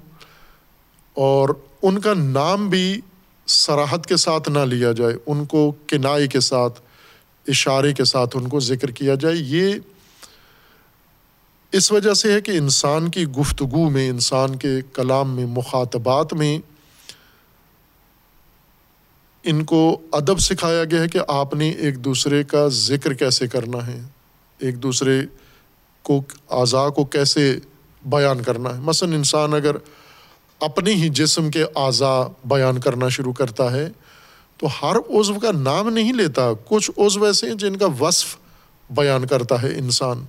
اور 1.13 1.49
ان 1.81 1.99
کا 1.99 2.13
نام 2.13 2.69
بھی 2.69 3.01
سراحت 3.47 4.05
کے 4.05 4.17
ساتھ 4.17 4.49
نہ 4.49 4.59
لیا 4.59 4.91
جائے، 4.91 5.13
ان 5.25 5.45
کو 5.45 5.71
کنائی 5.87 6.27
کے 6.27 6.39
ساتھ، 6.39 6.81
اشارے 7.47 7.93
کے 7.93 8.03
ساتھ 8.03 8.37
ان 8.37 8.47
کو 8.47 8.59
ذکر 8.59 8.91
کیا 8.91 9.15
جائے۔ 9.15 9.35
یہ 9.35 9.73
اس 11.71 11.91
وجہ 11.91 12.13
سے 12.13 12.33
ہے 12.33 12.41
کہ 12.41 12.51
انسان 12.51 13.11
کی 13.11 13.25
گفتگو 13.25 13.89
میں، 13.89 14.09
انسان 14.09 14.55
کے 14.55 14.81
کلام 14.93 15.35
میں، 15.35 15.45
مخاطبات 15.45 16.33
میں 16.33 16.57
ان 19.49 19.63
کو 19.65 20.01
ادب 20.11 20.39
سکھایا 20.39 20.83
گیا 20.83 21.01
ہے 21.01 21.07
کہ 21.07 21.19
آپ 21.27 21.53
نے 21.53 21.69
ایک 21.69 22.03
دوسرے 22.03 22.43
کا 22.43 22.67
ذکر 22.67 23.13
کیسے 23.13 23.47
کرنا 23.47 23.85
ہے، 23.87 23.99
ایک 24.59 24.83
دوسرے 24.83 25.21
کو 26.01 26.21
اعضاء 26.49 26.87
کو 26.89 27.05
کیسے 27.05 27.59
بیان 28.05 28.43
کرنا 28.43 28.75
ہے۔ 28.75 28.79
مثلاً 28.81 29.13
انسان 29.13 29.53
اگر 29.53 29.75
اپنے 30.59 30.93
ہی 30.93 31.09
جسم 31.09 31.51
کے 31.51 31.63
اعضاء 31.75 32.21
بیان 32.45 32.79
کرنا 32.79 33.09
شروع 33.09 33.33
کرتا 33.33 33.71
ہے 33.71 33.89
تو 34.57 34.67
ہر 34.81 34.95
عضو 34.95 35.39
کا 35.39 35.51
نام 35.51 35.89
نہیں 35.89 36.13
لیتا، 36.13 36.51
کچھ 36.65 36.91
عضو 36.97 37.25
ایسے 37.25 37.47
ہیں 37.47 37.55
جن 37.55 37.75
کا 37.75 37.87
وصف 37.99 38.35
بیان 38.89 39.27
کرتا 39.27 39.61
ہے 39.61 39.73
انسان۔ 39.75 40.25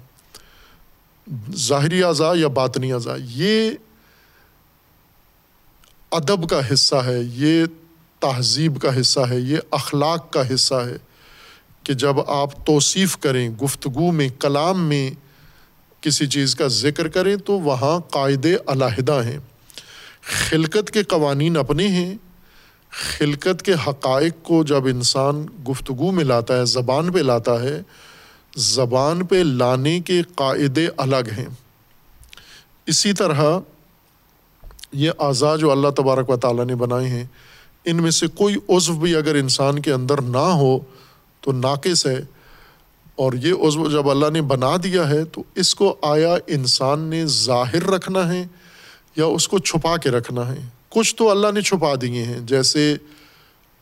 ظاہری 1.56 2.02
اعضاء 2.02 2.34
یا 2.34 2.48
باطنی 2.48 2.92
اعضاء، 2.92 3.16
یہ 3.34 3.70
ادب 6.10 6.48
کا 6.48 6.60
حصہ 6.72 6.96
ہے، 6.96 7.18
یہ 7.22 7.64
تہذیب 8.20 8.80
کا 8.80 9.00
حصہ 9.00 9.20
ہے، 9.30 9.38
یہ 9.38 9.56
اخلاق 9.70 10.32
کا 10.32 10.54
حصہ 10.54 10.74
ہے 10.74 10.96
کہ 11.82 11.94
جب 11.94 12.30
آپ 12.30 12.66
توصیف 12.66 13.16
کریں 13.16 13.50
گفتگو 13.50 14.12
میں، 14.12 14.28
کلام 14.40 14.88
میں 14.88 15.10
کسی 16.00 16.26
چیز 16.26 16.54
کا 16.54 16.66
ذکر 16.66 17.08
کریں 17.08 17.36
تو 17.36 17.60
وہاں 17.60 18.00
قاعدے 18.10 18.56
علیحدہ 18.66 19.24
ہیں۔ 19.24 19.38
خلقت 20.22 20.90
کے 20.90 21.02
قوانین 21.02 21.56
اپنے 21.56 21.88
ہیں۔ 21.88 22.14
خلقت 22.90 23.62
کے 23.62 23.72
حقائق 23.86 24.34
کو 24.42 24.64
جب 24.64 24.86
انسان 24.86 25.46
گفتگو 25.68 26.10
میں 26.10 26.24
لاتا 26.24 26.56
ہے، 26.56 26.64
زبان 26.64 27.12
پہ 27.12 27.18
لاتا 27.18 27.62
ہے، 27.62 27.82
زبان 28.56 29.26
پہ 29.26 29.34
لانے 29.34 30.00
کے 30.00 30.22
قاعدے 30.34 30.86
الگ 30.96 31.30
ہیں۔ 31.36 31.46
اسی 32.86 33.12
طرح 33.12 33.58
یہ 34.92 35.10
اعضاء 35.18 35.56
جو 35.56 35.70
اللہ 35.70 35.88
تبارک 35.88 36.30
و 36.30 36.36
تعالیٰ 36.36 36.64
نے 36.64 36.74
بنائے 36.74 37.08
ہیں 37.08 37.24
ان 37.90 38.02
میں 38.02 38.10
سے 38.10 38.26
کوئی 38.26 38.54
عضو 38.68 38.94
بھی 38.94 39.16
اگر 39.16 39.34
انسان 39.34 39.78
کے 39.78 39.92
اندر 39.92 40.20
نہ 40.20 40.36
ہو 40.36 40.78
تو 41.40 41.52
ناقص 41.52 42.06
ہے۔ 42.06 42.20
اور 43.16 43.32
یہ 43.32 43.52
عضو 43.52 43.90
جب 43.90 44.10
اللہ 44.10 44.30
نے 44.32 44.42
بنا 44.42 44.76
دیا 44.82 45.10
ہے 45.10 45.24
تو 45.24 45.42
اس 45.54 45.74
کو 45.74 45.96
آیا 46.02 46.36
انسان 46.46 47.00
نے 47.00 47.26
ظاہر 47.26 47.82
رکھنا 47.82 48.32
ہے 48.32 48.46
یا 49.16 49.24
اس 49.24 49.48
کو 49.48 49.58
چھپا 49.58 49.96
کے 49.96 50.10
رکھنا 50.10 50.52
ہے۔ 50.52 50.60
کچھ 50.88 51.16
تو 51.16 51.30
اللہ 51.30 51.46
نے 51.54 51.60
چھپا 51.60 51.94
دیے 52.00 52.22
ہیں، 52.22 52.40
جیسے 52.40 52.96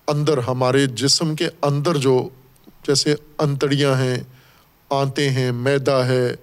اندر 0.07 0.39
ہمارے 0.39 0.87
جسم 0.87 1.35
کے 1.35 1.49
اندر 1.63 1.97
جو 1.97 2.29
جیسے 2.87 3.15
انتڑیاں 3.39 3.95
ہیں 3.95 4.19
آنتے 4.91 5.31
ہیں، 5.31 5.53
میدا 5.53 6.07
ہے، 6.07 6.35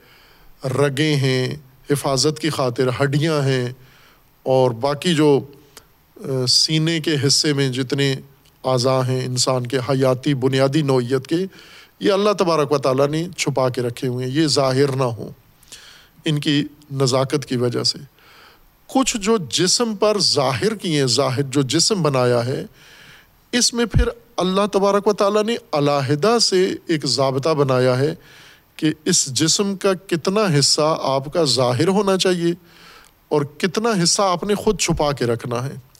رگیں 0.65 1.15
ہیں، 1.15 1.55
حفاظت 1.89 2.39
کی 2.39 2.49
خاطر 2.49 2.89
ہڈیاں 3.01 3.41
ہیں 3.41 3.69
اور 4.43 4.71
باقی 4.71 5.15
جو 5.15 5.39
سینے 6.47 6.99
کے 6.99 7.15
حصے 7.27 7.53
میں 7.53 7.69
جتنے 7.69 8.15
اعضاء 8.63 9.01
ہیں، 9.07 9.25
انسان 9.25 9.67
کے 9.67 9.77
حیاتی 9.77 10.33
بنیادی 10.33 10.81
نوعیت 10.81 11.27
کے، 11.27 11.35
یہ 11.99 12.11
اللہ 12.11 12.29
تبارک 12.39 12.71
و 12.71 12.77
تعالیٰ 12.77 13.07
نے 13.07 13.27
چھپا 13.37 13.69
کے 13.69 13.81
رکھے 13.81 14.07
ہوئے 14.07 14.25
ہیں۔ 14.25 14.33
یہ 14.33 14.47
ظاہر 14.47 14.95
نہ 14.95 15.03
ہوں، 15.03 15.29
ان 16.25 16.39
کی 16.39 16.63
نزاکت 16.91 17.45
کی 17.45 17.57
وجہ 17.57 17.83
سے۔ 17.83 17.97
کچھ 18.87 19.17
جو 19.17 19.37
جسم 19.49 19.95
پر 19.95 20.19
ظاہر 20.19 20.75
کیے 20.75 21.05
ظاہر 21.05 21.41
جو 21.41 21.61
جسم 21.61 22.01
بنایا 22.01 22.45
ہے، 22.45 22.65
اس 23.51 23.73
میں 23.73 23.85
پھر 23.85 24.09
اللہ 24.37 24.61
تبارک 24.71 25.07
و 25.07 25.13
تعالیٰ 25.13 25.43
نے 25.43 25.55
علیحدہ 25.71 26.37
سے 26.41 26.75
ایک 26.85 27.05
ضابطہ 27.05 27.49
بنایا 27.49 27.97
ہے 27.97 28.15
کہ 28.75 28.91
اس 29.05 29.33
جسم 29.33 29.75
کا 29.75 29.93
کتنا 30.07 30.59
حصہ 30.59 30.97
آپ 31.01 31.33
کا 31.33 31.43
ظاہر 31.43 31.87
ہونا 31.87 32.17
چاہیے 32.17 32.53
اور 33.27 33.41
کتنا 33.41 33.89
حصہ 34.03 34.21
آپ 34.21 34.43
نے 34.43 34.55
خود 34.55 34.79
چھپا 34.79 35.11
کے 35.11 35.25
رکھنا 35.25 35.65
ہے۔ 35.65 35.92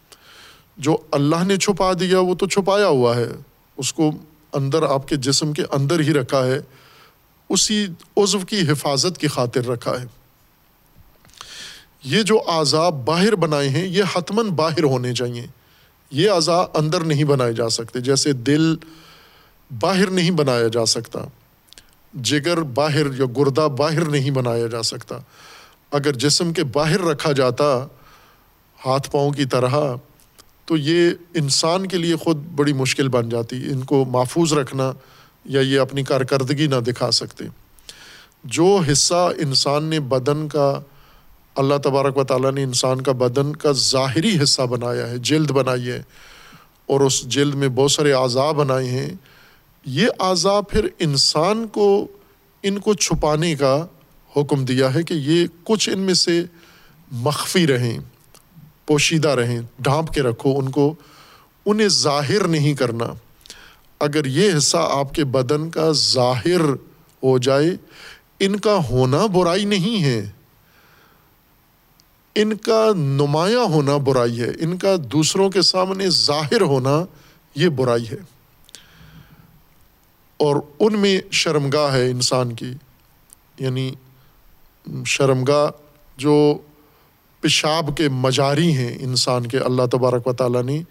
جو 0.77 0.97
اللہ 1.11 1.43
نے 1.43 1.57
چھپا 1.57 1.93
دیا 1.99 2.19
وہ 2.19 2.35
تو 2.35 2.47
چھپایا 2.47 2.87
ہوا 2.87 3.15
ہے۔ 3.15 3.27
اس 3.77 3.93
کو 3.93 4.11
اندر 4.53 4.83
آپ 4.83 5.07
کے 5.07 5.15
جسم 5.15 5.53
کے 5.53 5.63
اندر 5.71 5.99
ہی 5.99 6.13
رکھا 6.13 6.45
ہے۔ 6.45 6.59
اسی 7.49 7.87
عضو 8.17 8.39
کی 8.39 8.71
حفاظت 8.71 9.17
کی 9.17 9.27
خاطر 9.27 9.67
رکھا 9.67 10.01
ہے۔ 10.01 10.05
یہ 12.03 12.23
جو 12.23 12.39
اعضاء 12.47 12.89
باہر 12.89 13.35
بنائے 13.35 13.69
ہیں، 13.69 13.87
یہ 13.87 14.03
حتماً 14.15 14.49
باہر 14.49 14.83
ہونے 14.83 15.13
چاہیے۔ 15.13 15.47
یہ 16.11 16.29
اعضاء 16.29 16.63
اندر 16.73 17.01
نہیں 17.01 17.23
بنائے 17.23 17.53
جا 17.53 17.69
سکتے، 17.69 17.99
جیسے 17.99 18.33
دل 18.33 18.75
باہر 19.79 20.09
نہیں 20.09 20.31
بنایا 20.31 20.67
جا 20.67 20.85
سکتا۔ 20.85 21.19
جگر 22.21 22.61
باہر 22.61 23.05
یا 23.17 23.25
گردہ 23.37 23.67
باہر 23.77 24.05
نہیں 24.05 24.31
بنایا 24.31 24.67
جا 24.67 24.83
سکتا۔ 24.83 25.17
اگر 25.91 26.13
جسم 26.13 26.53
کے 26.53 26.63
باہر 26.63 27.01
رکھا 27.01 27.31
جاتا، 27.31 27.87
ہاتھ 28.85 29.11
پاؤں 29.11 29.31
کی 29.31 29.45
طرح 29.45 29.95
تو 30.65 30.77
یہ 30.77 31.09
انسان 31.33 31.87
کے 31.87 31.97
لیے 31.97 32.15
خود 32.15 32.37
بڑی 32.55 32.73
مشکل 32.73 33.07
بن 33.07 33.29
جاتی، 33.29 33.71
ان 33.71 33.81
کو 33.81 34.05
محفوظ 34.05 34.53
رکھنا 34.53 34.91
یا 35.45 35.61
یہ 35.61 35.79
اپنی 35.79 36.03
کارکردگی 36.03 36.67
نہ 36.67 36.75
دکھا 36.75 37.11
سکتے۔ 37.11 37.45
جو 38.43 38.79
حصہ 38.91 39.29
انسان 39.37 39.83
نے 39.83 39.99
بدن 39.99 40.47
کا، 40.47 40.79
اللہ 41.55 41.77
تبارک 41.83 42.17
و 42.17 42.23
تعالیٰ 42.23 42.51
نے 42.51 42.63
انسان 42.63 43.01
کا 43.01 43.11
بدن 43.11 43.55
کا 43.55 43.71
ظاہری 43.71 44.37
حصہ 44.43 44.61
بنایا 44.61 45.09
ہے، 45.09 45.17
جلد 45.17 45.51
بنائی 45.51 45.87
ہے، 45.87 46.01
اور 46.85 47.01
اس 47.01 47.21
جلد 47.27 47.53
میں 47.53 47.67
بہت 47.67 47.91
سارے 47.91 48.13
اعضاء 48.13 48.51
بنائے 48.51 48.87
ہیں، 48.87 49.09
یہ 49.85 50.07
اعضاء 50.19 50.61
پھر 50.61 50.87
انسان 50.99 51.67
کو، 51.67 52.07
ان 52.63 52.79
کو 52.79 52.93
چھپانے 52.93 53.55
کا 53.55 53.85
حکم 54.37 54.65
دیا 54.65 54.93
ہے 54.93 55.03
کہ 55.03 55.13
یہ 55.13 55.47
کچھ 55.63 55.89
ان 55.89 55.99
میں 55.99 56.13
سے 56.13 56.43
مخفی 57.11 57.67
رہیں۔ 57.67 57.97
پوشیدہ 58.85 59.29
رہیں، 59.29 59.59
ڈھانپ 59.79 60.09
کے 60.09 60.21
رکھو، 60.21 60.59
ان 60.59 60.69
کو 60.69 60.95
انہیں 61.65 61.87
ظاہر 61.87 62.47
نہیں 62.47 62.73
کرنا۔ 62.73 63.05
اگر 63.99 64.25
یہ 64.25 64.57
حصہ 64.57 64.77
آپ 64.77 65.13
کے 65.13 65.23
بدن 65.23 65.69
کا 65.69 65.91
ظاہر 65.91 66.59
ہو 67.23 67.37
جائے، 67.37 67.71
ان 68.39 68.59
کا 68.59 68.77
ہونا 68.89 69.25
برائی 69.25 69.65
نہیں 69.65 70.03
ہے۔ 70.03 70.31
ان 72.35 72.55
کا 72.55 72.87
نمایاں 72.95 73.63
ہونا 73.63 73.97
برائی 73.97 74.41
ہے۔ 74.41 74.49
ان 74.59 74.77
کا 74.77 74.95
دوسروں 75.11 75.49
کے 75.49 75.61
سامنے 75.61 76.09
ظاہر 76.09 76.61
ہونا 76.61 77.05
یہ 77.55 77.69
برائی 77.69 78.09
ہے۔ 78.09 78.17
اور 80.37 80.55
ان 80.79 80.99
میں 80.99 81.19
شرمگاہ 81.31 81.93
ہے 81.93 82.11
انسان 82.11 82.55
کی۔ 82.55 82.73
یعنی 83.59 83.93
شرمگاہ 85.05 85.67
جو 86.17 86.57
پیشاب 87.43 87.97
کے 87.97 88.09
مجاری 88.09 88.71
ہیں 88.71 88.97
انسان 89.01 89.45
کے، 89.45 89.57
اللہ 89.57 89.85
تبارک 89.91 90.27
و 90.27 90.33
تعالیٰ 90.33 90.63
نے۔ 90.63 90.81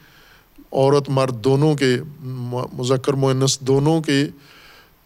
عورت 0.73 1.09
مرد 1.09 1.45
دونوں 1.45 1.75
کے 1.75 1.97
مذکر 2.73 3.13
معنس 3.13 3.61
دونوں 3.61 4.01
کے 4.01 4.25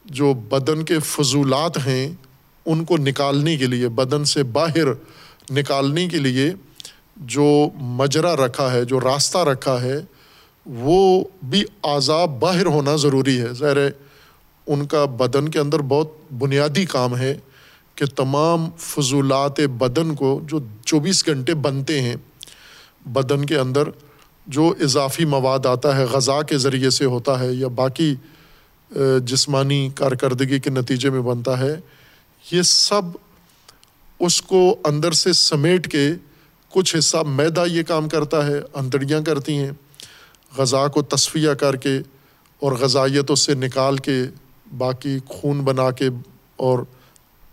جو 0.04 0.34
بدن 0.34 0.84
کے 0.84 0.98
فضولات 0.98 1.86
ہیں، 1.86 2.08
ان 2.66 2.84
کو 2.84 2.96
نکالنے 2.96 3.56
کے 3.56 3.66
لیے، 3.66 3.88
بدن 3.88 4.24
سے 4.24 4.42
باہر 4.42 4.88
نکالنے 5.50 6.08
کے 6.08 6.18
لیے 6.18 6.52
جو 7.16 7.68
مجرا 7.74 8.36
رکھا 8.36 8.72
ہے، 8.72 8.84
جو 8.84 9.00
راستہ 9.00 9.38
رکھا 9.38 9.82
ہے، 9.82 9.96
وہ 10.66 11.24
بھی 11.42 11.64
عذاب 11.82 12.40
باہر 12.40 12.66
ہونا 12.66 12.96
ضروری 12.96 13.40
ہے۔ 13.40 13.52
ظاہر 13.52 13.78
ان 14.66 14.86
کا 14.86 15.04
بدن 15.04 15.48
کے 15.48 15.58
اندر 15.58 15.78
بہت 15.78 16.08
بنیادی 16.38 16.84
کام 16.84 17.16
ہے۔ 17.16 17.34
کہ 17.96 18.06
تمام 18.16 18.68
فضولات 18.78 19.60
بدن 19.78 20.14
کو 20.14 20.38
جو 20.44 20.58
چوبیس 20.84 21.24
گھنٹے 21.26 21.54
بنتے 21.66 22.00
ہیں، 22.02 22.16
بدن 23.12 23.44
کے 23.46 23.58
اندر 23.58 23.88
جو 24.46 24.72
اضافی 24.80 25.24
مواد 25.24 25.66
آتا 25.66 25.96
ہے، 25.96 26.04
غذا 26.04 26.40
کے 26.42 26.58
ذریعے 26.58 26.90
سے 26.90 27.04
ہوتا 27.04 27.38
ہے 27.40 27.52
یا 27.52 27.68
باقی 27.74 28.14
جسمانی 29.24 29.88
کارکردگی 29.94 30.58
کے 30.60 30.70
نتیجے 30.70 31.10
میں 31.10 31.20
بنتا 31.20 31.58
ہے، 31.58 31.74
یہ 32.44 32.62
سب 32.62 33.16
اس 34.20 34.40
کو 34.42 34.60
اندر 34.84 35.12
سے 35.12 35.32
سمیٹ 35.32 35.90
کے 35.92 36.08
کچھ 36.72 36.94
حصہ 36.96 37.22
میدا 37.26 37.64
یہ 37.66 37.82
کام 37.82 38.08
کرتا 38.08 38.44
ہے، 38.46 38.58
انتڑیاں 38.74 39.20
کرتی 39.26 39.56
ہیں، 39.58 39.72
غذا 40.58 40.86
کو 40.88 41.02
تصفیہ 41.14 41.54
کر 41.60 41.76
کے 41.76 41.96
اور 42.62 42.72
غذائیت 42.80 43.30
اس 43.30 43.40
سے 43.40 43.54
نکال 43.54 43.96
کے 44.04 44.22
باقی 44.78 45.18
خون 45.26 45.60
بنا 45.64 45.90
کے 45.90 46.08
اور 46.66 46.78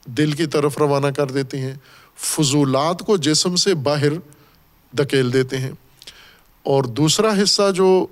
دل 0.06 0.32
کی 0.32 0.46
طرف 0.46 0.78
روانہ 0.78 1.08
کر 1.08 1.28
دیتی 1.28 1.58
ہیں، 1.58 1.76
فضولات 2.16 3.00
کو 3.00 3.18
جسم 3.18 3.56
سے 3.56 3.74
باہر 3.74 4.14
دھکیل 4.98 5.34
دیتے 5.34 5.58
ہیں۔ 5.58 5.72
اور 6.64 6.84
دوسرا 6.84 7.44
حصہ 7.44 7.72
جو 7.76 8.06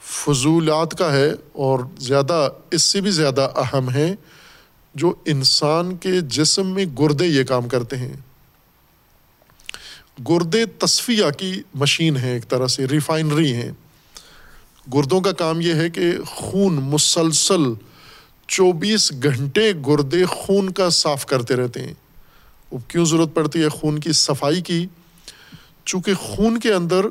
فضولات 0.00 0.98
کا 0.98 1.12
ہے 1.12 1.30
اور 1.52 1.78
زیادہ، 1.98 2.48
اس 2.70 2.82
سے 2.82 3.00
بھی 3.00 3.10
زیادہ 3.10 3.48
اہم 3.56 3.90
ہے 3.90 4.14
جو 4.94 5.14
انسان 5.24 5.96
کے 5.96 6.20
جسم 6.20 6.66
میں 6.66 6.84
گردے 6.98 7.26
یہ 7.26 7.44
کام 7.44 7.68
کرتے 7.68 7.96
ہیں۔ 7.96 8.12
گردے 10.28 10.66
تصفیہ 10.66 11.24
کی 11.38 11.62
مشین 11.74 12.16
ہے 12.16 12.32
ایک 12.32 12.48
طرح 12.48 12.66
سے 12.66 12.86
ریفائنری 12.88 13.52
ہیں۔ 13.52 13.72
گردوں 14.94 15.20
کا 15.20 15.32
کام 15.32 15.60
یہ 15.60 15.74
ہے 15.74 15.90
کہ 15.90 16.12
خون 16.26 16.74
مسلسل 16.74 17.60
چوبیس 18.48 19.12
گھنٹے 19.22 19.72
گردے 19.86 20.24
خون 20.24 20.70
کا 20.70 20.90
صاف 20.90 21.26
کرتے 21.26 21.56
رہتے 21.56 21.82
ہیں۔ 21.82 21.94
وہ 22.70 22.78
کیوں 22.88 23.04
ضرورت 23.04 23.34
پڑتی 23.34 23.62
ہے 23.62 23.68
خون 23.68 23.98
کی 23.98 24.12
صفائی 24.12 24.62
کی؟ 24.62 24.86
چونکہ 25.84 26.14
خون 26.14 26.60
کے 26.60 26.72
اندر 26.72 27.06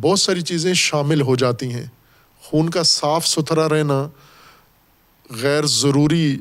بہت 0.00 0.20
ساری 0.20 0.40
چیزیں 0.40 0.74
شامل 0.74 1.20
ہو 1.20 1.36
جاتی 1.36 1.72
ہیں۔ 1.72 1.86
خون 2.42 2.68
کا 2.68 2.82
صاف 2.82 3.26
ستھرا 3.26 3.68
رہنا 3.68 4.08
غیر 5.30 5.66
ضروری 5.66 6.38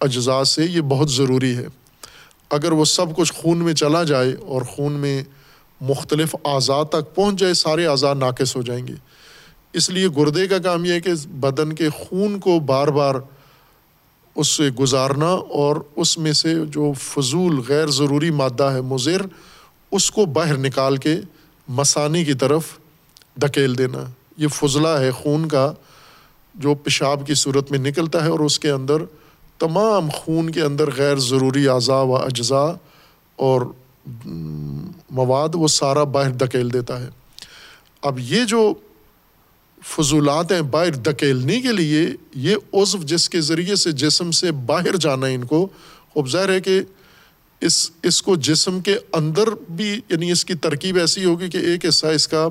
اجزاء 0.00 0.42
سے 0.42 0.64
یہ 0.64 0.80
بہت 0.80 1.10
ضروری 1.10 1.56
ہے۔ 1.56 1.66
اگر 2.50 2.72
وہ 2.72 2.84
سب 2.84 3.16
کچھ 3.16 3.32
خون 3.32 3.58
میں 3.58 3.74
چلا 3.74 4.02
جائے 4.02 4.32
اور 4.32 4.62
خون 4.62 4.92
میں 4.92 5.24
مختلف 5.80 6.36
اعضاء 6.44 6.82
تک 6.82 7.14
پہنچ 7.14 7.40
جائے، 7.40 7.54
سارے 7.54 7.86
اعضاء 7.86 8.14
ناقص 8.14 8.56
ہو 8.56 8.62
جائیں 8.62 8.86
گے۔ 8.86 8.94
اس 9.72 9.90
لیے 9.90 10.08
گردے 10.08 10.46
کا 10.46 10.58
کام 10.58 10.84
یہ 10.84 10.92
ہے 10.92 11.00
کہ 11.00 11.12
بدن 11.28 11.72
کے 11.72 11.88
خون 11.88 12.40
کو 12.40 12.60
بار 12.60 12.88
بار 12.88 13.14
اس 14.34 14.48
سے 14.48 14.70
گزارنا 14.70 15.30
اور 15.30 15.76
اس 15.96 16.18
میں 16.18 16.32
سے 16.32 16.54
جو 16.66 16.92
فضول 17.00 17.60
غیر 17.68 17.86
ضروری 17.86 18.30
مادہ 18.30 18.64
ہے 18.64 18.80
مضر، 18.80 19.22
اس 19.90 20.10
کو 20.10 20.24
باہر 20.26 20.56
نکال 20.56 20.96
کے 20.96 21.16
مسانی 21.68 22.24
کی 22.24 22.34
طرف 22.34 22.64
دھکیل 23.42 23.78
دینا۔ 23.78 24.04
یہ 24.36 24.48
فضلہ 24.48 24.88
ہے 24.88 25.10
خون 25.10 25.48
کا 25.48 25.72
جو 26.54 26.74
پیشاب 26.74 27.26
کی 27.26 27.34
صورت 27.34 27.70
میں 27.70 27.78
نکلتا 27.78 28.24
ہے 28.24 28.30
اور 28.30 28.40
اس 28.40 28.58
کے 28.58 28.70
اندر 28.70 29.02
تمام 29.58 30.08
خون 30.14 30.50
کے 30.50 30.60
اندر 30.60 30.90
غیر 30.96 31.16
ضروری 31.16 31.68
اعضاء 31.68 32.02
و 32.02 32.16
اجزاء 32.16 32.72
اور 33.36 33.60
مواد، 35.10 35.48
وہ 35.54 35.68
سارا 35.68 36.04
باہر 36.04 36.30
دھکیل 36.30 36.72
دیتا 36.72 37.00
ہے۔ 37.00 37.08
اب 38.02 38.18
یہ 38.18 38.44
جو 38.44 38.74
فضولات 39.84 40.52
ہیں 40.52 40.60
باہر 40.60 40.90
دھکیلنے 40.90 41.60
کے 41.60 41.72
لیے 41.72 42.06
یہ 42.34 42.56
عضو 42.72 42.98
جس 43.02 43.28
کے 43.28 43.40
ذریعے 43.40 43.76
سے 43.76 43.92
جسم 43.92 44.30
سے 44.30 44.52
باہر 44.52 44.96
جانا 44.96 45.26
ہے 45.26 45.34
ان 45.34 45.44
کو 45.44 45.68
اب 46.16 46.28
ظاہر 46.28 46.48
ہے 46.48 46.60
کہ 46.60 46.80
اس 47.60 47.90
اس 48.02 48.22
کو 48.22 48.36
جسم 48.36 48.80
کے 48.80 48.98
اندر 49.12 49.48
بھی 49.70 50.00
یعنی 50.08 50.30
اس 50.30 50.44
کی 50.44 50.54
ترکیب 50.54 50.96
ایسی 50.96 51.24
ہوگی 51.24 51.50
کہ 51.50 51.58
ایک 51.58 51.86
حصہ 51.88 52.06
اس 52.06 52.28
کا 52.28 52.48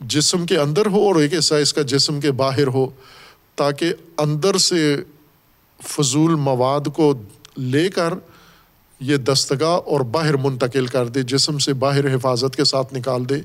جسم 0.00 0.46
کے 0.46 0.56
اندر 0.56 0.86
ہو 0.86 1.00
اور 1.06 1.16
ایک 1.16 1.38
حصہ 1.38 1.54
اس 1.54 1.72
کا 1.72 1.82
جسم 1.82 2.20
کے 2.20 2.32
باہر 2.32 2.66
ہو، 2.66 2.90
تاکہ 3.54 3.92
اندر 4.18 4.56
سے 4.56 4.96
فضول 5.88 6.34
مواد 6.34 6.86
کو 6.94 7.12
لے 7.56 7.88
کر 7.88 8.14
یہ 9.00 9.16
دستگاہ 9.16 9.80
اور 9.86 10.00
باہر 10.00 10.36
منتقل 10.36 10.86
کر 10.86 11.08
دے، 11.08 11.22
جسم 11.22 11.58
سے 11.58 11.72
باہر 11.72 12.14
حفاظت 12.14 12.56
کے 12.56 12.64
ساتھ 12.64 12.94
نکال 12.94 13.28
دے۔ 13.28 13.40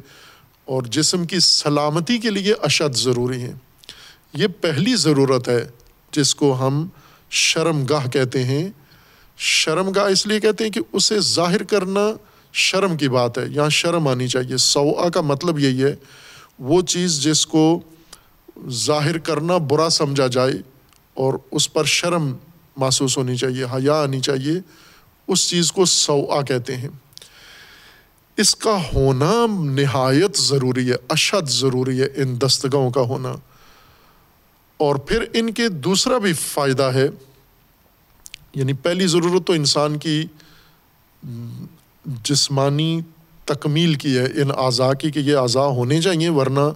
اور 0.66 0.84
جسم 0.84 1.26
کی 1.26 1.40
سلامتی 1.40 2.18
کے 2.18 2.30
لیے 2.30 2.54
اشد 2.62 2.96
ضروری 2.96 3.42
ہیں۔ 3.42 3.54
یہ 4.34 4.48
پہلی 4.62 4.96
ضرورت 4.96 5.50
ہے 5.50 5.68
جس 6.12 6.36
کو 6.36 6.68
ہم 6.68 6.88
شرم 7.30 7.86
گاہ 7.86 8.08
کہتے 8.08 8.44
ہیں۔ 8.44 8.70
شرم 9.38 9.92
گاہ 9.92 10.04
اس 10.04 10.28
لیے 10.28 10.40
کہتے 10.40 10.64
ہیں 10.64 10.72
کہ 10.72 10.82
اسے 10.92 11.20
ظاہر 11.20 11.64
کرنا 11.64 12.12
شرم 12.54 12.98
کی 12.98 13.10
بات 13.10 13.38
ہے، 13.38 13.44
یہاں 13.48 13.70
شرم 13.70 14.08
آنی 14.08 14.28
چاہیے۔ 14.28 14.58
سوا 14.58 15.10
کا 15.10 15.22
مطلب 15.22 15.60
یہی 15.60 15.84
ہے، 15.84 15.96
وہ 16.60 16.82
چیز 16.82 17.24
جس 17.24 17.48
کو 17.48 17.80
ظاہر 18.70 19.18
کرنا 19.18 19.58
برا 19.58 19.90
سمجھا 19.90 20.28
جائے 20.28 20.54
اور 21.14 21.34
اس 21.52 21.74
پر 21.74 21.84
شرم 21.84 22.36
محسوس 22.78 23.18
ہونی 23.18 23.38
چاہیے، 23.38 23.64
حیا 23.64 24.02
آنی 24.02 24.20
چاہیے، 24.20 24.54
اس 25.28 25.50
چیز 25.50 25.72
کو 25.72 25.86
سوا 25.86 26.42
کہتے 26.42 26.78
ہیں۔ 26.78 26.90
اس 28.38 28.56
کا 28.56 28.78
ہونا 28.94 29.32
نہایت 29.50 30.38
ضروری 30.38 30.90
ہے، 30.90 30.96
اشد 31.10 31.50
ضروری 31.50 32.02
ہے 32.02 32.08
ان 32.16 32.42
دستگاہوں 32.42 32.92
کا 32.92 33.02
ہونا۔ 33.02 33.36
اور 34.78 34.96
پھر 34.96 35.26
ان 35.34 35.54
کے 35.54 35.70
دوسرا 35.70 36.18
بھی 36.18 36.34
فائدہ 36.34 36.84
ہے 36.84 37.08
یعنی 38.56 38.74
پہلی 38.74 39.08
ضرورت 39.08 39.48
تو 39.48 39.54
انسان 39.54 39.98
کی 39.98 40.26
جسمانی 42.06 43.02
تکمیل 43.46 43.94
کی 43.94 44.18
ہے، 44.18 44.26
ان 44.26 44.52
اعضاء 44.58 44.94
کی 44.94 45.12
کہ 45.12 45.20
یہ 45.20 45.36
اعضاء 45.36 45.66
ہونے 45.66 46.02
چاہیے، 46.02 46.30
ورنہ 46.30 46.74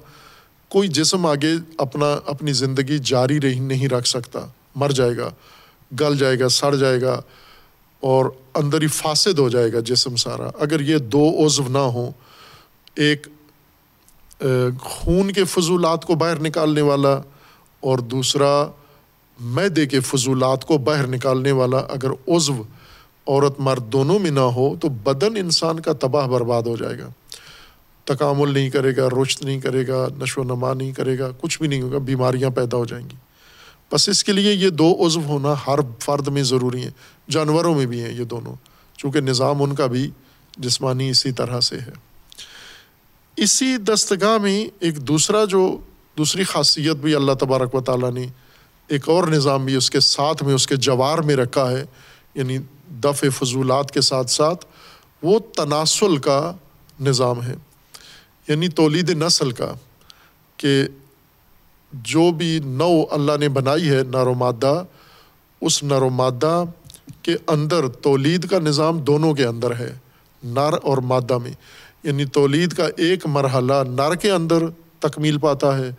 کوئی 0.69 0.87
جسم 0.87 1.25
آگے 1.25 1.51
اپنا، 1.77 2.19
اپنی 2.25 2.53
زندگی 2.53 2.97
جاری 2.97 3.41
رہی 3.41 3.59
نہیں 3.59 3.87
رکھ 3.87 4.07
سکتا۔ 4.07 4.39
مر 4.75 4.89
جائے 4.89 5.17
گا، 5.17 5.29
گل 5.99 6.17
جائے 6.17 6.39
گا، 6.39 6.49
سڑ 6.49 6.75
جائے 6.75 7.01
گا۔ 7.01 7.21
اور 7.99 8.25
اندر 8.53 8.81
ہی 8.81 8.87
فاسد 8.87 9.39
ہو 9.39 9.49
جائے 9.49 9.73
گا 9.73 9.79
جسم 9.79 10.15
سارا۔ 10.15 10.49
اگر 10.59 10.79
یہ 10.79 10.97
دو 10.97 11.45
عزو 11.45 11.63
نہ 11.69 11.77
ہوں، 11.77 12.11
ایک 12.95 13.27
خون 14.79 15.31
کے 15.31 15.43
فضولات 15.43 16.05
کو 16.05 16.15
باہر 16.15 16.39
نکالنے 16.39 16.81
والا 16.81 17.21
اور 17.79 17.97
دوسرا، 17.97 18.67
میدے 19.39 19.85
کے 19.85 19.99
فضولات 19.99 20.65
کو 20.65 20.77
باہر 20.77 21.07
نکالنے 21.07 21.51
والا۔ 21.51 21.77
اگر 21.77 22.09
عزو 22.27 22.63
عورت 23.27 23.59
مرد 23.59 23.83
دونوں 23.83 24.19
میں 24.19 24.31
نہ 24.31 24.39
ہو، 24.39 24.75
تو 24.81 24.89
بدن 24.89 25.37
انسان 25.37 25.79
کا 25.79 25.93
تباہ 25.93 26.27
برباد 26.27 26.63
ہو 26.63 26.75
جائے 26.75 26.99
گا۔ 26.99 27.09
تکامل 28.03 28.53
نہیں 28.53 28.69
کرے 28.69 28.95
گا 28.95 29.07
رشت 29.21 29.43
نہیں 29.43 29.59
کرے 29.59 29.87
گا، 29.87 30.07
نشو 30.21 30.41
و 30.41 30.43
نما 30.43 30.73
نہیں 30.73 30.91
کرے 30.91 31.19
گا، 31.19 31.29
کچھ 31.41 31.59
بھی 31.59 31.67
نہیں 31.67 31.81
ہوگا، 31.81 31.97
بیماریاں 31.97 32.49
پیدا 32.49 32.77
ہو 32.77 32.85
جائیں 32.85 33.09
گی۔ 33.09 33.15
بس 33.91 34.09
اس 34.09 34.23
کے 34.23 34.31
لیے 34.31 34.53
یہ 34.53 34.69
دو 34.69 35.05
عزو 35.05 35.21
ہونا 35.21 35.53
ہر 35.67 35.79
فرد 35.99 36.27
میں 36.27 36.43
ضروری 36.43 36.83
ہیں، 36.83 36.91
جانوروں 37.29 37.73
میں 37.75 37.85
بھی 37.85 38.01
ہیں 38.01 38.13
یہ 38.13 38.23
دونوں، 38.23 38.55
چونکہ 38.97 39.21
نظام 39.21 39.63
ان 39.63 39.75
کا 39.75 39.85
بھی 39.85 40.09
جسمانی 40.57 41.09
اسی 41.09 41.31
طرح 41.31 41.59
سے 41.59 41.79
ہے۔ 41.79 41.93
اسی 43.37 43.77
دستگاہ 43.77 44.37
میں 44.37 44.65
ایک 44.79 44.97
دوسرا 44.97 45.45
جو 45.45 45.77
دوسری 46.17 46.43
خاصیت 46.43 46.95
بھی 46.95 47.15
اللہ 47.15 47.33
تبارک 47.39 47.75
و 47.75 47.81
تعالیٰ 47.81 48.11
نے 48.11 48.25
ایک 48.87 49.09
اور 49.09 49.27
نظام 49.27 49.65
بھی 49.65 49.75
اس 49.75 49.89
کے 49.89 49.99
ساتھ 49.99 50.43
میں 50.43 50.53
اس 50.53 50.67
کے 50.67 50.75
جوار 50.75 51.17
میں 51.17 51.35
رکھا 51.35 51.69
ہے 51.71 51.83
یعنی 52.35 52.57
دف 53.03 53.23
فضولات 53.35 53.91
کے 53.91 54.01
ساتھ 54.01 54.31
ساتھ 54.31 54.65
وہ 55.23 55.39
تناسل 55.39 56.17
کا 56.17 56.53
نظام 56.99 57.43
ہے 57.43 57.55
یعنی 58.47 58.67
تولید 58.69 59.09
نسل 59.09 59.51
کا، 59.51 59.73
کہ 60.57 60.83
جو 61.93 62.31
بھی 62.31 62.59
نو 62.65 63.03
اللہ 63.11 63.31
نے 63.39 63.49
بنائی 63.49 63.89
ہے 63.89 64.01
نر 64.07 64.27
و 64.27 64.33
مادہ، 64.33 64.83
اس 65.61 65.83
نر 65.83 66.01
و 66.01 66.09
مادہ 66.09 66.63
کے 67.21 67.35
اندر 67.47 67.87
تولید 67.87 68.47
کا 68.47 68.59
نظام 68.59 68.99
دونوں 68.99 69.33
کے 69.33 69.45
اندر 69.45 69.75
ہے 69.75 69.97
نر 70.43 70.73
اور 70.83 70.97
مادہ 70.97 71.37
میں۔ 71.37 71.51
یعنی 72.03 72.25
تولید 72.25 72.73
کا 72.73 72.87
ایک 72.97 73.25
مرحلہ 73.25 73.73
نر 73.87 74.15
کے 74.15 74.31
اندر 74.31 74.63
تکمیل 74.99 75.37
پاتا 75.37 75.77
ہے، 75.77 75.91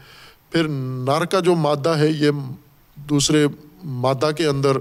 پھر 0.51 0.69
نر 0.69 1.25
کا 1.25 1.41
جو 1.41 1.55
مادہ 1.55 1.89
ہے، 1.89 2.09
یہ 2.09 2.31
دوسرے 2.97 3.47
مادہ 3.85 4.31
کے 4.37 4.47
اندر 4.47 4.77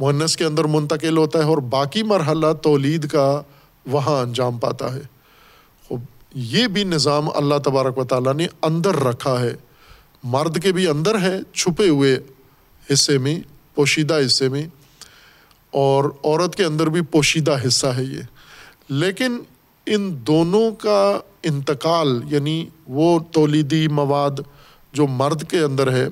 مہنس 0.00 0.36
کے 0.36 0.44
اندر 0.44 0.64
منتقل 0.64 1.16
ہوتا 1.16 1.38
ہے 1.38 1.44
اور 1.44 1.58
باقی 1.58 2.02
مرحلہ 2.02 2.52
تولید 2.62 3.08
کا 3.08 3.42
وہاں 3.86 4.20
انجام 4.20 4.58
پاتا 4.58 4.94
ہے۔ 4.94 5.00
یہ 6.34 6.66
بھی 6.66 6.84
نظام 6.84 7.28
اللہ 7.34 7.54
تبارک 7.64 7.98
و 7.98 8.04
تعالیٰ 8.04 8.34
نے 8.34 8.46
اندر 8.62 8.96
رکھا 8.96 9.40
ہے۔ 9.40 9.54
مرد 10.24 10.62
کے 10.62 10.72
بھی 10.72 10.86
اندر 10.86 11.20
ہے، 11.20 11.38
چھپے 11.52 11.88
ہوئے 11.88 12.18
حصے 12.92 13.18
میں، 13.18 13.40
پوشیدہ 13.74 14.18
حصے 14.26 14.48
میں، 14.48 14.66
اور 15.70 16.04
عورت 16.04 16.56
کے 16.56 16.64
اندر 16.64 16.86
بھی 16.86 17.00
پوشیدہ 17.00 17.56
حصہ 17.66 17.86
ہے 17.86 18.04
یہ۔ 18.04 18.20
لیکن 18.88 19.38
ان 19.86 20.26
دونوں 20.26 20.70
کا 20.70 21.20
انتقال 21.42 22.22
یعنی 22.30 22.66
وہ 22.86 23.18
تولیدی 23.32 23.88
مواد 23.88 24.40
جو 24.92 25.06
مرد 25.06 25.50
کے 25.50 25.58
اندر 25.58 25.92
ہے، 25.92 26.08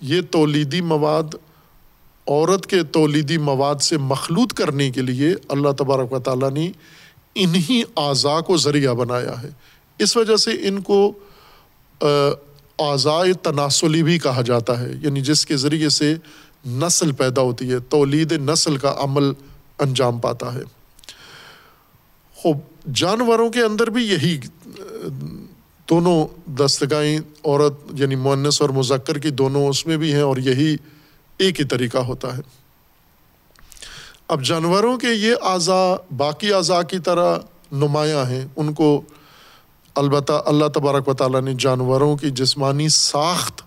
یہ 0.00 0.20
تولیدی 0.30 0.80
مواد 0.80 1.34
عورت 2.26 2.66
کے 2.66 2.82
تولیدی 2.82 3.38
مواد 3.38 3.74
سے 3.74 3.98
مخلوط 3.98 4.52
کرنے 4.52 4.90
کے 4.90 5.02
لیے 5.02 5.34
اللہ 5.48 5.68
تبارک 5.78 6.12
و 6.12 6.18
تعالیٰ 6.18 6.50
نے 6.50 6.72
انہیں 7.34 7.98
اعضاء 7.98 8.40
کو 8.40 8.56
ذریعہ 8.56 8.94
بنایا 8.94 9.42
ہے۔ 9.42 9.48
اس 9.98 10.16
وجہ 10.16 10.36
سے 10.36 10.50
ان 10.50 10.80
کو 10.80 11.12
اعضاء 12.90 13.32
تناسلی 13.42 14.02
بھی 14.02 14.18
کہا 14.18 14.42
جاتا 14.42 14.80
ہے۔ 14.80 14.92
یعنی 15.02 15.20
جس 15.20 15.46
کے 15.46 15.56
ذریعے 15.56 15.88
سے 15.88 16.14
نسل 16.66 17.12
پیدا 17.12 17.42
ہوتی 17.42 17.72
ہے، 17.72 17.78
تولید 17.78 18.32
نسل 18.32 18.76
کا 18.76 18.94
عمل 18.98 19.32
انجام 19.78 20.18
پاتا 20.18 20.54
ہے۔ 20.54 20.62
خوب، 22.36 22.58
جانوروں 22.94 23.50
کے 23.50 23.60
اندر 23.60 23.90
بھی 23.90 24.08
یہی، 24.08 24.40
دونوں 25.90 26.50
دستگاہیں، 26.50 27.18
عورت 27.44 27.72
یعنی 27.94 28.16
معنس 28.16 28.62
اور 28.62 28.70
مذکر 28.70 29.18
کی 29.18 29.30
دونوں 29.30 29.68
اس 29.68 29.86
میں 29.86 29.96
بھی 29.96 30.12
ہیں 30.12 30.22
اور 30.22 30.36
یہی 30.36 30.76
ایک 31.38 31.60
ہی 31.60 31.64
طریقہ 31.64 31.98
ہوتا 31.98 32.36
ہے۔ 32.36 32.42
اب 34.28 34.44
جانوروں 34.44 34.96
کے 34.96 35.08
یہ 35.08 35.34
اعضاء، 35.42 36.14
باقی 36.16 36.52
اعضاء 36.52 36.82
کی 36.82 36.98
طرح 36.98 37.38
نمایاں 37.72 38.30
ہیں۔ 38.30 38.46
ان 38.56 38.74
کو 38.74 39.02
البتہ 39.94 40.32
اللہ 40.46 40.66
تبارک 40.66 41.08
و 41.08 41.14
تعالیٰ 41.14 41.42
نے 41.42 41.54
جانوروں 41.58 42.16
کی 42.16 42.30
جسمانی 42.30 42.88
ساخت 42.88 43.62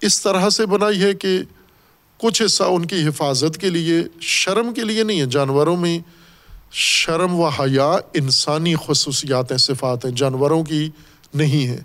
اس 0.00 0.22
طرح 0.22 0.50
سے 0.50 0.66
بنائی 0.66 1.02
ہے 1.02 1.14
کہ 1.14 1.40
کچھ 2.18 2.42
حصہ 2.42 2.62
ان 2.62 2.84
کی 2.84 3.08
حفاظت 3.08 3.58
کے 3.58 3.70
لیے، 3.70 4.02
شرم 4.20 4.74
کے 4.74 4.80
لیے 4.80 5.02
نہیں 5.02 5.20
ہے۔ 5.20 5.26
جانوروں 5.26 5.76
میں 5.76 5.98
شرم 6.72 7.40
و 7.40 7.48
حیا 7.48 7.96
انسانی 8.14 8.74
خصوصیات 8.86 9.50
ہیں 9.50 9.58
صفات 9.58 10.04
ہیں، 10.04 10.12
جانوروں 10.12 10.64
کی 10.64 10.90
نہیں 11.34 11.66
ہے 11.66 11.82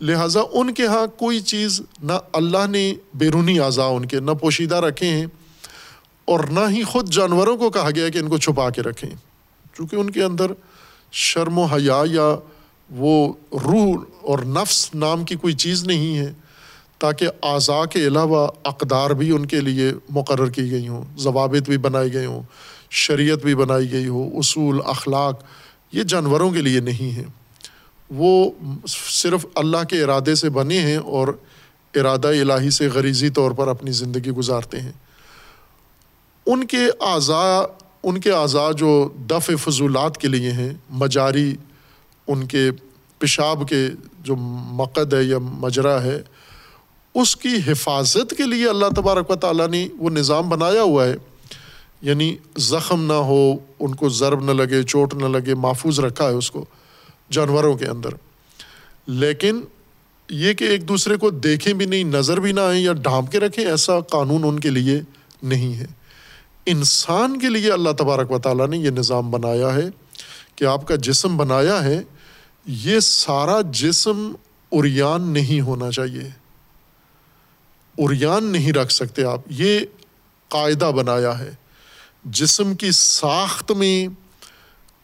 لہٰذا 0.00 0.40
ان 0.52 0.74
کے 0.74 0.82
یہاں 0.82 1.06
کوئی 1.06 1.40
چیز 1.40 1.80
نہ 2.02 2.12
اللہ 2.32 2.66
نے 2.66 2.94
بیرونی 3.14 3.60
اعضاء 3.60 3.88
ان 3.88 4.06
کے، 4.06 4.20
نہ 4.20 4.30
پوشیدہ 4.30 4.76
رکھے 4.76 5.06
ہیں 5.06 5.26
اور 6.24 6.40
نہ 6.40 6.60
ہی 6.70 6.82
خود 6.82 7.10
جانوروں 7.10 7.56
کو 7.56 7.70
کہا 7.70 7.90
گیا 7.90 8.08
کہ 8.08 8.18
ان 8.18 8.28
کو 8.28 8.38
چھپا 8.38 8.70
کے 8.70 8.82
رکھیں۔ 8.82 9.10
چونکہ 9.76 9.96
ان 9.96 10.10
کے 10.10 10.22
اندر 10.22 10.46
شرم 11.12 11.58
و 11.58 11.64
حیا 11.64 12.02
یا 12.10 12.36
وہ 12.90 13.32
روح 13.52 13.96
اور 14.22 14.38
نفس 14.38 14.94
نام 14.94 15.24
کی 15.24 15.34
کوئی 15.34 15.54
چیز 15.54 15.84
نہیں 15.84 16.18
ہے، 16.18 16.32
تاکہ 16.98 17.28
اعضاء 17.42 17.84
کے 17.84 18.06
علاوہ 18.06 18.48
اقدار 18.64 19.10
بھی 19.10 19.30
ان 19.30 19.46
کے 19.46 19.60
لیے 19.60 19.92
مقرر 20.10 20.50
کی 20.50 20.70
گئی 20.70 20.88
ہوں، 20.88 21.04
ضوابط 21.18 21.68
بھی 21.68 21.78
بنائی 21.78 22.12
گئی 22.12 22.26
ہوں، 22.26 22.42
شریعت 22.90 23.38
بھی 23.38 23.54
بنائی 23.54 23.92
گئی 23.92 24.06
ہو، 24.06 24.28
اصول، 24.38 24.80
اخلاق، 24.86 25.42
یہ 25.92 26.02
جانوروں 26.02 26.50
کے 26.50 26.60
لیے 26.60 26.80
نہیں 26.80 27.16
ہیں۔ 27.16 27.24
وہ 28.10 28.50
صرف 28.88 29.46
اللہ 29.54 29.84
کے 29.90 30.02
ارادے 30.02 30.34
سے 30.34 30.50
بنے 30.50 30.80
ہیں 30.80 30.96
اور 30.96 31.28
ارادہ 31.94 32.28
الہی 32.28 32.70
سے 32.70 32.88
غریزی 32.88 33.30
طور 33.30 33.50
پر 33.50 33.68
اپنی 33.68 33.90
زندگی 33.90 34.30
گزارتے 34.30 34.80
ہیں۔ 34.80 34.92
ان 36.46 36.66
کے 36.66 36.86
اعضاء، 37.00 37.60
ان 38.02 38.20
کے 38.20 38.30
اعضاء 38.30 38.72
جو 38.72 39.08
دف 39.16 39.50
فضولات 39.60 40.18
کے 40.18 40.28
لیے 40.28 40.52
ہیں، 40.52 40.72
مجاری 40.90 41.56
ان 42.26 42.46
کے 42.46 42.70
پیشاب 43.18 43.68
کے 43.68 43.88
جو 44.20 44.36
مقد 44.70 45.14
ہے 45.14 45.22
یا 45.22 45.38
مجرا 45.38 46.02
ہے، 46.02 46.22
اس 47.14 47.36
کی 47.36 47.48
حفاظت 47.66 48.34
کے 48.36 48.42
لیے 48.42 48.68
اللہ 48.68 48.86
تبارک 48.96 49.30
و 49.30 49.34
تعالیٰ 49.34 49.68
نے 49.68 49.88
وہ 49.98 50.10
نظام 50.10 50.48
بنایا 50.48 50.82
ہوا 50.82 51.04
ہے۔ 51.04 51.14
یعنی 52.02 52.36
زخم 52.58 53.06
نہ 53.06 53.12
ہو، 53.12 53.52
ان 53.80 53.94
کو 53.94 54.08
ضرب 54.08 54.44
نہ 54.44 54.50
لگے، 54.50 54.82
چوٹ 54.82 55.14
نہ 55.14 55.26
لگے، 55.26 55.54
محفوظ 55.54 56.00
رکھا 56.00 56.24
ہے 56.24 56.32
اس 56.32 56.50
کو 56.50 56.64
جانوروں 57.32 57.76
کے 57.76 57.86
اندر۔ 57.86 58.08
لیکن 59.06 59.60
یہ 60.30 60.52
کہ 60.52 60.64
ایک 60.64 60.88
دوسرے 60.88 61.16
کو 61.16 61.30
دیکھیں 61.30 61.72
بھی 61.72 61.86
نہیں، 61.86 62.04
نظر 62.04 62.40
بھی 62.40 62.52
نہ 62.52 62.60
آئیں 62.60 62.84
یا 62.84 62.92
ڈھانپ 62.92 63.32
کے 63.32 63.40
رکھیں، 63.40 63.66
ایسا 63.66 64.00
قانون 64.00 64.44
ان 64.44 64.60
کے 64.60 64.70
لیے 64.70 65.00
نہیں 65.42 65.74
ہے۔ 65.74 65.86
انسان 66.66 67.38
کے 67.38 67.48
لیے 67.48 67.72
اللہ 67.72 67.90
تبارک 67.90 68.32
و 68.32 68.38
تعالیٰ 68.38 68.68
نے 68.68 68.78
یہ 68.78 68.90
نظام 68.90 69.30
بنایا 69.30 69.74
ہے 69.74 69.88
کہ 70.56 70.64
آپ 70.64 70.88
کا 70.88 70.94
جسم 70.96 71.36
بنایا 71.36 71.84
ہے 71.84 72.02
یہ 72.66 73.00
سارا 73.00 73.60
جسم 73.60 74.32
اریان 74.72 75.22
نہیں 75.22 75.60
ہونا 75.60 75.90
چاہیے۔ 75.90 76.30
اریان 77.98 78.44
نہیں 78.44 78.72
رکھ 78.72 78.92
سکتے 78.92 79.24
آپ۔ 79.24 79.40
یہ 79.48 79.80
قاعدہ 80.48 80.84
بنایا 80.84 81.38
ہے۔ 81.38 81.50
جسم 82.24 82.74
کی 82.74 82.90
ساخت 82.92 83.72
میں 83.72 84.08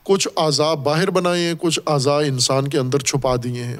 کچھ 0.02 0.28
اعضاء 0.36 0.74
باہر 0.74 1.10
بنائے 1.10 1.46
ہیں، 1.46 1.54
کچھ 1.60 1.80
اعضاء 1.86 2.18
انسان 2.18 2.68
کے 2.68 2.78
اندر 2.78 2.98
چھپا 2.98 3.36
دیے 3.44 3.64
ہیں۔ 3.64 3.76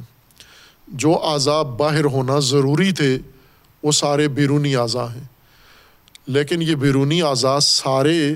جو 0.89 1.25
اعضاء 1.25 1.63
باہر 1.63 2.05
ہونا 2.05 2.39
ضروری 2.39 2.93
تھے، 2.93 3.19
وہ 3.83 3.93
سارے 3.93 4.29
بیرونی 4.29 4.77
اعضاء 4.77 5.15
ہیں۔ 5.15 5.25
لیکن 6.27 6.63
یہ 6.63 6.75
بیرونی 6.75 7.23
اعضاء 7.23 7.59
سارے 7.59 8.35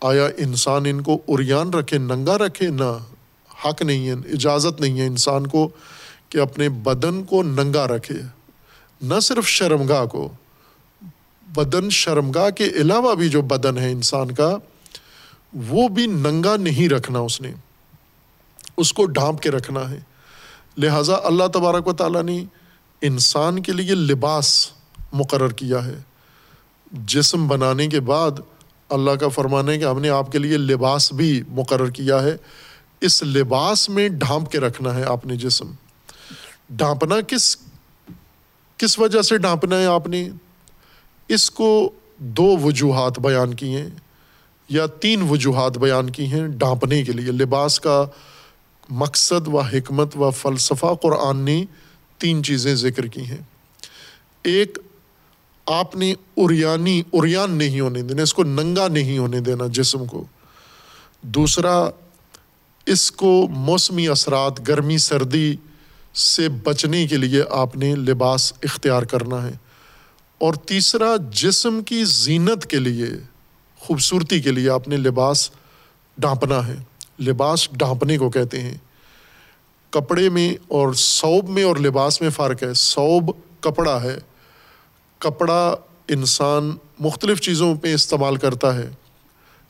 آیا 0.00 0.26
انسان 0.36 0.82
ان 0.86 1.00
کو 1.00 1.18
اریان 1.28 1.70
رکھے، 1.70 1.98
ننگا 1.98 2.38
رکھے؟ 2.38 2.68
نہ۔ 2.68 3.11
حق 3.64 3.82
نہیں 3.82 4.08
ہے، 4.08 4.12
اجازت 4.12 4.80
نہیں 4.80 5.00
ہے 5.00 5.06
انسان 5.06 5.46
کو 5.46 5.68
کہ 6.28 6.38
اپنے 6.38 6.68
بدن 6.68 7.24
کو 7.24 7.42
ننگا 7.42 7.86
رکھے۔ 7.86 8.14
نہ 9.02 9.20
صرف 9.20 9.46
شرمگاہ 9.46 10.04
کو، 10.04 10.32
بدن 11.56 11.90
شرمگاہ 11.90 12.50
کے 12.50 12.66
علاوہ 12.66 13.14
بھی 13.14 13.28
جو 13.28 13.42
بدن 13.42 13.78
ہے 13.78 13.92
انسان 13.92 14.34
کا، 14.34 14.56
وہ 15.68 15.88
بھی 15.88 16.06
ننگا 16.06 16.56
نہیں 16.56 16.88
رکھنا 16.88 17.18
اس 17.18 17.40
نے۔ 17.40 17.52
اس 18.76 18.92
کو 18.92 19.04
ڈھانپ 19.04 19.40
کے 19.40 19.50
رکھنا 19.50 19.90
ہے۔ 19.90 20.00
لہٰذا 20.78 21.14
اللہ 21.24 21.44
تبارک 21.46 21.86
و 21.86 21.92
تعالیٰ 21.92 22.22
نے 22.22 22.44
انسان 23.00 23.62
کے 23.62 23.72
لیے 23.72 23.94
لباس 23.94 24.70
مقرر 25.12 25.48
کیا 25.48 25.84
ہے۔ 25.84 25.94
جسم 26.92 27.48
بنانے 27.48 27.86
کے 27.86 28.00
بعد 28.00 28.30
اللہ 28.88 29.10
کا 29.10 29.28
فرمانا 29.28 29.72
ہے 29.72 29.78
کہ 29.78 29.84
ہم 29.84 30.00
نے 30.00 30.08
آپ 30.08 30.32
کے 30.32 30.38
لیے 30.38 30.56
لباس 30.56 31.12
بھی 31.12 31.42
مقرر 31.48 31.90
کیا 31.90 32.22
ہے۔ 32.22 32.36
اس 33.02 33.22
لباس 33.22 33.88
میں 33.88 34.08
ڈھانپ 34.08 34.50
کے 34.50 34.60
رکھنا 34.60 34.94
ہے 34.94 35.04
آپ 35.04 35.26
نے 35.26 35.36
جسم۔ 35.36 35.70
ڈھانپنا 36.70 37.20
کس 37.20 37.56
کس 38.76 38.98
وجہ 38.98 39.22
سے 39.22 39.38
ڈھانپنا 39.38 39.78
ہے 39.78 39.86
آپ 39.86 40.06
نے؟ 40.06 40.28
اس 41.28 41.50
کو 41.50 41.90
دو 42.18 42.56
وجوہات 42.62 43.18
بیان 43.18 43.54
کی 43.54 43.76
ہیں 43.76 43.90
یا 44.68 44.86
تین 44.86 45.22
وجوہات 45.28 45.78
بیان 45.78 46.10
کی 46.10 46.26
ہیں 46.26 46.48
ڈھانپنے 46.48 47.04
کے 47.04 47.12
لیے۔ 47.12 47.32
لباس 47.32 47.80
کا 47.80 48.04
مقصد 48.88 49.48
و 49.48 49.58
حکمت 49.58 50.16
و 50.16 50.30
فلسفہ 50.30 50.94
قرآن 51.02 51.36
نے 51.36 51.64
تین 52.18 52.44
چیزیں 52.44 52.74
ذکر 52.74 53.06
کی 53.06 53.20
ہیں۔ 53.20 53.42
ایک، 54.42 54.78
آپ 55.66 55.96
نے 55.96 56.14
اریانی 56.36 57.02
اریان 57.12 57.50
نہیں 57.50 57.80
ہونے 57.80 58.02
دینا، 58.02 58.22
اس 58.22 58.34
کو 58.34 58.44
ننگا 58.44 58.88
نہیں 58.88 59.18
ہونے 59.18 59.40
دینا 59.40 59.64
جسم 59.66 60.04
کو۔ 60.04 60.24
دوسرا 61.22 61.90
اس 62.86 63.12
کو 63.12 63.46
موسمی 63.50 64.08
اثرات، 64.08 64.68
گرمی، 64.68 64.98
سردی 64.98 65.56
سے 66.14 66.48
بچنے 66.48 67.06
کے 67.06 67.16
لیے 67.16 67.42
آپ 67.50 67.76
نے 67.76 67.94
لباس 67.94 68.52
اختیار 68.62 69.02
کرنا 69.02 69.42
ہے۔ 69.42 69.52
اور 70.38 70.54
تیسرا، 70.54 71.16
جسم 71.30 71.82
کی 71.82 72.04
زینت 72.04 72.66
کے 72.66 72.78
لیے، 72.78 73.06
خوبصورتی 73.78 74.40
کے 74.40 74.52
لیے 74.52 74.70
آپ 74.70 74.88
نے 74.88 74.96
لباس 74.96 75.50
ڈھانپنا 76.18 76.66
ہے۔ 76.66 76.76
لباس 77.20 77.68
ڈھانپنے 77.72 78.18
کو 78.18 78.30
کہتے 78.30 78.60
ہیں۔ 78.60 78.78
کپڑے 79.90 80.28
میں 80.28 80.54
اور 80.68 80.92
صوب 80.92 81.48
میں 81.48 81.62
اور 81.62 81.76
لباس 81.76 82.20
میں 82.20 82.30
فرق 82.30 82.62
ہے۔ 82.62 82.74
صوب 82.74 83.36
کپڑا 83.60 84.02
ہے۔ 84.02 84.18
کپڑا 85.18 85.76
انسان 86.08 86.76
مختلف 86.98 87.40
چیزوں 87.40 87.74
پہ 87.74 87.94
استعمال 87.94 88.36
کرتا 88.36 88.76
ہے۔ 88.76 88.90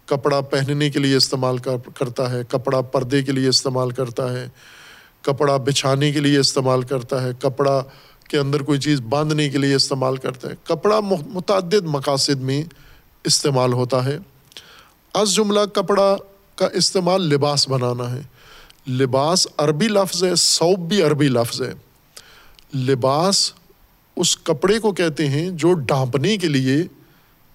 کپڑا 0.06 0.40
پہننے 0.40 0.90
کے 0.90 0.98
لیے 0.98 1.16
استعمال 1.16 1.58
کرتا 1.94 2.30
ہے، 2.30 2.42
کپڑا 2.48 2.80
پردے 2.80 3.22
کے 3.22 3.32
لیے 3.32 3.48
استعمال 3.48 3.90
کرتا 3.90 4.32
ہے، 4.32 4.48
کپڑا 5.22 5.56
بچھانے 5.56 6.12
کے 6.12 6.20
لیے 6.20 6.38
استعمال 6.38 6.82
کرتا 6.82 7.22
ہے، 7.22 7.30
کپڑا 7.38 7.82
کے 8.28 8.38
اندر 8.38 8.62
کوئی 8.62 8.80
چیز 8.80 9.00
باندھنے 9.00 9.48
کے 9.48 9.58
لیے 9.58 9.74
استعمال 9.74 10.16
کرتا 10.16 10.48
ہے۔ 10.48 10.54
کپڑا 10.64 11.00
متعدد 11.26 11.84
مقاصد 11.84 12.40
میں 12.40 12.62
استعمال 13.24 13.72
ہوتا 13.72 14.04
ہے۔ 14.04 14.18
از 15.14 15.34
جملہ 15.34 15.60
کپڑا 15.72 16.16
کا 16.54 16.68
استعمال 16.72 17.22
لباس 17.22 17.68
بنانا 17.68 18.14
ہے۔ 18.14 18.20
لباس 18.90 19.46
عربی 19.58 19.88
لفظ 19.88 20.24
ہے 20.24 20.34
صوب 20.34 20.88
بھی 20.88 21.02
عربی 21.02 21.28
لفظ 21.28 21.62
ہے۔ 21.62 21.72
لباس 22.78 23.52
اس 24.16 24.36
کپڑے 24.36 24.78
کو 24.78 24.92
کہتے 24.92 25.28
ہیں 25.28 25.50
جو 25.50 25.72
ڈھانپنے 25.72 26.36
کے 26.36 26.48
لیے 26.48 26.76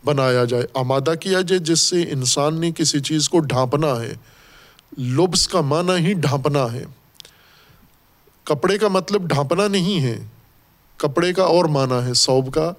بنایا 0.08 0.46
جائے۔ 0.46 0.64
آمادہ 0.74 1.14
کیا 1.20 1.42
جائے 1.42 1.60
جس 1.60 1.80
سے 1.80 2.02
انسان 2.02 2.62
نے 2.62 2.72
کسی 2.72 3.00
چیز 3.00 3.30
کو 3.30 3.40
ڈھانپنا 3.40 4.02
ہے۔ 4.02 4.14
لبس 4.98 5.48
کا 5.48 5.62
معنی 5.62 6.06
ہی 6.06 6.14
ڈھانپنا 6.14 6.74
ہے۔ 6.74 6.86
کپڑے 8.44 8.78
کا 8.78 8.88
مطلب 8.88 9.28
ڈھانپنا 9.28 9.68
نہیں 9.68 10.04
ہے۔ 10.04 10.26
کپڑے 10.98 11.34
کا 11.34 11.44
اور 11.44 11.66
معنی 11.66 12.06
ہے 12.06 12.14
صوب 12.14 12.54
کا۔ 12.54 12.74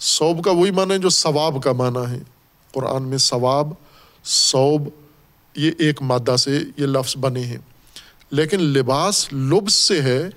صوب 0.00 0.44
کا 0.44 0.50
وہی 0.50 0.70
معنی 0.70 0.92
ہے 0.92 0.98
جو 0.98 1.08
ثواب 1.08 1.62
کا 1.62 1.72
معنی 1.72 2.10
ہے۔ 2.10 2.18
قرآن 2.72 3.02
میں 3.02 3.18
ثواب 3.18 3.72
صوب 4.24 4.88
یہ 5.56 5.70
ایک 5.78 6.02
مادہ 6.02 6.36
سے 6.36 6.60
یہ 6.76 6.86
لفظ 6.86 7.16
بنے 7.16 7.40
ہیں۔ 7.40 7.58
لیکن 8.30 8.60
لباس 8.60 9.32
لبس 9.32 9.72
سے 9.72 10.02
ہے، 10.02 10.28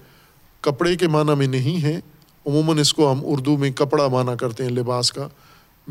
کپڑے 0.61 0.95
کے 0.95 1.07
معنی 1.07 1.35
میں 1.35 1.47
نہیں 1.47 1.83
ہے۔ 1.83 1.99
عموماً 2.45 2.77
اس 2.77 2.93
کو 2.93 3.11
ہم 3.11 3.19
اردو 3.23 3.57
میں 3.57 3.71
کپڑا 3.71 4.07
مانا 4.07 4.35
کرتے 4.35 4.63
ہیں، 4.63 4.71
لباس 4.71 5.11
کا۔ 5.11 5.27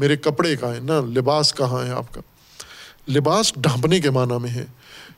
میرے 0.01 0.17
کپڑے 0.17 0.57
کا 0.57 0.75
ہے 0.75 0.81
نا، 0.81 1.01
لباس 1.01 1.55
کہاں 1.55 1.87
ہے 1.87 1.91
آپ 1.91 2.15
کا؟ 2.15 2.21
لباس 3.09 3.53
ڈھانپنے 3.57 4.01
کے 4.01 4.11
معنی 4.11 4.39
میں 4.43 4.51
ہے 4.51 4.65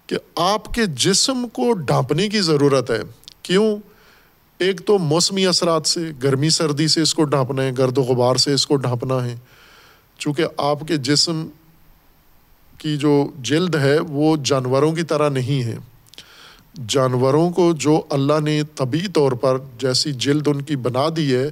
کہ 0.06 0.16
آپ 0.36 0.74
کے 0.74 0.86
جسم 0.86 1.46
کو 1.52 1.72
ڈھانپنے 1.72 2.28
کی 2.28 2.40
ضرورت 2.40 2.90
ہے۔ 2.90 3.00
کیوں؟ 3.42 3.76
ایک 4.58 4.86
تو 4.86 4.98
موسمی 4.98 5.46
اثرات 5.46 5.86
سے، 5.86 6.00
گرمی 6.22 6.50
سردی 6.50 6.88
سے 6.88 7.00
اس 7.00 7.14
کو 7.14 7.24
ڈھانپنا 7.24 7.62
ہے، 7.62 7.70
گرد 7.78 7.98
و 7.98 8.02
غبار 8.02 8.36
سے 8.36 8.52
اس 8.52 8.66
کو 8.66 8.76
ڈھانپنا 8.76 9.24
ہے۔ 9.24 9.36
چونکہ 10.18 10.44
آپ 10.58 10.88
کے 10.88 10.96
جسم 10.96 11.46
کی 12.78 12.96
جو 12.96 13.30
جلد 13.38 13.74
ہے، 13.74 13.98
وہ 13.98 14.36
جانوروں 14.44 14.92
کی 14.92 15.02
طرح 15.02 15.28
نہیں 15.28 15.62
ہے۔ 15.62 15.76
جانوروں 16.88 17.50
کو 17.50 17.72
جو 17.72 18.00
اللہ 18.10 18.40
نے 18.40 18.62
طبی 18.74 19.08
طور 19.14 19.32
پر 19.32 19.58
جیسی 19.78 20.12
جلد 20.12 20.48
ان 20.48 20.62
کی 20.62 20.76
بنا 20.76 21.06
دی 21.16 21.34
ہے 21.34 21.50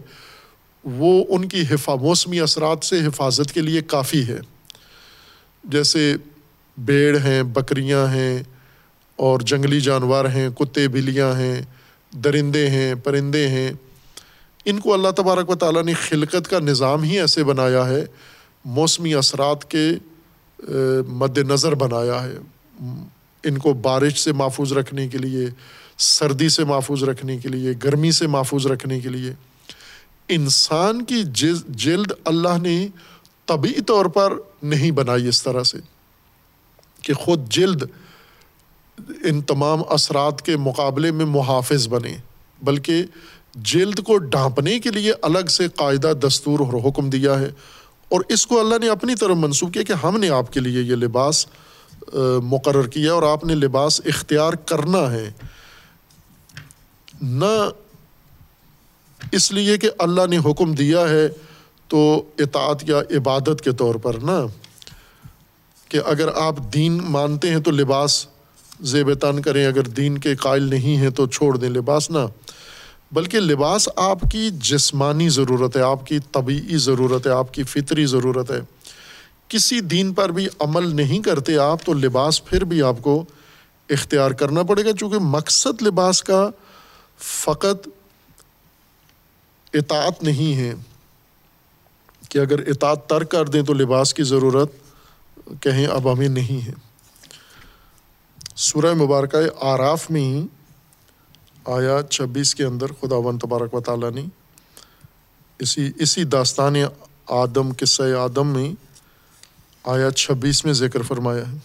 وہ 0.84 1.24
ان 1.28 1.48
کی 1.48 1.62
حفا، 1.70 1.94
موسمی 1.94 2.40
اثرات 2.40 2.84
سے 2.84 3.06
حفاظت 3.06 3.52
کے 3.52 3.60
لیے 3.60 3.80
کافی 3.80 4.28
ہے۔ 4.28 4.38
جیسے 5.64 6.14
بیڑ 6.78 7.18
ہیں، 7.18 7.42
بکریاں 7.42 8.06
ہیں 8.06 8.42
اور 9.16 9.40
جنگلی 9.40 9.80
جانور 9.80 10.24
ہیں، 10.24 10.48
کتے، 10.50 10.88
بلیاں 10.88 11.32
ہیں، 11.38 11.62
درندے 12.12 12.70
ہیں، 12.70 12.94
پرندے 12.94 13.48
ہیں۔ 13.48 13.72
ان 14.64 14.80
کو 14.80 14.94
اللہ 14.94 15.08
تبارک 15.08 15.50
و 15.50 15.54
تعالیٰ 15.54 15.84
نے 15.84 15.92
خلقت 15.92 16.50
کا 16.50 16.58
نظام 16.58 17.02
ہی 17.02 17.20
ایسے 17.20 17.44
بنایا 17.44 17.88
ہے، 17.88 18.04
موسمی 18.64 19.14
اثرات 19.14 19.70
کے 19.70 19.88
مد 21.08 21.38
نظر 21.38 21.74
بنایا 21.74 22.24
ہے۔ 22.24 22.34
ان 23.44 23.58
کو 23.58 23.72
بارش 23.72 24.20
سے 24.20 24.32
محفوظ 24.32 24.72
رکھنے 24.72 25.08
کے 25.08 25.18
لیے، 25.18 25.46
سردی 25.98 26.48
سے 26.48 26.64
محفوظ 26.64 27.02
رکھنے 27.02 27.38
کے 27.38 27.48
لیے، 27.48 27.70
گرمی 27.84 28.12
سے 28.12 28.26
محفوظ 28.26 28.66
رکھنے 28.66 29.00
کے 29.00 29.08
لیے۔ 29.08 29.32
انسان 30.30 31.04
کی 31.04 31.22
جلد 31.68 32.12
اللہ 32.24 32.58
نے 32.62 32.88
طبی 33.46 33.80
طور 33.80 34.06
پر 34.06 34.32
نہیں 34.62 34.90
بنائی 34.90 35.28
اس 35.28 35.42
طرح 35.42 35.62
سے 35.62 35.78
کہ 37.02 37.14
خود 37.14 37.48
جلد 37.48 37.82
ان 39.24 39.40
تمام 39.42 39.82
اثرات 39.88 40.42
کے 40.42 40.56
مقابلے 40.56 41.10
میں 41.10 41.24
محافظ 41.24 41.88
بنے، 41.88 42.16
بلکہ 42.62 43.02
جلد 43.54 44.00
کو 44.00 44.18
ڈھانپنے 44.18 44.78
کے 44.78 44.90
لیے 44.90 45.12
الگ 45.22 45.46
سے 45.48 45.68
قاعدہ، 45.68 46.12
دستور 46.26 46.60
اور 46.60 46.88
حکم 46.88 47.10
دیا 47.10 47.40
ہے۔ 47.40 47.50
اور 48.08 48.20
اس 48.28 48.46
کو 48.46 48.60
اللہ 48.60 48.74
نے 48.78 48.88
اپنی 48.88 49.14
طرف 49.14 49.36
منسوخ 49.36 49.72
کیا 49.72 49.82
کہ 49.82 49.92
ہم 49.92 50.18
نے 50.18 50.30
آپ 50.30 50.52
کے 50.52 50.60
لیے 50.60 50.82
یہ 50.82 50.94
لباس 50.96 51.46
مقرر 52.42 52.86
کیا 52.86 53.12
اور 53.12 53.22
آپ 53.22 53.44
نے 53.44 53.54
لباس 53.54 54.00
اختیار 54.04 54.52
کرنا 54.52 55.12
ہے۔ 55.12 55.30
نہ 57.22 57.68
اس 59.32 59.52
لیے 59.52 59.76
کہ 59.78 59.90
اللہ 59.98 60.26
نے 60.30 60.38
حکم 60.38 60.72
دیا 60.72 61.08
ہے 61.08 61.28
تو 61.88 62.22
اطاعت 62.38 62.88
یا 62.88 62.98
عبادت 62.98 63.60
کے 63.60 63.72
طور 63.72 63.94
پر 63.94 64.18
نا، 64.22 64.46
کہ 65.88 66.00
اگر 66.06 66.28
آپ 66.34 66.56
دین 66.74 67.00
مانتے 67.04 67.50
ہیں 67.50 67.60
تو 67.60 67.70
لباس 67.70 68.26
زیب 68.80 69.14
تن 69.14 69.42
کریں، 69.42 69.66
اگر 69.66 69.82
دین 69.82 70.18
کے 70.18 70.36
قائل 70.36 70.62
نہیں 70.62 70.96
ہیں 70.96 71.10
تو 71.10 71.26
چھوڑ 71.26 71.56
دیں 71.56 71.68
لباس 71.68 72.10
نہ۔ 72.10 72.26
بلکہ 73.12 73.40
لباس 73.40 73.88
آپ 73.96 74.18
کی 74.32 74.50
جسمانی 74.52 75.28
ضرورت 75.28 75.76
ہے، 75.76 75.82
آپ 75.82 76.06
کی 76.06 76.18
طبعی 76.32 76.76
ضرورت 76.76 77.26
ہے، 77.26 77.32
آپ 77.32 77.54
کی 77.54 77.62
فطری 77.62 78.06
ضرورت 78.06 78.50
ہے۔ 78.50 78.60
کسی 79.48 79.80
دین 79.80 80.12
پر 80.14 80.28
بھی 80.28 80.46
عمل 80.58 80.96
نہیں 80.96 81.22
کرتے 81.22 81.58
آپ 81.58 81.84
تو 81.84 81.92
لباس 81.92 82.44
پھر 82.44 82.64
بھی 82.64 82.82
آپ 82.82 83.02
کو 83.02 83.24
اختیار 83.88 84.30
کرنا 84.30 84.62
پڑے 84.62 84.84
گا، 84.84 84.92
چونکہ 84.92 85.18
مقصد 85.18 85.82
لباس 85.82 86.22
کا 86.22 86.50
فقط 87.18 87.88
اطاعت 89.72 90.22
نہیں 90.22 90.56
ہے 90.56 90.74
کہ 92.28 92.38
اگر 92.38 92.58
اطاعت 92.58 93.08
ترک 93.08 93.30
کر 93.30 93.46
دیں 93.46 93.62
تو 93.62 93.72
لباس 93.72 94.14
کی 94.14 94.22
ضرورت 94.22 94.72
کہیں 95.62 95.86
اب 95.86 96.12
ہمیں 96.12 96.28
نہیں 96.28 96.66
ہے۔ 96.66 96.72
سورہ 98.56 98.94
مبارکہ 98.94 99.36
آراف 99.60 100.10
میں 100.10 100.20
ہی 100.20 100.46
آیا 101.64 102.02
چھبیس 102.10 102.54
کے 102.54 102.64
اندر 102.64 102.86
خدا 102.86 103.16
ون 103.16 103.38
تبارک 103.38 103.74
و 103.74 103.80
تعالیٰ 103.80 104.10
نے 104.10 104.24
اسی 105.58 105.92
اسی 105.96 106.24
داستان 106.24 106.74
آدم 107.26 107.72
قصۂ 107.72 108.14
آدم 108.14 108.46
میں 108.46 108.72
آیا 109.84 110.10
چھبیس 110.10 110.64
میں 110.64 110.72
ذکر 110.72 111.02
فرمایا 111.02 111.52
ہے۔ 111.52 111.56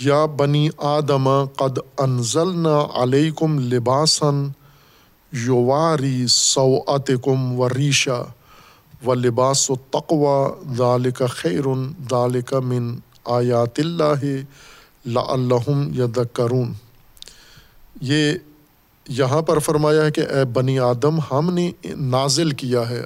یا 0.00 0.26
بنی 0.26 0.68
آدم 0.76 1.44
قد 1.44 1.78
انزلنا 1.98 2.86
علیکم 2.94 3.58
لباسن 3.58 4.48
یواری 5.32 6.26
سو 6.26 6.78
کم 7.24 7.60
و 7.60 7.68
ریشا 7.68 8.22
و 9.06 9.14
لباس 9.14 9.70
و 9.70 9.74
تقوا 9.90 10.48
دال 10.78 11.10
کا 11.10 11.26
خیر 11.26 11.62
دال 12.10 12.40
کا 12.40 12.60
من 12.60 12.96
آیات 13.24 13.78
اللہ 13.78 14.24
لعلہم 15.06 16.02
یدکرون 16.02 16.72
یہ 18.00 18.32
یہاں 19.08 19.42
پر 19.42 19.58
فرمایا 19.58 20.04
ہے 20.04 20.10
کہ 20.10 20.20
اے 20.20 20.44
بنی 20.44 20.78
آدم، 20.78 21.18
ہم 21.20 21.54
نے 21.54 21.70
نازل 21.84 22.50
کیا 22.50 22.90
ہے۔ 22.90 23.04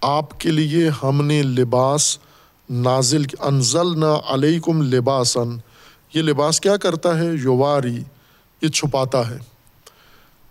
آپ 0.00 0.40
کے 0.40 0.50
لیے 0.50 0.90
ہم 1.02 1.26
نے 1.26 1.42
لباس 1.42 2.18
نازل 2.70 3.22
انزل 3.40 4.00
نہ 4.00 4.20
علیکم 4.26 4.82
لباسن 4.82 5.56
یہ 6.14 6.22
لباس 6.22 6.60
کیا 6.60 6.76
کرتا 6.76 7.18
ہے؟ 7.18 7.26
یواری، 7.42 8.02
یہ 8.62 8.68
چھپاتا 8.68 9.30
ہے۔ 9.30 9.51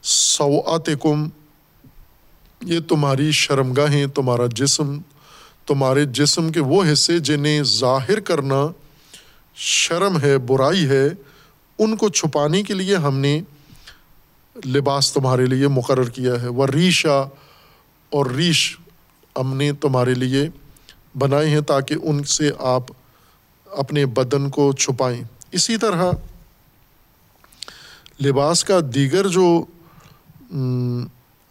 سوعت 0.03 0.89
کم 1.01 1.29
یہ 2.61 2.79
تمہاری 2.79 3.31
شرمگاہیں، 3.31 4.07
تمہارا 4.07 4.45
جسم، 4.55 4.97
تمہارے 5.67 6.05
جسم 6.05 6.51
کے 6.51 6.59
وہ 6.59 6.83
حصے 6.93 7.19
جنہیں 7.19 7.63
ظاہر 7.63 8.19
کرنا 8.19 8.67
شرم 9.55 10.19
ہے، 10.21 10.37
برائی 10.37 10.89
ہے، 10.89 11.07
ان 11.79 11.97
کو 11.97 12.09
چھپانے 12.09 12.63
کے 12.63 12.73
لیے 12.73 12.95
ہم 12.95 13.17
نے 13.17 13.41
لباس 14.65 15.13
تمہارے 15.13 15.45
لیے 15.45 15.67
مقرر 15.67 16.09
کیا 16.09 16.41
ہے۔ 16.41 16.47
وہ 16.47 16.65
ریشا 16.65 17.19
اور 18.09 18.25
ریش 18.25 18.77
ہم 19.39 19.57
نے 19.57 19.71
تمہارے 19.73 20.13
لیے 20.13 20.49
بنائے 21.17 21.49
ہیں 21.49 21.61
تاکہ 21.61 21.95
ان 22.03 22.23
سے 22.23 22.51
آپ 22.59 22.83
اپنے 23.65 24.05
بدن 24.05 24.49
کو 24.49 24.73
چھپائیں۔ 24.73 25.23
اسی 25.51 25.77
طرح 25.77 26.11
لباس 28.25 28.63
کا 28.63 28.79
دیگر 28.95 29.27
جو 29.27 29.65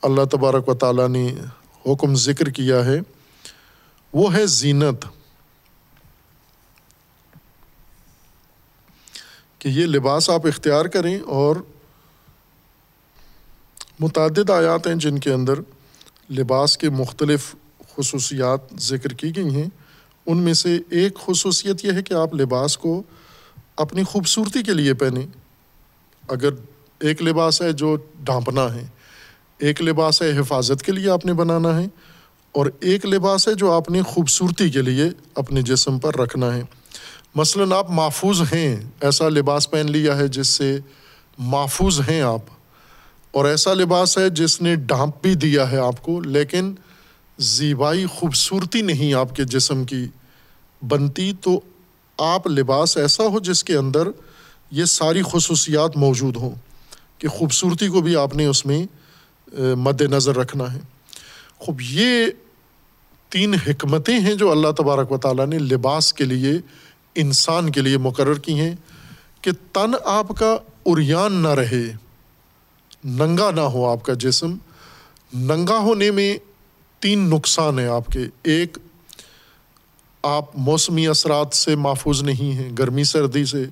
اللہ 0.02 0.24
تبارک 0.24 0.68
و 0.68 0.74
تعالیٰ 0.74 1.08
نے 1.08 1.34
حکم 1.86 2.14
ذکر 2.14 2.50
کیا 2.50 2.84
ہے، 2.84 3.00
وہ 4.12 4.34
ہے 4.34 4.46
زینت۔ 4.46 5.04
کہ 9.58 9.68
یہ 9.68 9.86
لباس 9.86 10.30
آپ 10.30 10.46
اختیار 10.46 10.84
کریں 10.84 11.18
اور 11.20 11.56
متعدد 14.00 14.50
آیات 14.50 14.86
ہیں 14.86 14.94
جن 14.94 15.18
کے 15.18 15.32
اندر 15.32 15.54
لباس 16.30 16.78
کے 16.78 16.90
مختلف 16.90 17.54
خصوصیات 17.96 18.60
ذکر 18.80 19.12
کی 19.12 19.36
گئی 19.36 19.54
ہیں۔ 19.54 19.70
ان 20.26 20.38
میں 20.38 20.54
سے 20.54 20.78
ایک 20.90 21.18
خصوصیت 21.26 21.84
یہ 21.84 21.92
ہے 21.92 22.02
کہ 22.02 22.14
آپ 22.14 22.34
لباس 22.34 22.78
کو 22.78 23.02
اپنی 23.76 24.02
خوبصورتی 24.02 24.62
کے 24.62 24.72
لیے 24.72 24.94
پہنیں۔ 24.94 25.26
اگر 26.28 26.50
ایک 27.00 27.22
لباس 27.22 27.62
ہے 27.62 27.72
جو 27.72 27.96
ڈھانپنا 28.20 28.74
ہے۔ 28.74 28.86
ایک 29.58 29.82
لباس 29.82 30.22
ہے 30.22 30.38
حفاظت 30.38 30.82
کے 30.82 30.92
لیے 30.92 31.10
آپ 31.10 31.26
نے 31.26 31.32
بنانا 31.32 31.80
ہے۔ 31.80 31.86
اور 32.52 32.66
ایک 32.80 33.06
لباس 33.06 33.48
ہے 33.48 33.54
جو 33.54 33.72
آپ 33.72 33.90
نے 33.90 34.02
خوبصورتی 34.02 34.70
کے 34.70 34.82
لیے 34.82 35.04
اپنے 35.34 35.62
جسم 35.62 35.98
پر 35.98 36.16
رکھنا 36.16 36.54
ہے۔ 36.54 36.62
مثلاً 37.34 37.72
آپ 37.72 37.90
محفوظ 37.90 38.40
ہیں، 38.52 38.76
ایسا 39.00 39.28
لباس 39.28 39.70
پہن 39.70 39.92
لیا 39.92 40.16
ہے 40.16 40.28
جس 40.28 40.48
سے 40.48 40.78
محفوظ 41.38 42.00
ہیں 42.10 42.20
آپ۔ 42.20 42.40
اور 43.30 43.44
ایسا 43.44 43.74
لباس 43.74 44.18
ہے 44.18 44.28
جس 44.28 44.62
نے 44.62 44.76
ڈھانپ 44.76 45.22
بھی 45.22 45.34
دیا 45.34 45.70
ہے 45.70 45.76
آپ 45.76 46.02
کو، 46.02 46.20
لیکن 46.20 46.74
زیبائی، 47.38 48.06
خوبصورتی 48.06 48.82
نہیں 48.82 49.14
آپ 49.14 49.36
کے 49.36 49.44
جسم 49.44 49.84
کی 49.84 50.06
بنتی۔ 50.88 51.32
تو 51.40 51.60
آپ 52.18 52.46
لباس 52.46 52.96
ایسا 52.96 53.24
ہو 53.24 53.40
جس 53.40 53.64
کے 53.64 53.76
اندر 53.76 54.08
یہ 54.70 54.84
ساری 54.84 55.22
خصوصیات 55.32 55.96
موجود 55.96 56.36
ہوں۔ 56.36 56.69
کہ 57.20 57.28
خوبصورتی 57.28 57.88
کو 57.88 58.00
بھی 58.00 58.16
آپ 58.16 58.36
نے 58.36 58.46
اس 58.46 58.66
میں 58.66 58.86
مد 59.76 60.00
نظر 60.00 60.36
رکھنا 60.36 60.74
ہے۔ 60.74 60.80
خوب، 61.58 61.80
یہ 61.80 62.26
تین 63.28 63.54
حکمتیں 63.54 64.20
ہیں 64.20 64.34
جو 64.34 64.50
اللہ 64.50 64.68
تبارک 64.76 65.12
و 65.12 65.18
تعالیٰ 65.18 65.46
نے 65.46 65.58
لباس 65.58 66.12
کے 66.12 66.24
لیے، 66.24 66.52
انسان 67.14 67.72
کے 67.72 67.80
لیے 67.80 67.98
مقرر 67.98 68.38
کی 68.38 68.60
ہیں 68.60 68.74
کہ 69.40 69.50
تن 69.72 69.94
آپ 70.04 70.28
کا 70.28 70.56
اریان 70.86 71.32
نہ 71.32 71.48
رہے، 71.48 71.84
ننگا 73.04 73.50
نہ 73.50 73.60
ہو 73.60 73.90
آپ 73.90 74.02
کا 74.02 74.12
جسم۔ 74.12 74.56
ننگا 75.34 75.78
ہونے 75.78 76.10
میں 76.10 76.38
تین 76.98 77.30
نقصان 77.30 77.78
ہیں 77.78 77.86
آپ 77.86 78.06
کے۔ 78.06 78.20
ایک، 78.42 78.78
آپ 80.22 80.44
موسمی 80.54 81.08
اثرات 81.08 81.54
سے 81.54 81.76
محفوظ 81.76 82.22
نہیں 82.22 82.52
ہیں، 82.52 82.70
گرمی، 82.78 83.04
سردی 83.04 83.44
سے 83.44 83.64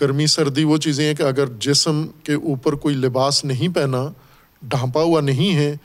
گرمی، 0.00 0.26
سردی، 0.26 0.64
وہ 0.64 0.76
چیزیں 0.76 1.06
ہیں 1.06 1.14
کہ 1.14 1.22
اگر 1.22 1.46
جسم 1.46 2.06
کے 2.22 2.34
اوپر 2.34 2.72
کوئی 2.72 2.94
لباس 2.94 3.44
نہیں 3.44 3.74
پہنا، 3.74 4.12
ڈھانپا 4.62 5.02
ہوا 5.02 5.20
نہیں 5.20 5.54
ہے، 5.54 5.76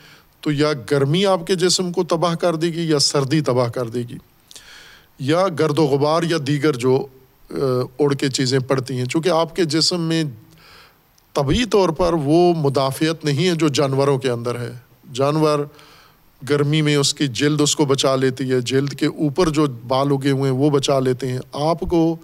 تو 0.42 0.52
یا 0.52 0.72
گرمی 0.92 1.26
آپ 1.26 1.48
کے 1.48 1.56
جسم 1.56 1.92
کو 1.92 2.04
تباہ 2.04 2.36
کر 2.36 2.56
دے 2.56 2.68
گی 2.68 2.90
یا 2.90 3.00
سردی 3.00 3.42
تباہ 3.42 3.68
کر 3.68 3.88
دے 3.88 4.00
گی۔ 4.00 4.18
یا 5.20 5.46
گرد 5.60 5.80
و 5.80 5.84
غبار 5.84 6.24
یا 6.24 6.38
دیگر 6.48 6.74
جو 6.74 7.06
اڑ 8.00 8.14
کے 8.14 8.30
چیزیں 8.30 8.60
پڑتی 8.60 8.98
ہیں، 8.98 9.06
چونکہ 9.06 9.30
آپ 9.30 9.56
کے 9.56 9.66
جسم 9.66 10.02
میں 10.02 10.24
طبی 11.34 11.66
طور 11.66 11.90
پر 11.90 12.14
وہ 12.14 12.54
مدافعت 12.58 13.26
نہیں 13.26 13.48
ہے 13.48 13.56
جو 13.56 13.68
جانوروں 13.68 14.18
کے 14.18 14.30
اندر 14.30 14.60
ہے۔ 14.60 14.72
جانور 15.14 15.60
گرمی 16.50 16.82
میں 16.82 16.96
اس 16.96 17.14
کی 17.14 17.28
جلد 17.28 17.62
اس 17.62 17.76
کو 17.76 17.86
بچا 17.86 18.16
لیتی 18.16 18.52
ہے، 18.52 18.62
جلد 18.62 18.90
کے 18.90 19.06
اوپر 19.06 19.50
جو 19.50 19.66
بال 19.88 20.08
اگے 20.12 20.32
ہوئے 20.32 20.52
ہیں 20.52 20.58
وہ 20.58 20.70
بچا 20.70 21.00
لیتے 21.00 21.28
ہیں۔ 21.28 21.40
آپ 21.54 21.80
کو 21.80 22.18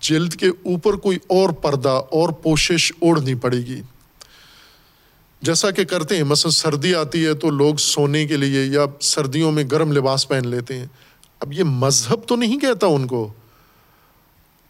جلد 0.00 0.34
کے 0.34 0.46
اوپر 0.46 0.94
کوئی 0.94 1.18
اور 1.26 1.48
پردہ 1.48 1.88
اور 1.88 2.28
پوشش 2.28 2.92
اوڑھنی 3.00 3.34
پڑے 3.34 3.58
گی۔ 3.58 3.80
جیسا 5.42 5.70
کہ 5.70 5.84
کرتے 5.84 6.16
ہیں، 6.16 6.22
مثلاً 6.22 6.50
سردی 6.50 6.94
آتی 6.94 7.26
ہے 7.26 7.34
تو 7.34 7.50
لوگ 7.50 7.74
سونے 7.74 8.26
کے 8.26 8.36
لیے 8.36 8.64
یا 8.64 8.84
سردیوں 9.00 9.52
میں 9.52 9.64
گرم 9.72 9.92
لباس 9.92 10.28
پہن 10.28 10.48
لیتے 10.48 10.78
ہیں۔ 10.78 10.86
اب 11.40 11.52
یہ 11.52 11.62
مذہب 11.62 12.28
تو 12.28 12.36
نہیں 12.36 12.58
کہتا 12.58 12.86
ان 12.86 13.06
کو۔ 13.06 13.32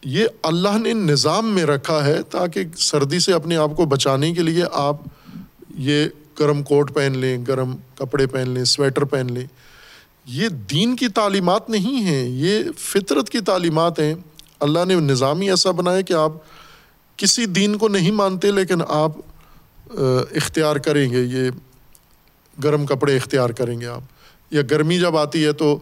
یہ 0.05 0.25
اللہ 0.43 0.77
نے 0.77 0.93
نظام 0.93 1.53
میں 1.53 1.65
رکھا 1.65 2.05
ہے 2.05 2.23
تاکہ 2.23 2.63
سردی 2.77 3.19
سے 3.19 3.33
اپنے 3.33 3.57
آپ 3.57 3.71
کو 3.75 3.85
بچانے 3.85 4.33
کے 4.33 4.41
لیے 4.41 4.63
آپ 4.71 4.95
یہ 5.77 6.05
گرم 6.39 6.63
کوٹ 6.63 6.93
پہن 6.93 7.17
لیں، 7.17 7.45
گرم 7.47 7.75
کپڑے 7.95 8.27
پہن 8.27 8.49
لیں، 8.49 8.63
سویٹر 8.63 9.03
پہن 9.03 9.27
لیں۔ 9.29 9.45
یہ 10.25 10.49
دین 10.49 10.95
کی 10.95 11.07
تعلیمات 11.07 11.69
نہیں 11.69 12.01
ہیں، 12.01 12.29
یہ 12.29 12.59
فطرت 12.77 13.29
کی 13.29 13.39
تعلیمات 13.39 13.99
ہیں۔ 13.99 14.13
اللہ 14.59 14.85
نے 14.87 14.95
نظامی 14.95 15.49
ایسا 15.49 15.71
بنایا 15.71 16.01
کہ 16.01 16.13
آپ 16.13 16.31
کسی 17.17 17.45
دین 17.45 17.77
کو 17.77 17.87
نہیں 17.87 18.11
مانتے 18.11 18.51
لیکن 18.51 18.81
آپ 18.87 19.11
اختیار 20.35 20.75
کریں 20.75 21.09
گے، 21.09 21.21
یہ 21.21 21.49
گرم 22.63 22.85
کپڑے 22.85 23.17
اختیار 23.17 23.49
کریں 23.49 23.81
گے 23.81 23.85
آپ۔ 23.85 24.01
یا 24.51 24.61
گرمی 24.71 24.99
جب 24.99 25.17
آتی 25.17 25.45
ہے 25.45 25.51
تو 25.51 25.79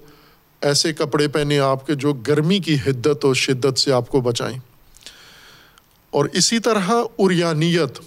ایسے 0.62 0.94
کپڑے 0.94 1.28
پہنے 1.28 1.60
آپ 1.60 1.88
کے 1.88 1.96
جو 1.96 2.14
گرمی 2.14 2.60
کی 2.60 2.76
حدت 2.86 3.26
اور 3.26 3.34
شدت 3.34 3.80
سے 3.80 3.92
آپ 3.92 4.10
کو 4.10 4.22
بچائیں۔ 4.22 4.58
اور 6.10 6.26
اسی 6.34 6.60
طرح 6.60 6.90
اریانیت 7.18 8.00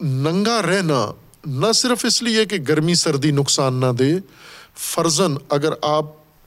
ننگا 0.00 0.62
رہنا 0.62 1.12
نہ 1.46 1.72
صرف 1.72 2.04
اس 2.04 2.22
لیے 2.22 2.44
کہ 2.44 2.56
گرمی 2.68 2.94
سردی 2.94 3.30
نقصان 3.30 3.74
نہ 3.74 3.92
دے 3.98 4.14
فرزن 4.76 5.34
اگر 5.48 5.72
آپ 5.82 6.04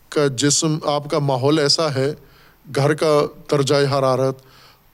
کا 0.09 0.27
جسم، 0.27 0.77
آپ 0.85 1.09
کا 1.09 1.19
ماحول 1.19 1.59
ایسا 1.59 1.93
ہے 1.93 2.13
گھر 2.75 2.93
کا 2.93 3.21
درجۂ 3.51 3.87
حرارت، 3.91 4.41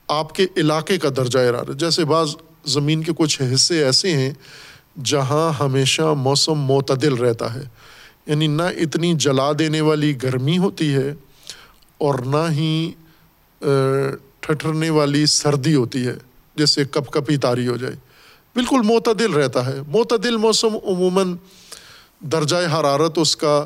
آپ 0.08 0.34
کے 0.34 0.46
علاقے 0.56 0.98
کا 0.98 1.08
درجۂ 1.16 1.38
حرارت، 1.38 1.76
جیسے 1.76 2.04
بعض 2.04 2.34
زمین 2.64 3.02
کے 3.02 3.12
کچھ 3.16 3.42
حصے 3.54 3.84
ایسے 3.84 4.12
ہیں 4.12 4.30
جہاں 5.04 5.62
ہمیشہ 5.62 6.14
موسم 6.16 6.54
معتدل 6.54 7.14
رہتا 7.14 7.54
ہے۔ 7.54 7.62
یعنی 8.26 8.46
نہ 8.46 8.62
اتنی 8.62 9.14
جلا 9.14 9.50
دینے 9.58 9.80
والی 9.80 10.22
گرمی 10.22 10.58
ہوتی 10.58 10.94
ہے 10.94 11.14
اور 11.98 12.14
نہ 12.18 12.50
ہی 12.50 12.92
ٹھٹرنے 14.40 14.90
والی 14.90 15.26
سردی 15.26 15.74
ہوتی 15.74 16.06
ہے، 16.06 16.14
جس 16.54 16.70
سے 16.70 16.84
کپ 16.84 17.12
کپی 17.12 17.36
تاری 17.36 17.68
ہو 17.68 17.76
جائے۔ 17.76 17.94
بالکل 18.54 18.80
معتدل 18.84 19.32
رہتا 19.32 19.66
ہے۔ 19.66 19.80
معتدل 19.88 20.36
موسم 20.36 20.74
عموماً 20.84 21.36
درجۂ 22.20 22.80
حرارت 22.80 23.18
اس 23.18 23.36
کا 23.36 23.64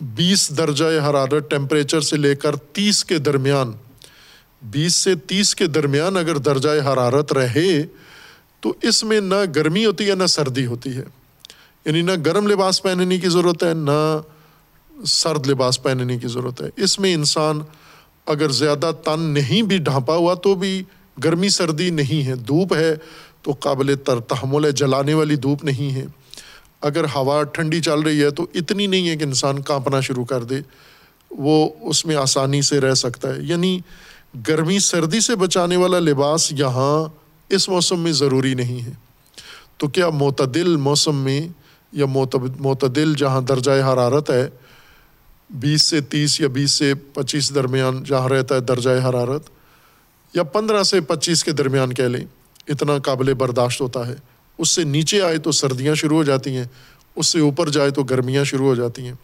بیس 0.00 0.56
درجۂ 0.56 1.10
حرارت 1.10 1.50
ٹیمپریچر 1.50 2.00
سے 2.00 2.16
لے 2.16 2.34
کر 2.34 2.56
تیس 2.56 3.04
کے 3.04 3.18
درمیان، 3.18 3.72
بیس 4.62 4.94
سے 4.94 5.14
تیس 5.14 5.54
کے 5.54 5.66
درمیان 5.66 6.16
اگر 6.16 6.36
درجۂ 6.36 6.68
حرارت 6.68 7.32
رہے 7.32 7.82
تو 8.60 8.74
اس 8.82 9.04
میں 9.04 9.20
نہ 9.20 9.34
گرمی 9.56 9.86
ہوتی 9.86 10.10
ہے، 10.10 10.14
نہ 10.14 10.26
سردی 10.26 10.66
ہوتی 10.66 10.90
ہے۔ 10.90 11.02
یعنی 11.84 12.02
نہ 12.02 12.12
گرم 12.26 12.46
لباس 12.46 12.82
پہننے 12.82 13.18
کی 13.18 13.28
ضرورت 13.28 13.64
ہے، 13.64 13.74
نہ 13.74 14.20
سرد 15.06 15.46
لباس 15.46 15.82
پہننے 15.82 16.18
کی 16.18 16.28
ضرورت 16.28 16.62
ہے۔ 16.62 16.70
اس 16.76 16.98
میں 16.98 17.14
انسان 17.14 17.60
اگر 18.26 18.48
زیادہ 18.48 18.90
تن 19.04 19.20
نہیں 19.20 19.62
بھی 19.62 19.78
ڈھانپا 19.78 20.16
ہوا 20.16 20.34
تو 20.34 20.54
بھی 20.54 20.82
گرمی 21.24 21.48
سردی 21.48 21.90
نہیں 21.90 22.26
ہے، 22.26 22.34
دھوپ 22.34 22.74
ہے 22.74 22.96
تو 23.42 23.52
قابل 23.52 23.94
تر 24.04 24.20
تحمل 24.20 24.64
ہے، 24.64 24.72
جلانے 24.72 25.14
والی 25.14 25.36
دھوپ 25.36 25.64
نہیں 25.64 25.94
ہے۔ 25.94 26.06
اگر 26.82 27.04
ہوا 27.04 27.42
ٹھنڈی 27.42 27.80
چل 27.80 28.00
رہی 28.00 28.22
ہے 28.22 28.30
تو 28.30 28.46
اتنی 28.54 28.86
نہیں 28.86 29.08
ہے 29.08 29.16
کہ 29.16 29.24
انسان 29.24 29.62
کانپنا 29.62 30.00
شروع 30.00 30.24
کر 30.24 30.44
دے، 30.44 30.54
وہ 31.30 31.68
اس 31.80 32.06
میں 32.06 32.16
آسانی 32.16 32.62
سے 32.62 32.80
رہ 32.80 32.94
سکتا 32.94 33.28
ہے۔ 33.28 33.40
یعنی 33.40 33.80
گرمی 34.48 34.78
سردی 34.78 35.20
سے 35.20 35.36
بچانے 35.36 35.76
والا 35.76 35.98
لباس 35.98 36.52
یہاں 36.52 37.04
اس 37.48 37.68
موسم 37.68 38.00
میں 38.00 38.12
ضروری 38.12 38.54
نہیں 38.54 38.86
ہے۔ 38.86 38.92
تو 39.76 39.88
کیا 39.88 40.10
معتدل 40.10 40.76
موسم 40.76 41.16
میں 41.16 41.48
یا 41.92 42.06
معتدل 42.60 43.14
جہاں 43.14 43.40
درجۂ 43.40 43.70
حرارت 43.70 44.30
ہے، 44.30 44.48
بیس 45.50 45.82
سے 45.82 46.00
تیس 46.00 46.40
یا 46.40 46.48
بیس 46.48 46.70
سے 46.70 46.94
پچیس 46.94 47.54
درمیان 47.54 48.04
جہاں 48.04 48.28
رہتا 48.28 48.54
ہے 48.54 48.60
درجۂ 48.60 48.88
حرارت، 48.88 49.42
یا 50.34 50.42
پندرہ 50.42 50.82
سے 50.82 51.00
پچیس 51.00 51.44
کے 51.44 51.52
درمیان 51.52 51.94
کہہ 51.94 52.04
لیں، 52.04 52.24
اتنا 52.68 52.98
قابل 52.98 53.34
برداشت 53.34 53.80
ہوتا 53.80 54.06
ہے۔ 54.06 54.14
اس 54.58 54.70
سے 54.70 54.84
نیچے 54.84 55.22
آئے 55.22 55.38
تو 55.38 55.52
سردیاں 55.52 55.94
شروع 55.94 56.16
ہو 56.16 56.24
جاتی 56.24 56.56
ہیں، 56.56 56.64
اس 57.16 57.26
سے 57.26 57.40
اوپر 57.40 57.68
جائے 57.68 57.90
تو 57.90 58.02
گرمیاں 58.02 58.44
شروع 58.44 58.66
ہو 58.66 58.74
جاتی 58.74 59.02
ہیں۔ 59.02 59.14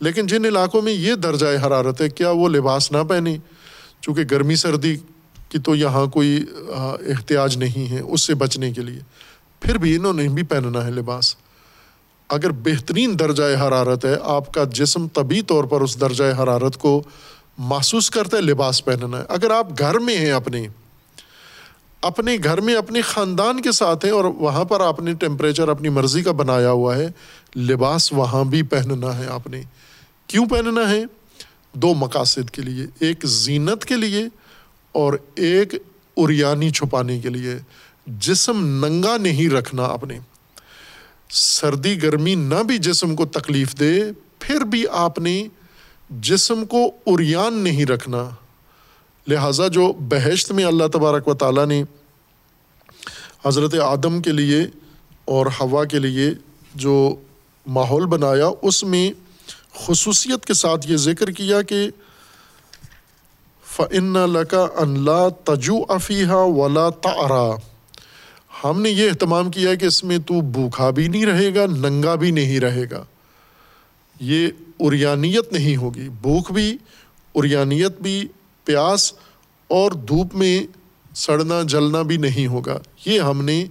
لیکن 0.00 0.26
جن 0.26 0.44
علاقوں 0.44 0.82
میں 0.82 0.92
یہ 0.92 1.14
درجۂ 1.14 1.66
حرارت 1.66 2.00
ہے، 2.00 2.08
کیا 2.08 2.30
وہ 2.30 2.48
لباس 2.48 2.92
نہ 2.92 2.98
پہنیں؟ 3.08 3.38
چونکہ 4.00 4.22
گرمی 4.30 4.56
سردی 4.56 4.96
کی 5.48 5.58
تو 5.58 5.74
یہاں 5.74 6.06
کوئی 6.06 6.44
احتیاج 7.08 7.56
نہیں 7.56 7.90
ہے 7.90 8.00
اس 8.00 8.22
سے 8.22 8.34
بچنے 8.34 8.72
کے 8.72 8.80
لیے۔ 8.80 9.00
پھر 9.60 9.78
بھی 9.78 9.96
انہوں 9.96 10.12
نے 10.12 10.28
بھی 10.28 10.42
پہننا 10.42 10.86
ہے 10.86 10.90
لباس۔ 10.90 11.36
اگر 12.28 12.50
بہترین 12.50 13.18
درجۂ 13.18 13.56
حرارت 13.60 14.04
ہے، 14.04 14.16
آپ 14.22 14.54
کا 14.54 14.64
جسم 14.64 15.08
طبی 15.08 15.42
طور 15.42 15.64
پر 15.64 15.80
اس 15.80 16.00
درجۂ 16.00 16.42
حرارت 16.42 16.76
کو 16.76 17.02
محسوس 17.58 18.10
کرتا 18.10 18.36
ہے، 18.36 18.42
لباس 18.42 18.84
پہننا 18.84 19.18
ہے۔ 19.18 19.24
اگر 19.28 19.50
آپ 19.50 19.66
گھر 19.78 19.98
میں 19.98 20.16
ہیں 20.16 20.32
اپنے 20.32 20.66
اپنے 22.02 22.36
گھر 22.44 22.60
میں 22.60 22.74
اپنے 22.74 23.00
خاندان 23.00 23.62
کے 23.62 23.72
ساتھ 23.72 24.04
ہیں 24.04 24.12
اور 24.12 24.24
وہاں 24.24 24.64
پر 24.64 24.80
آپ 24.80 25.00
نے 25.00 25.14
ٹیمپریچر 25.14 25.68
اپنی 25.68 25.88
مرضی 25.88 26.22
کا 26.22 26.32
بنایا 26.32 26.70
ہوا 26.70 26.96
ہے، 26.96 27.08
لباس 27.56 28.12
وہاں 28.12 28.44
بھی 28.44 28.62
پہننا 28.62 29.18
ہے 29.18 29.26
آپ 29.26 29.46
نے۔ 29.46 29.62
کیوں 30.26 30.46
پہننا 30.46 30.90
ہے؟ 30.90 31.04
دو 31.72 31.94
مقاصد 31.94 32.50
کے 32.50 32.62
لیے، 32.62 32.86
ایک 32.98 33.24
زینت 33.24 33.84
کے 33.84 33.96
لیے 33.96 34.24
اور 34.92 35.12
ایک 35.34 35.74
اریانی 36.16 36.70
چھپانے 36.70 37.20
کے 37.20 37.28
لیے۔ 37.28 37.56
جسم 38.06 38.84
ننگا 38.84 39.16
نہیں 39.16 39.50
رکھنا 39.50 39.84
اپنے 39.84 40.18
سردی 41.30 42.02
گرمی 42.02 42.34
نہ 42.34 42.62
بھی 42.66 42.78
جسم 42.78 43.16
کو 43.16 43.26
تکلیف 43.26 43.78
دے، 43.78 44.00
پھر 44.38 44.60
بھی 44.60 44.84
آپ 44.90 45.18
نے 45.18 45.48
جسم 46.10 46.64
کو 46.64 46.90
اریان 47.06 47.54
نہیں 47.54 47.86
رکھنا۔ 47.86 48.30
لہٰذا 49.26 49.68
جو 49.68 49.92
بحشت 49.92 50.52
میں 50.52 50.64
اللہ 50.64 50.86
تبارک 50.92 51.28
و 51.28 51.34
تعالیٰ 51.34 51.66
نے 51.66 51.82
حضرت 53.44 53.74
آدم 53.74 54.22
کے 54.22 54.32
لیے 54.32 54.62
اور 55.24 55.46
ہوا 55.60 55.84
کے 55.84 55.98
لیے 55.98 56.30
جو 56.74 57.14
ماحول 57.66 58.06
بنایا، 58.06 58.48
اس 58.62 58.84
میں 58.84 59.10
خصوصیت 59.74 60.44
کے 60.44 60.54
ساتھ 60.54 60.90
یہ 60.90 60.96
ذکر 60.96 61.30
کیا 61.30 61.62
کہ 61.62 61.90
فن 63.76 64.18
لکا 64.30 64.66
انلا 64.76 65.28
تجو 65.44 65.76
افیہ 65.88 66.32
ولا 66.32 66.90
تعرا۔ 66.90 67.50
ہم 68.64 68.82
نے 68.82 68.90
یہ 68.90 69.10
اہتمام 69.10 69.50
کیا 69.50 69.74
کہ 69.74 69.84
اس 69.84 70.04
میں 70.04 70.18
تو 70.18 70.40
بھوکھا 70.40 70.90
بھی 70.90 71.08
نہیں 71.08 71.26
رہے 71.26 71.54
گا، 71.54 71.66
ننگا 71.66 72.14
بھی 72.14 72.30
نہیں 72.30 72.60
رہے 72.60 72.84
گا۔ 72.90 73.04
یہ 74.20 74.48
اریانیت 74.80 75.52
نہیں 75.52 75.76
ہوگی، 75.76 76.08
بھوک 76.08 76.52
بھی، 76.52 76.76
اریانیت 77.34 78.00
بھی 78.00 78.28
پیاس 78.64 79.12
اور 79.68 79.92
دھوپ 79.92 80.34
میں 80.34 80.66
سڑنا، 81.14 81.62
جلنا 81.62 82.02
بھی 82.02 82.16
نہیں 82.16 82.46
ہوگا۔ 82.46 82.78
یہ 83.06 83.20
ہم 83.20 83.44
نے 83.44 83.64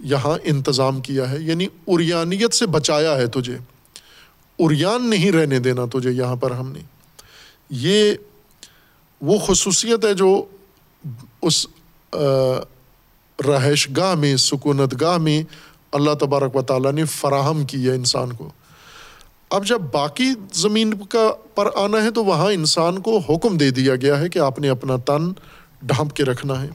یہاں 0.00 0.38
انتظام 0.44 1.00
کیا 1.00 1.30
ہے۔ 1.30 1.38
یعنی 1.40 1.66
اریانیت 1.86 2.54
سے 2.54 2.66
بچایا 2.66 3.16
ہے 3.16 3.26
تجھے۔ 3.26 3.58
اریان 4.58 5.10
نہیں 5.10 5.32
رہنے 5.32 5.58
دینا 5.58 5.82
تجھے 5.92 6.10
یہاں 6.10 6.36
پر 6.36 6.50
ہم 6.50 6.72
نے۔ 6.72 6.78
یہ 7.70 8.14
وہ 9.20 9.38
خصوصیت 9.38 10.04
ہے 10.04 10.14
جو 10.14 10.44
اس 11.42 11.66
رہائش 13.46 13.88
گاہ 13.96 14.14
میں، 14.14 14.36
سکونت 14.36 15.00
گاہ 15.00 15.18
میں 15.18 15.42
اللہ 15.92 16.14
تبارک 16.14 16.56
و 16.56 16.62
تعالیٰ 16.62 16.92
نے 16.92 17.04
فراہم 17.04 17.64
کی 17.64 17.88
ہے 17.88 17.94
انسان 17.94 18.32
کو۔ 18.32 18.50
اب 19.54 19.66
جب 19.66 19.80
باقی 19.92 20.24
زمین 20.52 20.94
کا 20.94 21.32
پر 21.54 21.68
آنا 21.74 22.02
ہے 22.02 22.10
تو 22.10 22.24
وہاں 22.24 22.52
انسان 22.52 22.98
کو 22.98 23.18
حکم 23.18 23.56
دے 23.56 23.70
دیا 23.70 23.96
گیا 23.96 24.20
ہے 24.20 24.28
کہ 24.28 24.38
آپ 24.38 24.58
نے 24.58 24.68
اپنا 24.68 24.96
تن 24.96 25.32
ڈھانپ 25.82 26.12
کے 26.12 26.24
رکھنا 26.24 26.62
ہے۔ 26.62 26.68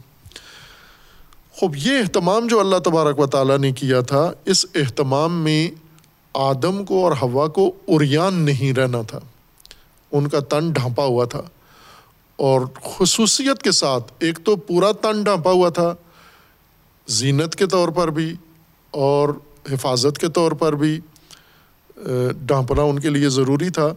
خوب، 1.51 1.75
یہ 1.75 1.97
اہتمام 1.97 2.47
جو 2.47 2.59
اللہ 2.59 2.75
تبارک 2.77 3.19
و 3.19 3.27
تعالیٰ 3.27 3.57
نے 3.57 3.71
کیا 3.71 4.01
تھا، 4.01 4.31
اس 4.45 4.65
اہتمام 4.75 5.43
میں 5.43 5.69
آدم 6.33 6.85
کو 6.85 7.03
اور 7.03 7.11
ہوا 7.21 7.47
کو 7.47 7.71
اریان 7.87 8.33
نہیں 8.33 8.73
رہنا 8.73 9.01
تھا۔ 9.01 9.19
ان 10.11 10.27
کا 10.27 10.39
تن 10.39 10.71
ڈھانپا 10.71 11.03
ہوا 11.03 11.25
تھا۔ 11.25 11.41
اور 12.35 12.61
خصوصیت 12.83 13.61
کے 13.61 13.71
ساتھ 13.71 14.13
ایک 14.19 14.39
تو 14.43 14.55
پورا 14.55 14.91
تن 14.91 15.23
ڈھانپا 15.23 15.51
ہوا 15.51 15.69
تھا، 15.69 15.95
زینت 17.07 17.55
کے 17.55 17.67
طور 17.67 17.89
پر 17.89 18.07
بھی 18.07 18.33
اور 18.91 19.29
حفاظت 19.71 20.17
کے 20.17 20.27
طور 20.27 20.51
پر 20.51 20.73
بھی۔ 20.73 20.99
ڈھانپنا 22.41 22.81
ان 22.81 22.99
کے 22.99 23.09
لیے 23.09 23.29
ضروری 23.29 23.69
تھا 23.69 23.93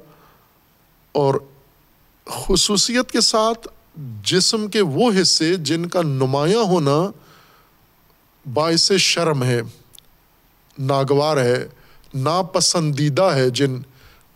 اور 1.13 1.35
خصوصیت 2.27 3.11
کے 3.11 3.21
ساتھ 3.21 3.69
جسم 4.25 4.69
کے 4.69 4.81
وہ 4.81 5.13
حصے 5.23 5.55
جن 5.55 5.87
کا 5.87 6.03
نمایاں 6.03 6.61
ہونا 6.61 7.11
باعث 8.53 8.93
شرم 8.93 9.43
ہے، 9.43 9.61
ناگوار 10.79 11.37
ہے، 11.37 11.69
ناپسندیدہ 12.15 13.23
ہے 13.23 13.51
جن 13.51 13.79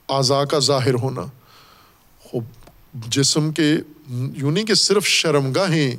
اعضاء 0.08 0.44
کا 0.44 0.58
ظاہر 0.58 0.94
ہونا۔ 0.94 1.22
جسم 2.94 3.52
کے 3.52 3.76
یونی 4.36 4.64
کہ 4.64 4.74
صرف 4.74 5.06
شرمگاہیں 5.06 5.96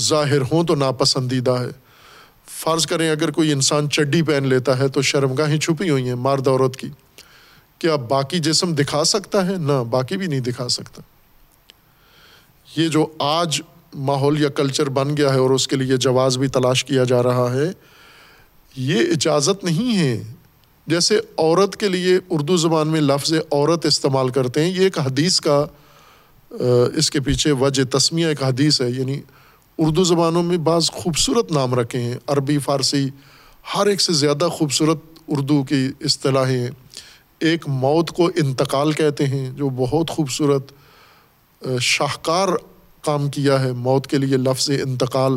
ظاہر 0.00 0.40
ہوں 0.40 0.64
تو 0.64 0.74
ناپسندیدہ 0.74 1.50
ہے۔ 1.50 1.83
فرض 2.64 2.86
کریں 2.86 3.10
اگر 3.10 3.30
کوئی 3.30 3.52
انسان 3.52 3.88
چڈی 3.90 4.22
پہن 4.22 4.46
لیتا 4.48 4.78
ہے 4.78 4.88
تو 4.88 5.02
شرمگاہیں 5.02 5.58
چھپی 5.58 5.90
ہوئی 5.90 6.06
ہیں 6.08 6.14
مرد 6.14 6.48
عورت 6.48 6.76
کی۔ 6.76 6.88
کیا 7.78 7.96
باقی 7.96 8.38
جسم 8.38 8.74
دکھا 8.74 9.04
سکتا 9.04 9.46
ہے؟ 9.46 9.56
نہ، 9.58 9.82
باقی 9.90 10.16
بھی 10.16 10.26
نہیں 10.26 10.40
دکھا 10.40 10.68
سکتا۔ 10.68 11.02
یہ 12.76 12.88
جو 12.88 13.06
آج 13.18 13.60
ماحول 13.94 14.40
یا 14.42 14.48
کلچر 14.48 14.88
بن 14.88 15.16
گیا 15.16 15.32
ہے 15.34 15.38
اور 15.38 15.50
اس 15.50 15.68
کے 15.68 15.76
لیے 15.76 15.96
جواز 15.96 16.38
بھی 16.38 16.48
تلاش 16.48 16.84
کیا 16.84 17.04
جا 17.04 17.22
رہا 17.22 17.52
ہے، 17.52 17.72
یہ 18.76 19.00
اجازت 19.12 19.64
نہیں 19.64 19.96
ہے۔ 19.98 20.22
جیسے 20.86 21.18
عورت 21.38 21.76
کے 21.76 21.88
لیے 21.88 22.18
اردو 22.30 22.56
زبان 22.56 22.88
میں 22.88 23.00
لفظ 23.00 23.32
عورت 23.32 23.86
استعمال 23.86 24.28
کرتے 24.28 24.64
ہیں، 24.64 24.70
یہ 24.70 24.80
ایک 24.80 24.98
حدیث 24.98 25.40
کا 25.40 25.64
اس 26.94 27.10
کے 27.10 27.20
پیچھے 27.20 27.52
وجہ 27.52 27.84
تسمیہ 27.84 28.26
ایک 28.26 28.42
حدیث 28.42 28.80
ہے 28.80 28.90
یعنی 28.90 29.20
اردو 29.78 30.04
زبانوں 30.04 30.42
میں 30.42 30.56
بعض 30.56 30.90
خوبصورت 30.90 31.52
نام 31.52 31.74
رکھے 31.74 32.00
ہیں۔ 32.00 32.14
عربی، 32.26 32.58
فارسی، 32.58 33.08
ہر 33.74 33.86
ایک 33.86 34.00
سے 34.00 34.12
زیادہ 34.12 34.48
خوبصورت 34.52 34.98
اردو 35.28 35.64
کی 35.64 35.88
اصطلاحیں 36.00 36.58
ہیں 36.58 36.70
ایک 37.38 37.68
موت 37.68 38.10
کو 38.10 38.26
انتقال 38.26 38.92
کہتے 38.92 39.26
ہیں، 39.26 39.50
جو 39.50 39.68
بہت 39.68 40.10
خوبصورت 40.10 40.72
شاہکار 41.80 42.48
کام 43.02 43.28
کیا 43.30 43.64
ہے۔ 43.64 43.72
موت 43.72 44.06
کے 44.06 44.18
لیے 44.18 44.36
لفظ 44.36 44.70
انتقال 44.70 45.32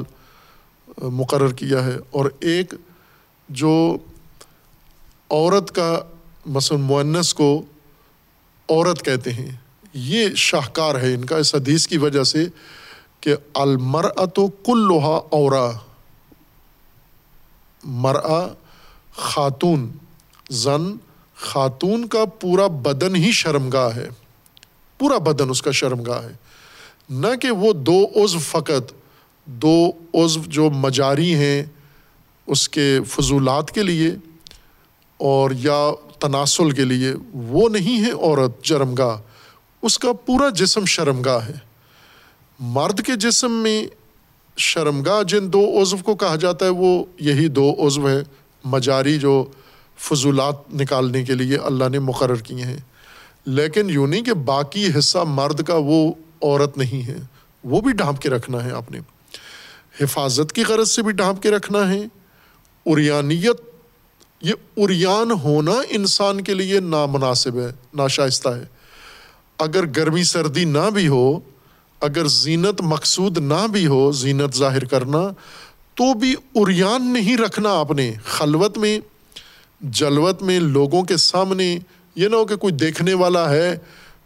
مقرر 1.02 1.52
کیا 1.52 1.86
ہے۔ 1.86 1.96
اور 2.12 2.26
ایک 2.40 2.74
جو 3.50 3.98
عورت 5.30 5.76
کا 5.76 6.00
مثلاً 6.46 6.82
معنس 6.82 7.34
کو 7.34 7.64
عورت 8.70 9.06
کہتے 9.06 9.34
ہیں، 9.34 9.52
یہ 9.94 10.30
شاہکار 10.36 10.96
ہے۔ 10.96 11.14
ان 11.14 11.26
کا 11.26 11.38
اس 11.38 11.56
حدیث 11.56 11.88
کی 11.88 11.98
وجہ 11.98 12.24
سے 12.24 12.46
کہ 13.28 13.36
المرأت 13.54 14.40
کل 14.66 14.80
لوہا 14.80 15.20
اورا۔ 15.30 15.72
مرآ 17.84 18.48
خاتون۔ 19.16 19.92
زن، 20.50 20.96
خاتون 21.36 22.08
کا 22.08 22.26
پورا 22.26 22.68
بدن 22.68 23.16
ہی 23.16 23.32
شرمگاہ 23.32 23.96
ہے۔ 23.96 24.10
پورا 24.98 25.18
بدن 25.18 25.50
اس 25.50 25.62
کا 25.62 25.72
شرمگاہ 25.72 26.24
ہے۔ 26.24 26.32
نہ 27.10 27.28
کہ 27.42 27.52
وہ 27.52 27.74
دو 27.74 28.06
عزو 28.16 28.40
فقط، 28.40 28.94
دو 29.46 29.92
عزو 30.14 30.42
جو 30.48 30.70
مجاری 30.70 31.36
ہیں 31.36 31.64
اس 32.48 32.70
کے 32.70 33.00
فضولات 33.08 33.72
کے 33.72 33.84
لیے 33.84 34.12
اور 35.18 35.52
یا 35.52 35.92
تناسل 36.20 36.72
کے 36.72 36.84
لیے، 36.84 37.14
وہ 37.34 37.70
نہیں 37.70 38.06
ہے 38.06 38.12
عورت، 38.12 38.66
شرمگاہ۔ 38.66 39.18
اس 39.82 40.00
کا 40.00 40.14
پورا 40.14 40.50
جسم 40.50 40.86
شرمگاہ 40.86 41.46
ہے۔ 41.46 41.67
مرد 42.60 43.02
کے 43.02 43.16
جسم 43.16 43.52
میں 43.52 43.88
شرمگاہ 44.58 45.24
جن 45.24 45.54
دو 45.54 45.82
عضو 45.82 45.98
کو 45.98 46.16
کہا 46.16 46.36
جاتا 46.36 46.66
ہے، 46.66 46.70
وہ 46.70 47.04
یہی 47.20 47.48
دو 47.48 47.88
عضو 47.88 48.08
ہیں، 48.08 48.22
مجاری 48.64 49.20
جو 49.20 49.46
فضولات 49.98 50.56
نکالنے 50.74 51.24
کے 51.24 51.34
لیے 51.34 51.58
اللہ 51.58 51.90
نے 51.90 52.00
مقرر 52.00 52.36
کیے 52.36 52.64
ہیں۔ 52.64 52.78
لیکن 53.46 53.90
یوں 53.90 54.08
نہیں 54.08 54.22
کہ 54.22 54.34
باقی 54.34 54.88
حصہ 54.98 55.18
مرد 55.18 55.64
کا 55.64 55.74
وہ 55.78 56.14
عورت 56.42 56.78
نہیں 56.78 57.08
ہے، 57.08 57.18
وہ 57.64 57.82
بھی 57.82 57.92
ڈھانپ 57.92 58.20
کے 58.20 58.30
رکھنا 58.30 58.64
ہے 58.64 58.72
آپ 58.72 58.92
نے۔ 58.92 59.00
حفاظت 60.02 60.54
کی 60.54 60.64
غرض 60.64 60.92
سے 60.92 61.02
بھی 61.02 61.12
ڈھانپ 61.12 61.42
کے 61.42 61.52
رکھنا 61.52 61.94
ہے۔ 61.94 62.02
اریانیت، 62.86 63.62
یہ 64.42 64.54
اریان 64.78 65.32
ہونا 65.32 65.74
انسان 65.90 66.44
کے 66.44 66.54
لیے 66.54 66.80
نامناسب 66.80 67.60
ہے، 67.60 67.68
ناشائستہ 67.94 68.50
ہے۔ 68.50 68.64
اگر 69.58 69.86
گرمی 69.98 70.24
سردی 70.24 70.66
نہ 70.66 70.90
بھی 70.94 71.08
ہو 71.08 71.40
اگر 72.02 72.28
زینت 72.28 72.82
مقصود 72.82 73.38
نہ 73.38 73.68
بھی 73.72 73.88
ہو، 73.88 74.12
زینت 74.12 74.58
ظاہر 74.58 74.86
کرنا، 74.86 75.30
تو 75.94 76.14
بھی 76.14 76.36
اریان 76.56 77.14
نہیں 77.14 77.38
رکھنا 77.38 77.70
آپ 77.70 77.92
نے۔ 77.92 78.14
خلوت 78.26 78.78
میں، 78.78 79.00
جلوت 79.82 80.44
میں، 80.44 80.60
لوگوں 80.60 81.04
کے 81.04 81.18
سامنے۔ 81.18 81.80
یہ 82.16 82.28
نہ 82.28 82.36
ہو 82.36 82.46
کہ 82.46 82.56
کوئی 82.56 82.74
دیکھنے 82.74 83.14
والا 83.14 83.50
ہے 83.50 83.78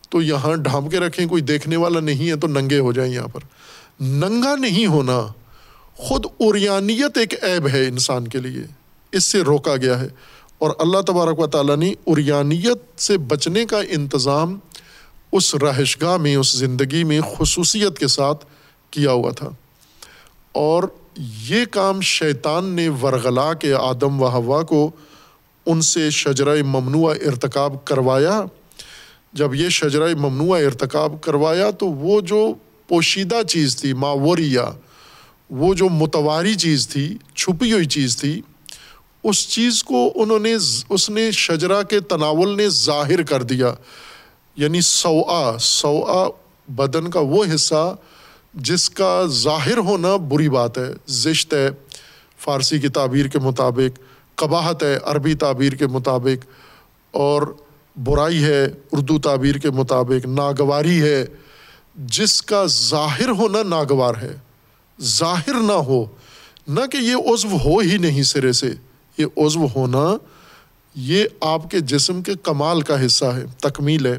تو 0.10 0.22
یہاں 0.22 0.56
ڈھانپ 0.56 0.92
کے 0.92 1.00
رکھیں، 1.00 1.28
کوئی 1.28 1.42
دیکھنے 1.42 1.78
والا 1.78 2.00
نہیں 2.00 2.30
ہے 2.30 2.36
تو 2.36 2.48
ننگے 2.48 2.80
ہو 2.80 2.92
جائیں 2.92 3.14
یہاں 3.14 3.28
پر۔ 3.28 3.40
ننگا 4.04 4.56
نہیں 4.56 4.86
ہونا، 4.86 5.28
خود 5.98 6.26
اوریانیت 6.40 7.18
ایک 7.18 7.44
عیب 7.44 7.68
ہے 7.68 7.86
انسان 7.88 8.28
کے 8.28 8.38
لیے۔ 8.38 8.62
اس 9.12 9.24
سے 9.24 9.42
روکا 9.42 9.76
گیا 9.76 10.00
ہے۔ 10.00 10.08
اور 10.58 10.72
اللہ 10.80 11.02
تبارک 11.02 11.40
و 11.40 11.48
تعالیٰ 11.48 11.78
نے 11.78 11.94
اوریانیت 12.04 13.02
سے 13.02 13.18
بچنے 13.18 13.66
کا 13.66 13.82
انتظام 13.90 14.60
اس 15.32 15.56
رہش 15.56 16.02
گاہ 16.02 16.18
میں، 16.18 16.36
اس 16.36 16.58
زندگی 16.58 17.04
میں 17.04 17.22
خصوصیت 17.38 18.00
کے 18.00 18.08
ساتھ 18.08 18.46
کیا 18.92 19.12
ہوا 19.12 19.32
تھا۔ 19.32 19.50
اور 20.52 20.84
یہ 21.18 21.66
کام 21.66 22.02
شیطان 22.02 22.66
نے 22.66 22.90
ورغلا 22.90 23.54
کے 23.54 23.74
آدم 23.74 24.22
و 24.22 24.28
ہوا 24.28 24.64
کو 24.64 24.92
ان 25.66 25.82
سے 25.82 26.10
شجرہ 26.10 26.64
ممنوع 26.64 27.14
ارتکاب 27.14 27.86
کروایا۔ 27.86 28.42
جب 29.34 29.56
یہ 29.56 29.70
شجرہ 29.70 30.16
ممنوع 30.16 30.58
ارتکاب 30.58 31.22
کروایا 31.22 31.72
تو 31.72 31.86
وہ 31.86 32.22
جو 32.22 32.54
پوشیدہ 32.88 33.42
چیز 33.50 33.76
تھی 33.76 33.94
ماوریا 33.94 34.70
وہ 35.50 35.74
جو 35.74 35.90
متواری 35.90 36.56
چیز 36.56 36.88
تھی، 36.88 37.18
چھپی 37.36 37.74
ہوئی 37.74 37.86
چیز 37.86 38.18
تھی، 38.18 38.42
اس 39.24 39.48
چیز 39.50 39.84
کو 39.84 40.12
انہوں 40.16 40.40
نے، 40.40 40.56
اس 40.90 41.10
نے 41.10 41.32
شجرا 41.32 41.84
کے 41.84 42.00
تناول 42.00 42.58
نے 42.58 42.70
ظاہر 42.70 43.24
کر 43.24 43.44
دیا۔ 43.44 43.74
یعنی 44.56 44.82
سوا 44.82 45.58
سوا 45.60 46.30
بدن 46.68 47.10
کا 47.10 47.20
وہ 47.20 47.46
حصہ 47.56 47.96
جس 48.54 48.90
کا 48.90 49.24
ظاہر 49.26 49.78
ہونا 49.78 50.16
بری 50.16 50.50
بات 50.50 50.78
ہے، 50.78 50.94
زشت 51.08 51.54
ہے، 51.54 51.70
فارسی 52.38 52.80
کی 52.80 52.88
تعبیر 52.88 53.28
کے 53.28 53.40
مطابق، 53.40 54.00
قباحت 54.36 54.84
ہے، 54.84 54.98
عربی 55.04 55.34
تعبیر 55.34 55.74
کے 55.74 55.88
مطابق، 55.88 56.46
اور 57.12 57.42
برائی 58.04 58.44
ہے، 58.44 58.68
اردو 58.92 59.20
تعبیر 59.20 59.58
کے 59.58 59.72
مطابق 59.72 60.26
ناگواری 60.26 61.02
ہے۔ 61.02 61.26
جس 61.96 62.42
کا 62.42 62.66
ظاہر 62.66 63.30
ہونا 63.30 63.64
ناگوار 63.64 64.14
ہے، 64.22 64.36
ظاہر 65.02 65.54
نہ 65.54 65.72
ہو، 65.72 66.06
نہ 66.68 66.80
کہ 66.92 66.98
یہ 66.98 67.16
عضو 67.16 67.48
ہو 67.48 67.80
ہی 67.80 67.98
نہیں 67.98 68.24
سرے 68.24 68.52
سے، 68.52 68.74
یہ 69.18 69.26
عضو 69.38 69.68
ہونا 69.76 70.18
یہ 70.96 71.26
آپ 71.42 71.72
کے 71.72 71.80
جسم 71.80 72.22
کے 72.22 72.32
کمال 72.44 72.82
کا 72.82 73.06
حصہ 73.06 73.26
ہے، 73.26 73.44
تکمیل 73.58 74.06
ہے۔ 74.06 74.18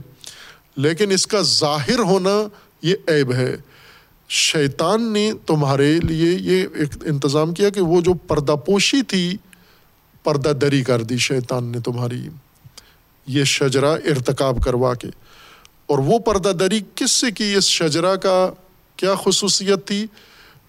لیکن 0.76 1.10
اس 1.10 1.26
کا 1.26 1.40
ظاہر 1.40 1.98
ہونا 1.98 2.48
یہ 2.82 2.94
عیب 3.08 3.32
ہے۔ 3.32 3.56
شیطان 4.28 5.12
نے 5.12 5.32
تمہارے 5.46 5.98
لیے 6.02 6.30
یہ 6.40 6.66
ایک 6.74 6.88
انتظام 7.04 7.54
کیا 7.54 7.68
کہ 7.68 7.80
وہ 7.80 8.00
جو 8.00 8.14
پردہ 8.14 8.52
پوشی 8.52 9.02
تھی، 9.02 9.36
پردہ 10.22 10.48
دری 10.48 10.82
کر 10.82 11.02
دی 11.02 11.18
شیطان 11.18 11.64
نے 11.64 11.80
تمہاری۔ 11.80 12.28
یہ 13.26 13.44
شجرا 13.44 13.92
ارتکاب 13.92 14.62
کروا 14.64 14.94
کے۔ 14.94 15.08
اور 15.86 15.98
وہ 15.98 16.18
پردہ 16.18 16.48
دری 16.48 16.80
کس 16.94 17.10
سے 17.10 17.30
کی؟ 17.30 17.54
اس 17.54 17.64
شجرا 17.64 18.16
کا 18.16 18.50
کیا 18.96 19.14
خصوصیت 19.24 19.86
تھی؟ 19.86 20.06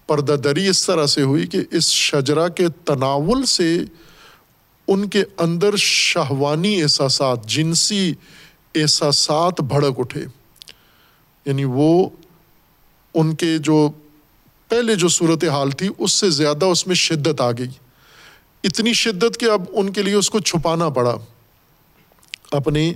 پردہ 0.06 0.32
دری 0.32 0.68
اس 0.68 0.86
طرح 0.86 1.06
سے 1.06 1.22
ہوئی 1.22 1.46
کہ 1.46 1.58
اس 1.70 1.84
شجرا 1.84 2.48
کے 2.48 2.66
تناول 2.84 3.46
سے 3.46 3.78
ان 4.88 5.08
کے 5.08 5.22
اندر 5.38 5.76
شہوانی 5.76 6.82
احساسات، 6.82 7.46
جنسی 7.46 8.12
احساسات 8.74 9.60
بھڑک 9.60 9.98
اٹھے۔ 9.98 10.24
یعنی 11.44 11.64
وہ 11.64 12.08
ان 13.14 13.34
کے 13.34 13.58
جو 13.58 13.90
پہلے 14.68 14.94
جو 14.94 15.08
صورت 15.08 15.44
حال 15.44 15.70
تھی، 15.70 15.88
اس 15.98 16.12
سے 16.12 16.30
زیادہ 16.30 16.64
اس 16.64 16.86
میں 16.86 16.94
شدت 16.94 17.40
آ 17.40 17.50
گئی۔ 17.50 17.68
اتنی 18.64 18.92
شدت 18.92 19.40
کہ 19.40 19.44
اب 19.44 19.62
ان 19.72 19.92
کے 19.92 20.02
لیے 20.02 20.14
اس 20.14 20.30
کو 20.30 20.40
چھپانا 20.40 20.88
پڑا۔ 20.88 21.16
اپنی 22.50 22.94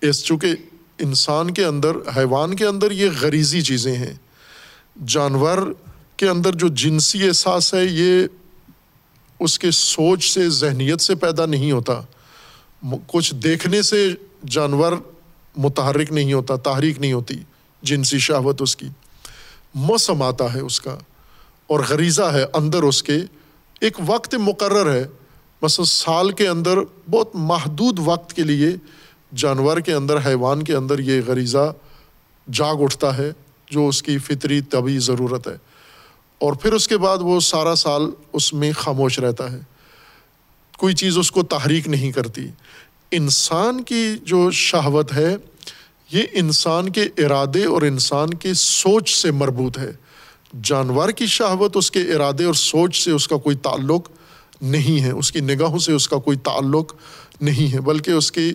اس 0.00 0.24
چونکہ 0.24 0.54
انسان 0.98 1.54
کے 1.54 1.64
اندر، 1.64 1.96
حیوان 2.16 2.56
کے 2.56 2.66
اندر 2.66 2.90
یہ 2.90 3.08
غریزی 3.20 3.62
چیزیں 3.62 3.96
ہیں۔ 3.96 4.14
جانور 5.06 5.58
کے 6.16 6.28
اندر 6.28 6.54
جو 6.54 6.68
جنسی 6.68 7.28
احساس 7.28 7.74
ہے، 7.74 7.84
یہ 7.84 8.26
اس 9.40 9.58
کے 9.58 9.70
سوچ 9.70 10.34
سے، 10.34 10.50
ذہنیت 10.50 11.00
سے 11.00 11.14
پیدا 11.14 11.46
نہیں 11.46 11.72
ہوتا۔ 11.72 12.00
کچھ 13.06 13.34
دیکھنے 13.34 13.82
سے 13.82 14.08
جانور 14.46 14.92
متحرک 15.56 16.12
نہیں 16.12 16.32
ہوتا، 16.32 16.56
تحریک 16.56 16.98
نہیں 16.98 17.12
ہوتی 17.12 17.34
جنسی 17.82 18.18
شہوت 18.18 18.62
اس 18.62 18.76
کی۔ 18.76 18.88
موسم 19.74 20.22
آتا 20.22 20.54
ہے 20.54 20.60
اس 20.60 20.80
کا 20.80 20.98
اور 21.66 21.80
غریزہ 21.88 22.22
ہے 22.22 22.44
اندر 22.52 22.82
اس 22.82 23.02
کے۔ 23.02 23.16
ایک 23.80 23.96
وقت 24.06 24.34
مقرر 24.34 24.94
ہے، 24.94 25.06
مثلاً 25.62 25.84
سال 25.84 26.30
کے 26.30 26.48
اندر 26.48 26.78
بہت 27.10 27.30
محدود 27.34 27.98
وقت 28.04 28.32
کے 28.32 28.42
لیے 28.42 28.68
جانور 29.36 29.78
کے 29.78 29.92
اندر، 29.92 30.26
حیوان 30.26 30.62
کے 30.62 30.74
اندر 30.74 30.98
یہ 30.98 31.20
غریزہ 31.26 31.72
جاگ 32.52 32.74
اٹھتا 32.82 33.18
ہے، 33.18 33.32
جو 33.70 33.88
اس 33.88 34.02
کی 34.02 34.18
فطری 34.18 34.60
طبی 34.60 34.98
ضرورت 34.98 35.48
ہے۔ 35.48 35.56
اور 36.38 36.52
پھر 36.52 36.72
اس 36.72 36.88
کے 36.88 36.98
بعد 36.98 37.18
وہ 37.20 37.40
سارا 37.40 37.74
سال 37.74 38.10
اس 38.32 38.52
میں 38.52 38.72
خاموش 38.72 39.18
رہتا 39.18 39.52
ہے۔ 39.52 39.60
کوئی 40.78 40.94
چیز 40.94 41.18
اس 41.18 41.30
کو 41.30 41.42
تحریک 41.42 41.88
نہیں 41.88 42.12
کرتی۔ 42.12 42.48
انسان 43.12 43.82
کی 43.82 44.14
جو 44.22 44.50
شہوت 44.50 45.12
ہے، 45.12 45.36
یہ 46.12 46.22
انسان 46.32 46.88
کے 46.88 47.02
ارادے 47.02 47.64
اور 47.64 47.82
انسان 47.82 48.34
کے 48.34 48.54
سوچ 48.54 49.14
سے 49.14 49.30
مربوط 49.30 49.78
ہے۔ 49.78 49.92
جانور 50.62 51.08
کی 51.08 51.26
شہوت 51.26 51.76
اس 51.76 51.90
کے 51.90 52.00
ارادے 52.00 52.44
اور 52.44 52.54
سوچ 52.54 53.04
سے 53.04 53.10
اس 53.10 53.28
کا 53.28 53.36
کوئی 53.36 53.56
تعلق 53.56 54.08
نہیں 54.62 55.02
ہے، 55.02 55.10
اس 55.10 55.32
کی 55.32 55.40
نگاہوں 55.40 55.78
سے 55.78 55.92
اس 55.92 56.08
کا 56.08 56.16
کوئی 56.16 56.36
تعلق 56.36 56.94
نہیں 57.40 57.72
ہے، 57.72 57.80
بلکہ 57.80 58.10
اس 58.10 58.32
کے 58.32 58.52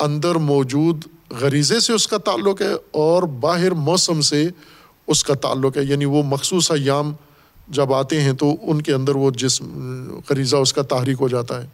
اندر 0.00 0.34
موجود 0.34 1.04
غریضے 1.30 1.80
سے 1.80 1.92
اس 1.92 2.08
کا 2.08 2.18
تعلق 2.18 2.62
ہے 2.62 2.72
اور 2.90 3.22
باہر 3.22 3.70
موسم 3.70 4.20
سے 4.20 4.48
اس 5.06 5.24
کا 5.24 5.34
تعلق 5.34 5.76
ہے۔ 5.76 5.82
یعنی 5.82 6.04
وہ 6.04 6.22
مخصوص 6.22 6.70
ایام 6.70 7.12
جب 7.68 7.92
آتے 7.92 8.20
ہیں 8.20 8.32
تو 8.32 8.54
ان 8.62 8.82
کے 8.82 8.92
اندر 8.92 9.14
وہ 9.14 9.30
جسم 9.30 9.66
غریضہ 10.30 10.56
اس 10.56 10.72
کا 10.72 10.82
تحریک 10.82 11.16
ہو 11.20 11.28
جاتا 11.28 11.62
ہے۔ 11.62 11.68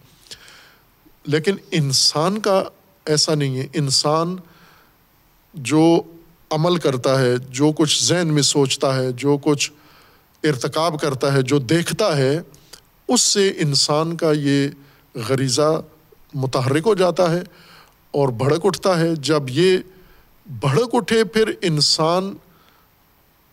لیکن 1.25 1.57
انسان 1.71 2.39
کا 2.39 2.65
ایسا 3.05 3.35
نہیں 3.35 3.59
ہے۔ 3.59 3.67
انسان 3.75 4.37
جو 5.55 6.03
عمل 6.51 6.77
کرتا 6.77 7.21
ہے، 7.21 7.37
جو 7.37 7.73
کچھ 7.77 8.05
ذہن 8.05 8.29
میں 8.29 8.43
سوچتا 8.43 8.97
ہے، 8.97 9.13
جو 9.13 9.39
کچھ 9.43 9.73
ارتکاب 10.43 11.01
کرتا 11.01 11.33
ہے، 11.33 11.43
جو 11.43 11.59
دیکھتا 11.59 12.17
ہے، 12.17 12.41
اس 13.09 13.21
سے 13.21 13.53
انسان 13.59 14.17
کا 14.17 14.33
یہ 14.37 14.69
غریزہ 15.15 15.83
متحرک 16.35 16.83
ہو 16.87 16.95
جاتا 16.95 17.33
ہے 17.33 17.43
اور 18.11 18.29
بھڑک 18.29 18.61
اٹھتا 18.65 19.01
ہے۔ 19.01 19.15
جب 19.15 19.43
یہ 19.49 19.79
بھڑک 20.47 20.89
اٹھے، 20.93 21.25
پھر 21.25 21.53
انسان 21.63 22.35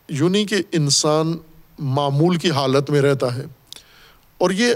یونی 0.10 0.46
کہ 0.46 0.56
انسان 0.72 1.38
معمول 1.80 2.36
کی 2.36 2.52
حالت 2.52 2.90
میں 2.90 3.02
رہتا 3.02 3.36
ہے۔ 3.36 3.46
اور 4.38 4.52
یہ 4.52 4.74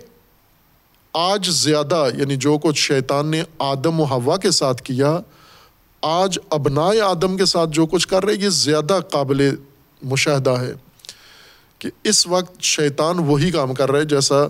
آج 1.16 1.50
زیادہ 1.52 2.04
یعنی 2.18 2.36
جو 2.36 2.58
کچھ 2.58 2.80
شیطان 2.80 3.32
نے 3.32 3.42
آدم 3.60 4.00
و 4.00 4.06
ہوا 4.06 4.38
کے 4.38 4.52
ساتھ 4.52 4.82
کیا، 4.84 5.18
آج 6.04 6.38
ابنائے 6.52 7.00
آدم 7.02 7.38
کے 7.38 7.46
ساتھ 7.46 7.70
جو 7.74 7.86
کچھ 7.86 8.08
کر 8.08 8.26
رہے، 8.26 8.34
یہ 8.34 8.50
زیادہ 8.52 9.00
قابل 9.12 9.42
مشاہدہ 10.02 10.56
ہے 10.62 10.74
کہ 11.80 11.90
اس 12.04 12.26
وقت 12.28 12.62
شیطان 12.64 13.20
وہی 13.28 13.52
کام 13.52 13.74
کر 13.74 13.92
رہے، 13.92 14.06
جیسا 14.06 14.46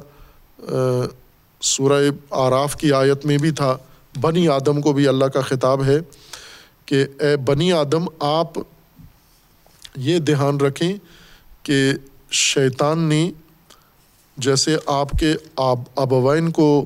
سورہ 1.61 2.01
آراف 2.39 2.75
کی 2.75 2.91
آیت 2.93 3.25
میں 3.25 3.37
بھی 3.37 3.51
تھا، 3.51 3.75
بنی 4.21 4.47
آدم 4.49 4.81
کو 4.81 4.93
بھی 4.93 5.07
اللہ 5.07 5.25
کا 5.33 5.41
خطاب 5.43 5.83
ہے 5.83 5.97
کہ 6.85 7.05
اے 7.19 7.35
بنی 7.45 7.71
آدم، 7.73 8.05
آپ 8.25 8.59
یہ 9.97 10.19
دھیان 10.19 10.59
رکھیں 10.59 10.93
کہ 11.63 11.81
شیطان 12.31 12.99
نے 13.09 13.29
جیسے 14.37 14.77
آپ 14.85 15.09
کے 15.19 15.33
آب 15.55 15.79
ابوائن 15.95 16.51
کو 16.51 16.85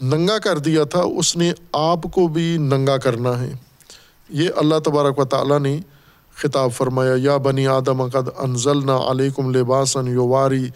ننگا 0.00 0.38
کر 0.38 0.58
دیا 0.58 0.84
تھا، 0.84 1.00
اس 1.00 1.36
نے 1.36 1.52
آپ 1.72 2.02
کو 2.12 2.28
بھی 2.28 2.56
ننگا 2.56 2.96
کرنا 2.96 3.40
ہے۔ 3.40 3.52
یہ 4.28 4.48
اللہ 4.56 4.74
تبارک 4.84 5.18
و 5.18 5.24
تعالیٰ 5.24 5.58
نے 5.60 5.80
خطاب 6.36 6.72
فرمایا، 6.72 7.14
یا 7.16 7.36
بنی 7.36 7.66
آدم، 7.66 8.08
قد 8.08 8.28
انزل 8.38 8.86
نہ 8.86 8.92
علیکم 8.92 9.50
لباسن 9.50 10.06
یواری 10.06 10.68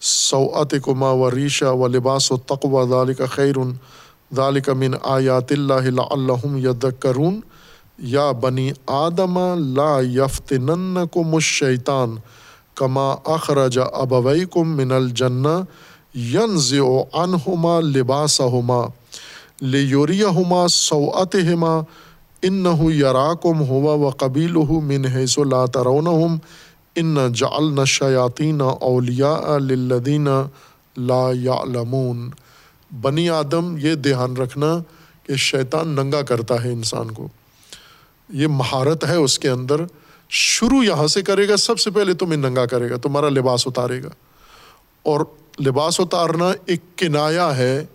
سوعت 0.00 0.74
کما 0.84 1.10
و 1.10 1.30
ریشا 1.30 1.70
و 1.70 1.86
لباس 1.86 2.32
و 2.32 2.36
تقوا 2.36 2.84
ذالک 2.84 3.22
خیر 3.30 3.56
ذالک 4.36 4.68
من 4.68 4.94
آیات 5.02 5.52
اللہ 5.52 6.02
الحم 6.10 6.56
یدکرون 6.56 7.40
یا 7.98 8.32
بنی 8.32 8.70
آدم، 8.86 9.38
لا 9.74 10.00
یفتننکم 10.00 11.34
الشیطان۔ 11.34 12.16
کما 12.80 13.10
اخرج 13.34 13.78
ابویکم 13.82 14.76
من 14.76 14.92
الجنہ 14.92 15.56
ینزع 16.14 16.86
عنہما 17.14 17.78
لباسہما 17.86 18.80
لیوریہما 19.62 20.66
سوعتہما 20.70 21.78
انہو 22.42 22.90
یراکم 22.92 23.60
ہوا 23.68 23.94
و 23.96 24.10
قبیلہ 24.18 24.80
من 24.84 25.06
حیث 25.14 25.38
لا 25.46 25.64
ترونہم 25.72 26.36
ان 26.96 27.16
جعلنا 27.32 27.80
الشیاطین 27.80 28.60
اولیاء 28.60 29.58
للذین 29.60 30.28
لا 30.96 31.22
یعلمون 31.34 32.28
بنی 32.90 33.28
آدم 33.30 33.76
یہ 33.78 33.94
دھیان 34.04 34.36
رکھنا 34.36 34.78
کہ 35.24 35.36
شیطان 35.40 35.88
ننگا 35.96 36.22
کرتا 36.22 36.62
ہے 36.64 36.72
انسان 36.72 37.10
کو 37.10 37.28
یہ 38.30 38.46
مہارت 38.52 39.04
ہے 39.04 39.16
اس 39.16 39.38
کے 39.38 39.48
اندر 39.50 39.84
شروع 40.30 40.84
یہاں 40.84 41.06
سے 41.06 41.22
کرے 41.22 41.48
گا، 41.48 41.56
سب 41.56 41.80
سے 41.80 41.90
پہلے 41.90 42.14
تمہیں 42.14 42.36
ننگا 42.36 42.66
کرے 42.66 42.90
گا، 42.90 42.96
تمہارا 42.96 43.28
لباس 43.28 43.66
اتارے 43.66 44.02
گا۔ 44.02 44.08
اور 45.02 45.20
لباس 45.66 46.00
اتارنا 46.00 46.52
ایک 46.66 46.80
کنایا 46.96 47.56
ہے۔ 47.56 47.86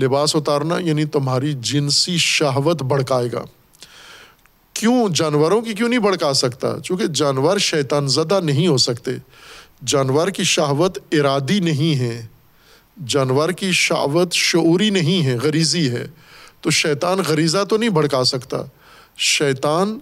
لباس 0.00 0.36
اتارنا 0.36 0.78
یعنی 0.78 1.04
تمہاری 1.04 1.52
جنسی 1.52 2.16
شہوت 2.16 2.82
بڑھکائے 2.82 3.28
گا۔ 3.32 3.44
کیوں؟ 4.72 5.08
جانوروں 5.14 5.62
کی 5.62 5.74
کیوں 5.74 5.88
نہیں 5.88 5.98
بڑھکا 5.98 6.32
سکتا؟ 6.32 6.80
چونکہ 6.84 7.06
جانور 7.06 7.58
شیطان 7.58 8.08
زدہ 8.08 8.40
نہیں 8.40 8.68
ہو 8.68 8.76
سکتے۔ 8.76 9.10
جانور 9.86 10.28
کی 10.28 10.44
شہوت 10.44 10.98
ارادی 11.12 11.60
نہیں 11.60 11.98
ہے۔ 11.98 12.26
جانور 13.06 13.48
کی 13.48 13.72
شہوت 13.72 14.32
شعوری 14.32 14.90
نہیں 14.90 15.26
ہے، 15.26 15.36
غریزی 15.42 15.90
ہے۔ 15.90 16.06
تو 16.60 16.70
شیطان 16.70 17.18
غریزہ 17.28 17.64
تو 17.64 17.76
نہیں 17.76 17.90
بھڑکا 17.90 18.24
سکتا۔ 18.24 18.56
شیطان 19.18 19.98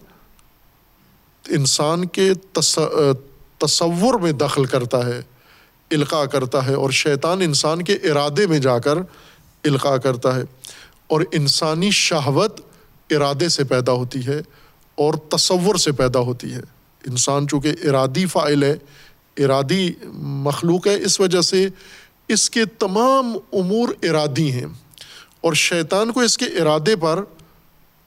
انسان 1.48 2.04
کے 2.04 2.32
تصور 3.58 4.14
میں 4.14 4.32
دخل 4.32 4.64
کرتا 4.64 5.06
ہے، 5.06 5.22
القاع 5.90 6.24
کرتا 6.24 6.66
ہے 6.66 6.74
اور 6.74 6.90
شیطان 6.90 7.40
انسان 7.40 7.82
کے 7.82 7.92
ارادے 7.92 8.46
میں 8.46 8.58
جا 8.58 8.78
کر 8.78 8.96
القاع 9.64 9.96
کرتا 9.96 10.34
ہے 10.36 10.42
اور 11.06 11.20
انسانی 11.32 11.90
شہوت 11.90 12.60
ارادے 13.10 13.48
سے 13.48 13.64
پیدا 13.64 13.92
ہوتی 13.92 14.26
ہے 14.26 14.40
اور 14.94 15.14
تصور 15.14 15.74
سے 15.74 15.92
پیدا 15.92 16.20
ہوتی 16.20 16.52
ہے۔ 16.52 16.60
انسان 17.06 17.48
چونکہ 17.48 17.72
ارادی 17.84 18.26
فائل 18.26 18.62
ہے، 18.62 18.76
ارادی 19.44 19.90
مخلوق 20.46 20.86
ہے، 20.86 20.94
اس 20.94 21.20
وجہ 21.20 21.40
سے 21.40 21.68
اس 22.28 22.50
کے 22.50 22.64
تمام 22.64 23.36
امور 23.52 23.88
ارادی 24.02 24.50
ہیں 24.52 24.66
اور 25.40 25.52
شیطان 25.52 26.12
کو 26.12 26.20
اس 26.20 26.38
کے 26.38 26.44
ارادے 26.44 26.96
پر 26.96 27.22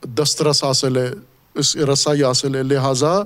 دسترس 0.03 0.63
حاصل 0.63 0.97
ہے۔ 0.97 1.11
اس 1.57 1.75
رسائی 1.75 2.23
حاصل 2.23 2.55
ہے، 2.55 2.63
لہٰذا 2.63 3.21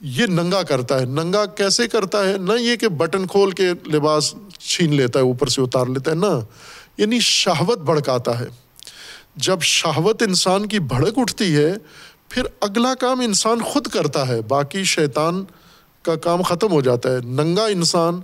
یہ 0.00 0.26
ننگا 0.26 0.62
کرتا 0.62 1.00
ہے۔ 1.00 1.04
ننگا 1.04 1.46
کیسے 1.46 1.88
کرتا 1.88 2.28
ہے؟ 2.28 2.38
نہ 2.38 2.52
یہ 2.60 2.76
کہ 2.76 2.88
بٹن 2.88 3.26
کھول 3.26 3.50
کے 3.50 3.70
لباس 3.92 4.34
چھین 4.58 4.94
لیتا 4.94 5.18
ہے، 5.18 5.24
اوپر 5.24 5.46
سے 5.46 5.62
اتار 5.62 5.86
لیتا 5.86 6.10
ہے، 6.10 6.16
نہ۔ 6.16 6.40
یعنی 6.98 7.18
شہوت 7.20 7.78
بھڑکاتا 7.78 8.40
ہے۔ 8.40 8.46
جب 9.36 9.62
شہوت 9.62 10.22
انسان 10.22 10.66
کی 10.66 10.78
بھڑک 10.78 11.12
اٹھتی 11.16 11.56
ہے، 11.56 11.74
پھر 12.28 12.42
اگلا 12.60 12.94
کام 12.94 13.20
انسان 13.20 13.62
خود 13.62 13.86
کرتا 13.86 14.28
ہے۔ 14.28 14.40
باقی 14.42 14.84
شیطان 14.84 15.44
کا 16.02 16.14
کام 16.14 16.42
ختم 16.42 16.72
ہو 16.72 16.80
جاتا 16.80 17.12
ہے۔ 17.12 17.18
ننگا 17.24 17.66
انسان 17.66 18.20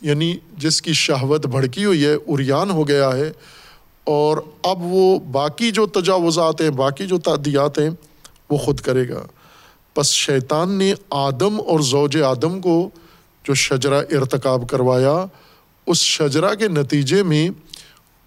یعنی 0.00 0.36
جس 0.58 0.82
کی 0.82 0.92
شہوت 0.92 1.46
بھڑکی 1.46 1.84
ہوئی 1.84 2.06
ہے، 2.06 2.14
اریان 2.26 2.70
ہو 2.70 2.88
گیا 2.88 3.12
ہے۔ 3.12 3.32
اور 4.04 4.38
اب 4.62 4.82
وہ 4.82 5.18
باقی 5.18 5.70
جو 5.70 5.86
تجاوزات 5.86 6.60
ہیں، 6.60 6.70
باقی 6.70 7.06
جو 7.06 7.18
تعدیات 7.18 7.78
ہیں 7.78 7.90
وہ 8.52 8.58
خود 8.58 8.80
کرے 8.80 9.08
گا۔ 9.08 9.26
بس 9.96 10.06
شیطان 10.06 10.70
نے 10.70 10.94
آدم 11.10 11.60
اور 11.66 11.80
زوج 11.80 12.22
آدم 12.22 12.60
کو 12.60 12.90
جو 13.44 13.54
شجرا 13.54 13.98
ارتکاب 13.98 14.68
کروایا، 14.68 15.24
اس 15.86 15.98
شجرا 15.98 16.54
کے 16.54 16.68
نتیجے 16.68 17.22
میں 17.22 17.48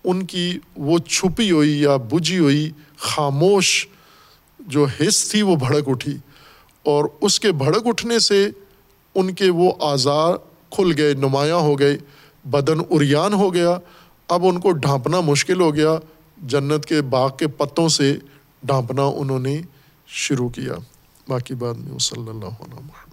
ان 0.03 0.25
کی 0.25 0.59
وہ 0.77 0.97
چھپی 0.99 1.51
ہوئی 1.51 1.81
یا 1.81 1.95
بجھی 1.95 2.39
ہوئی 2.39 2.71
خاموش 2.97 3.87
جو 4.59 4.85
حص 4.85 5.31
تھی 5.31 5.41
وہ 5.41 5.55
بھڑک 5.55 5.89
اٹھی۔ 5.89 6.17
اور 6.83 7.05
اس 7.21 7.39
کے 7.39 7.51
بھڑک 7.51 7.87
اٹھنے 7.87 8.19
سے 8.19 8.49
ان 9.15 9.33
کے 9.33 9.49
وہ 9.49 9.71
آزار 9.79 10.33
کھل 10.69 10.93
گئے، 10.97 11.13
نمایاں 11.13 11.57
ہو 11.57 11.79
گئے، 11.79 11.97
بدن 12.45 12.79
اریان 12.89 13.33
ہو 13.33 13.53
گیا۔ 13.53 13.77
اب 14.27 14.45
ان 14.45 14.59
کو 14.59 14.71
ڈھانپنا 14.71 15.19
مشکل 15.19 15.61
ہو 15.61 15.75
گیا۔ 15.75 15.95
جنت 16.43 16.85
کے 16.85 17.01
باغ 17.01 17.35
کے 17.37 17.47
پتوں 17.47 17.89
سے 17.89 18.17
ڈھانپنا 18.63 19.03
انہوں 19.03 19.39
نے 19.39 19.61
شروع 20.07 20.49
کیا 20.49 20.73
باقی 21.27 21.55
بعد 21.55 21.73
میں 21.73 21.99
صلی 21.99 22.29
اللہ 22.29 22.61
علیہ 22.61 23.04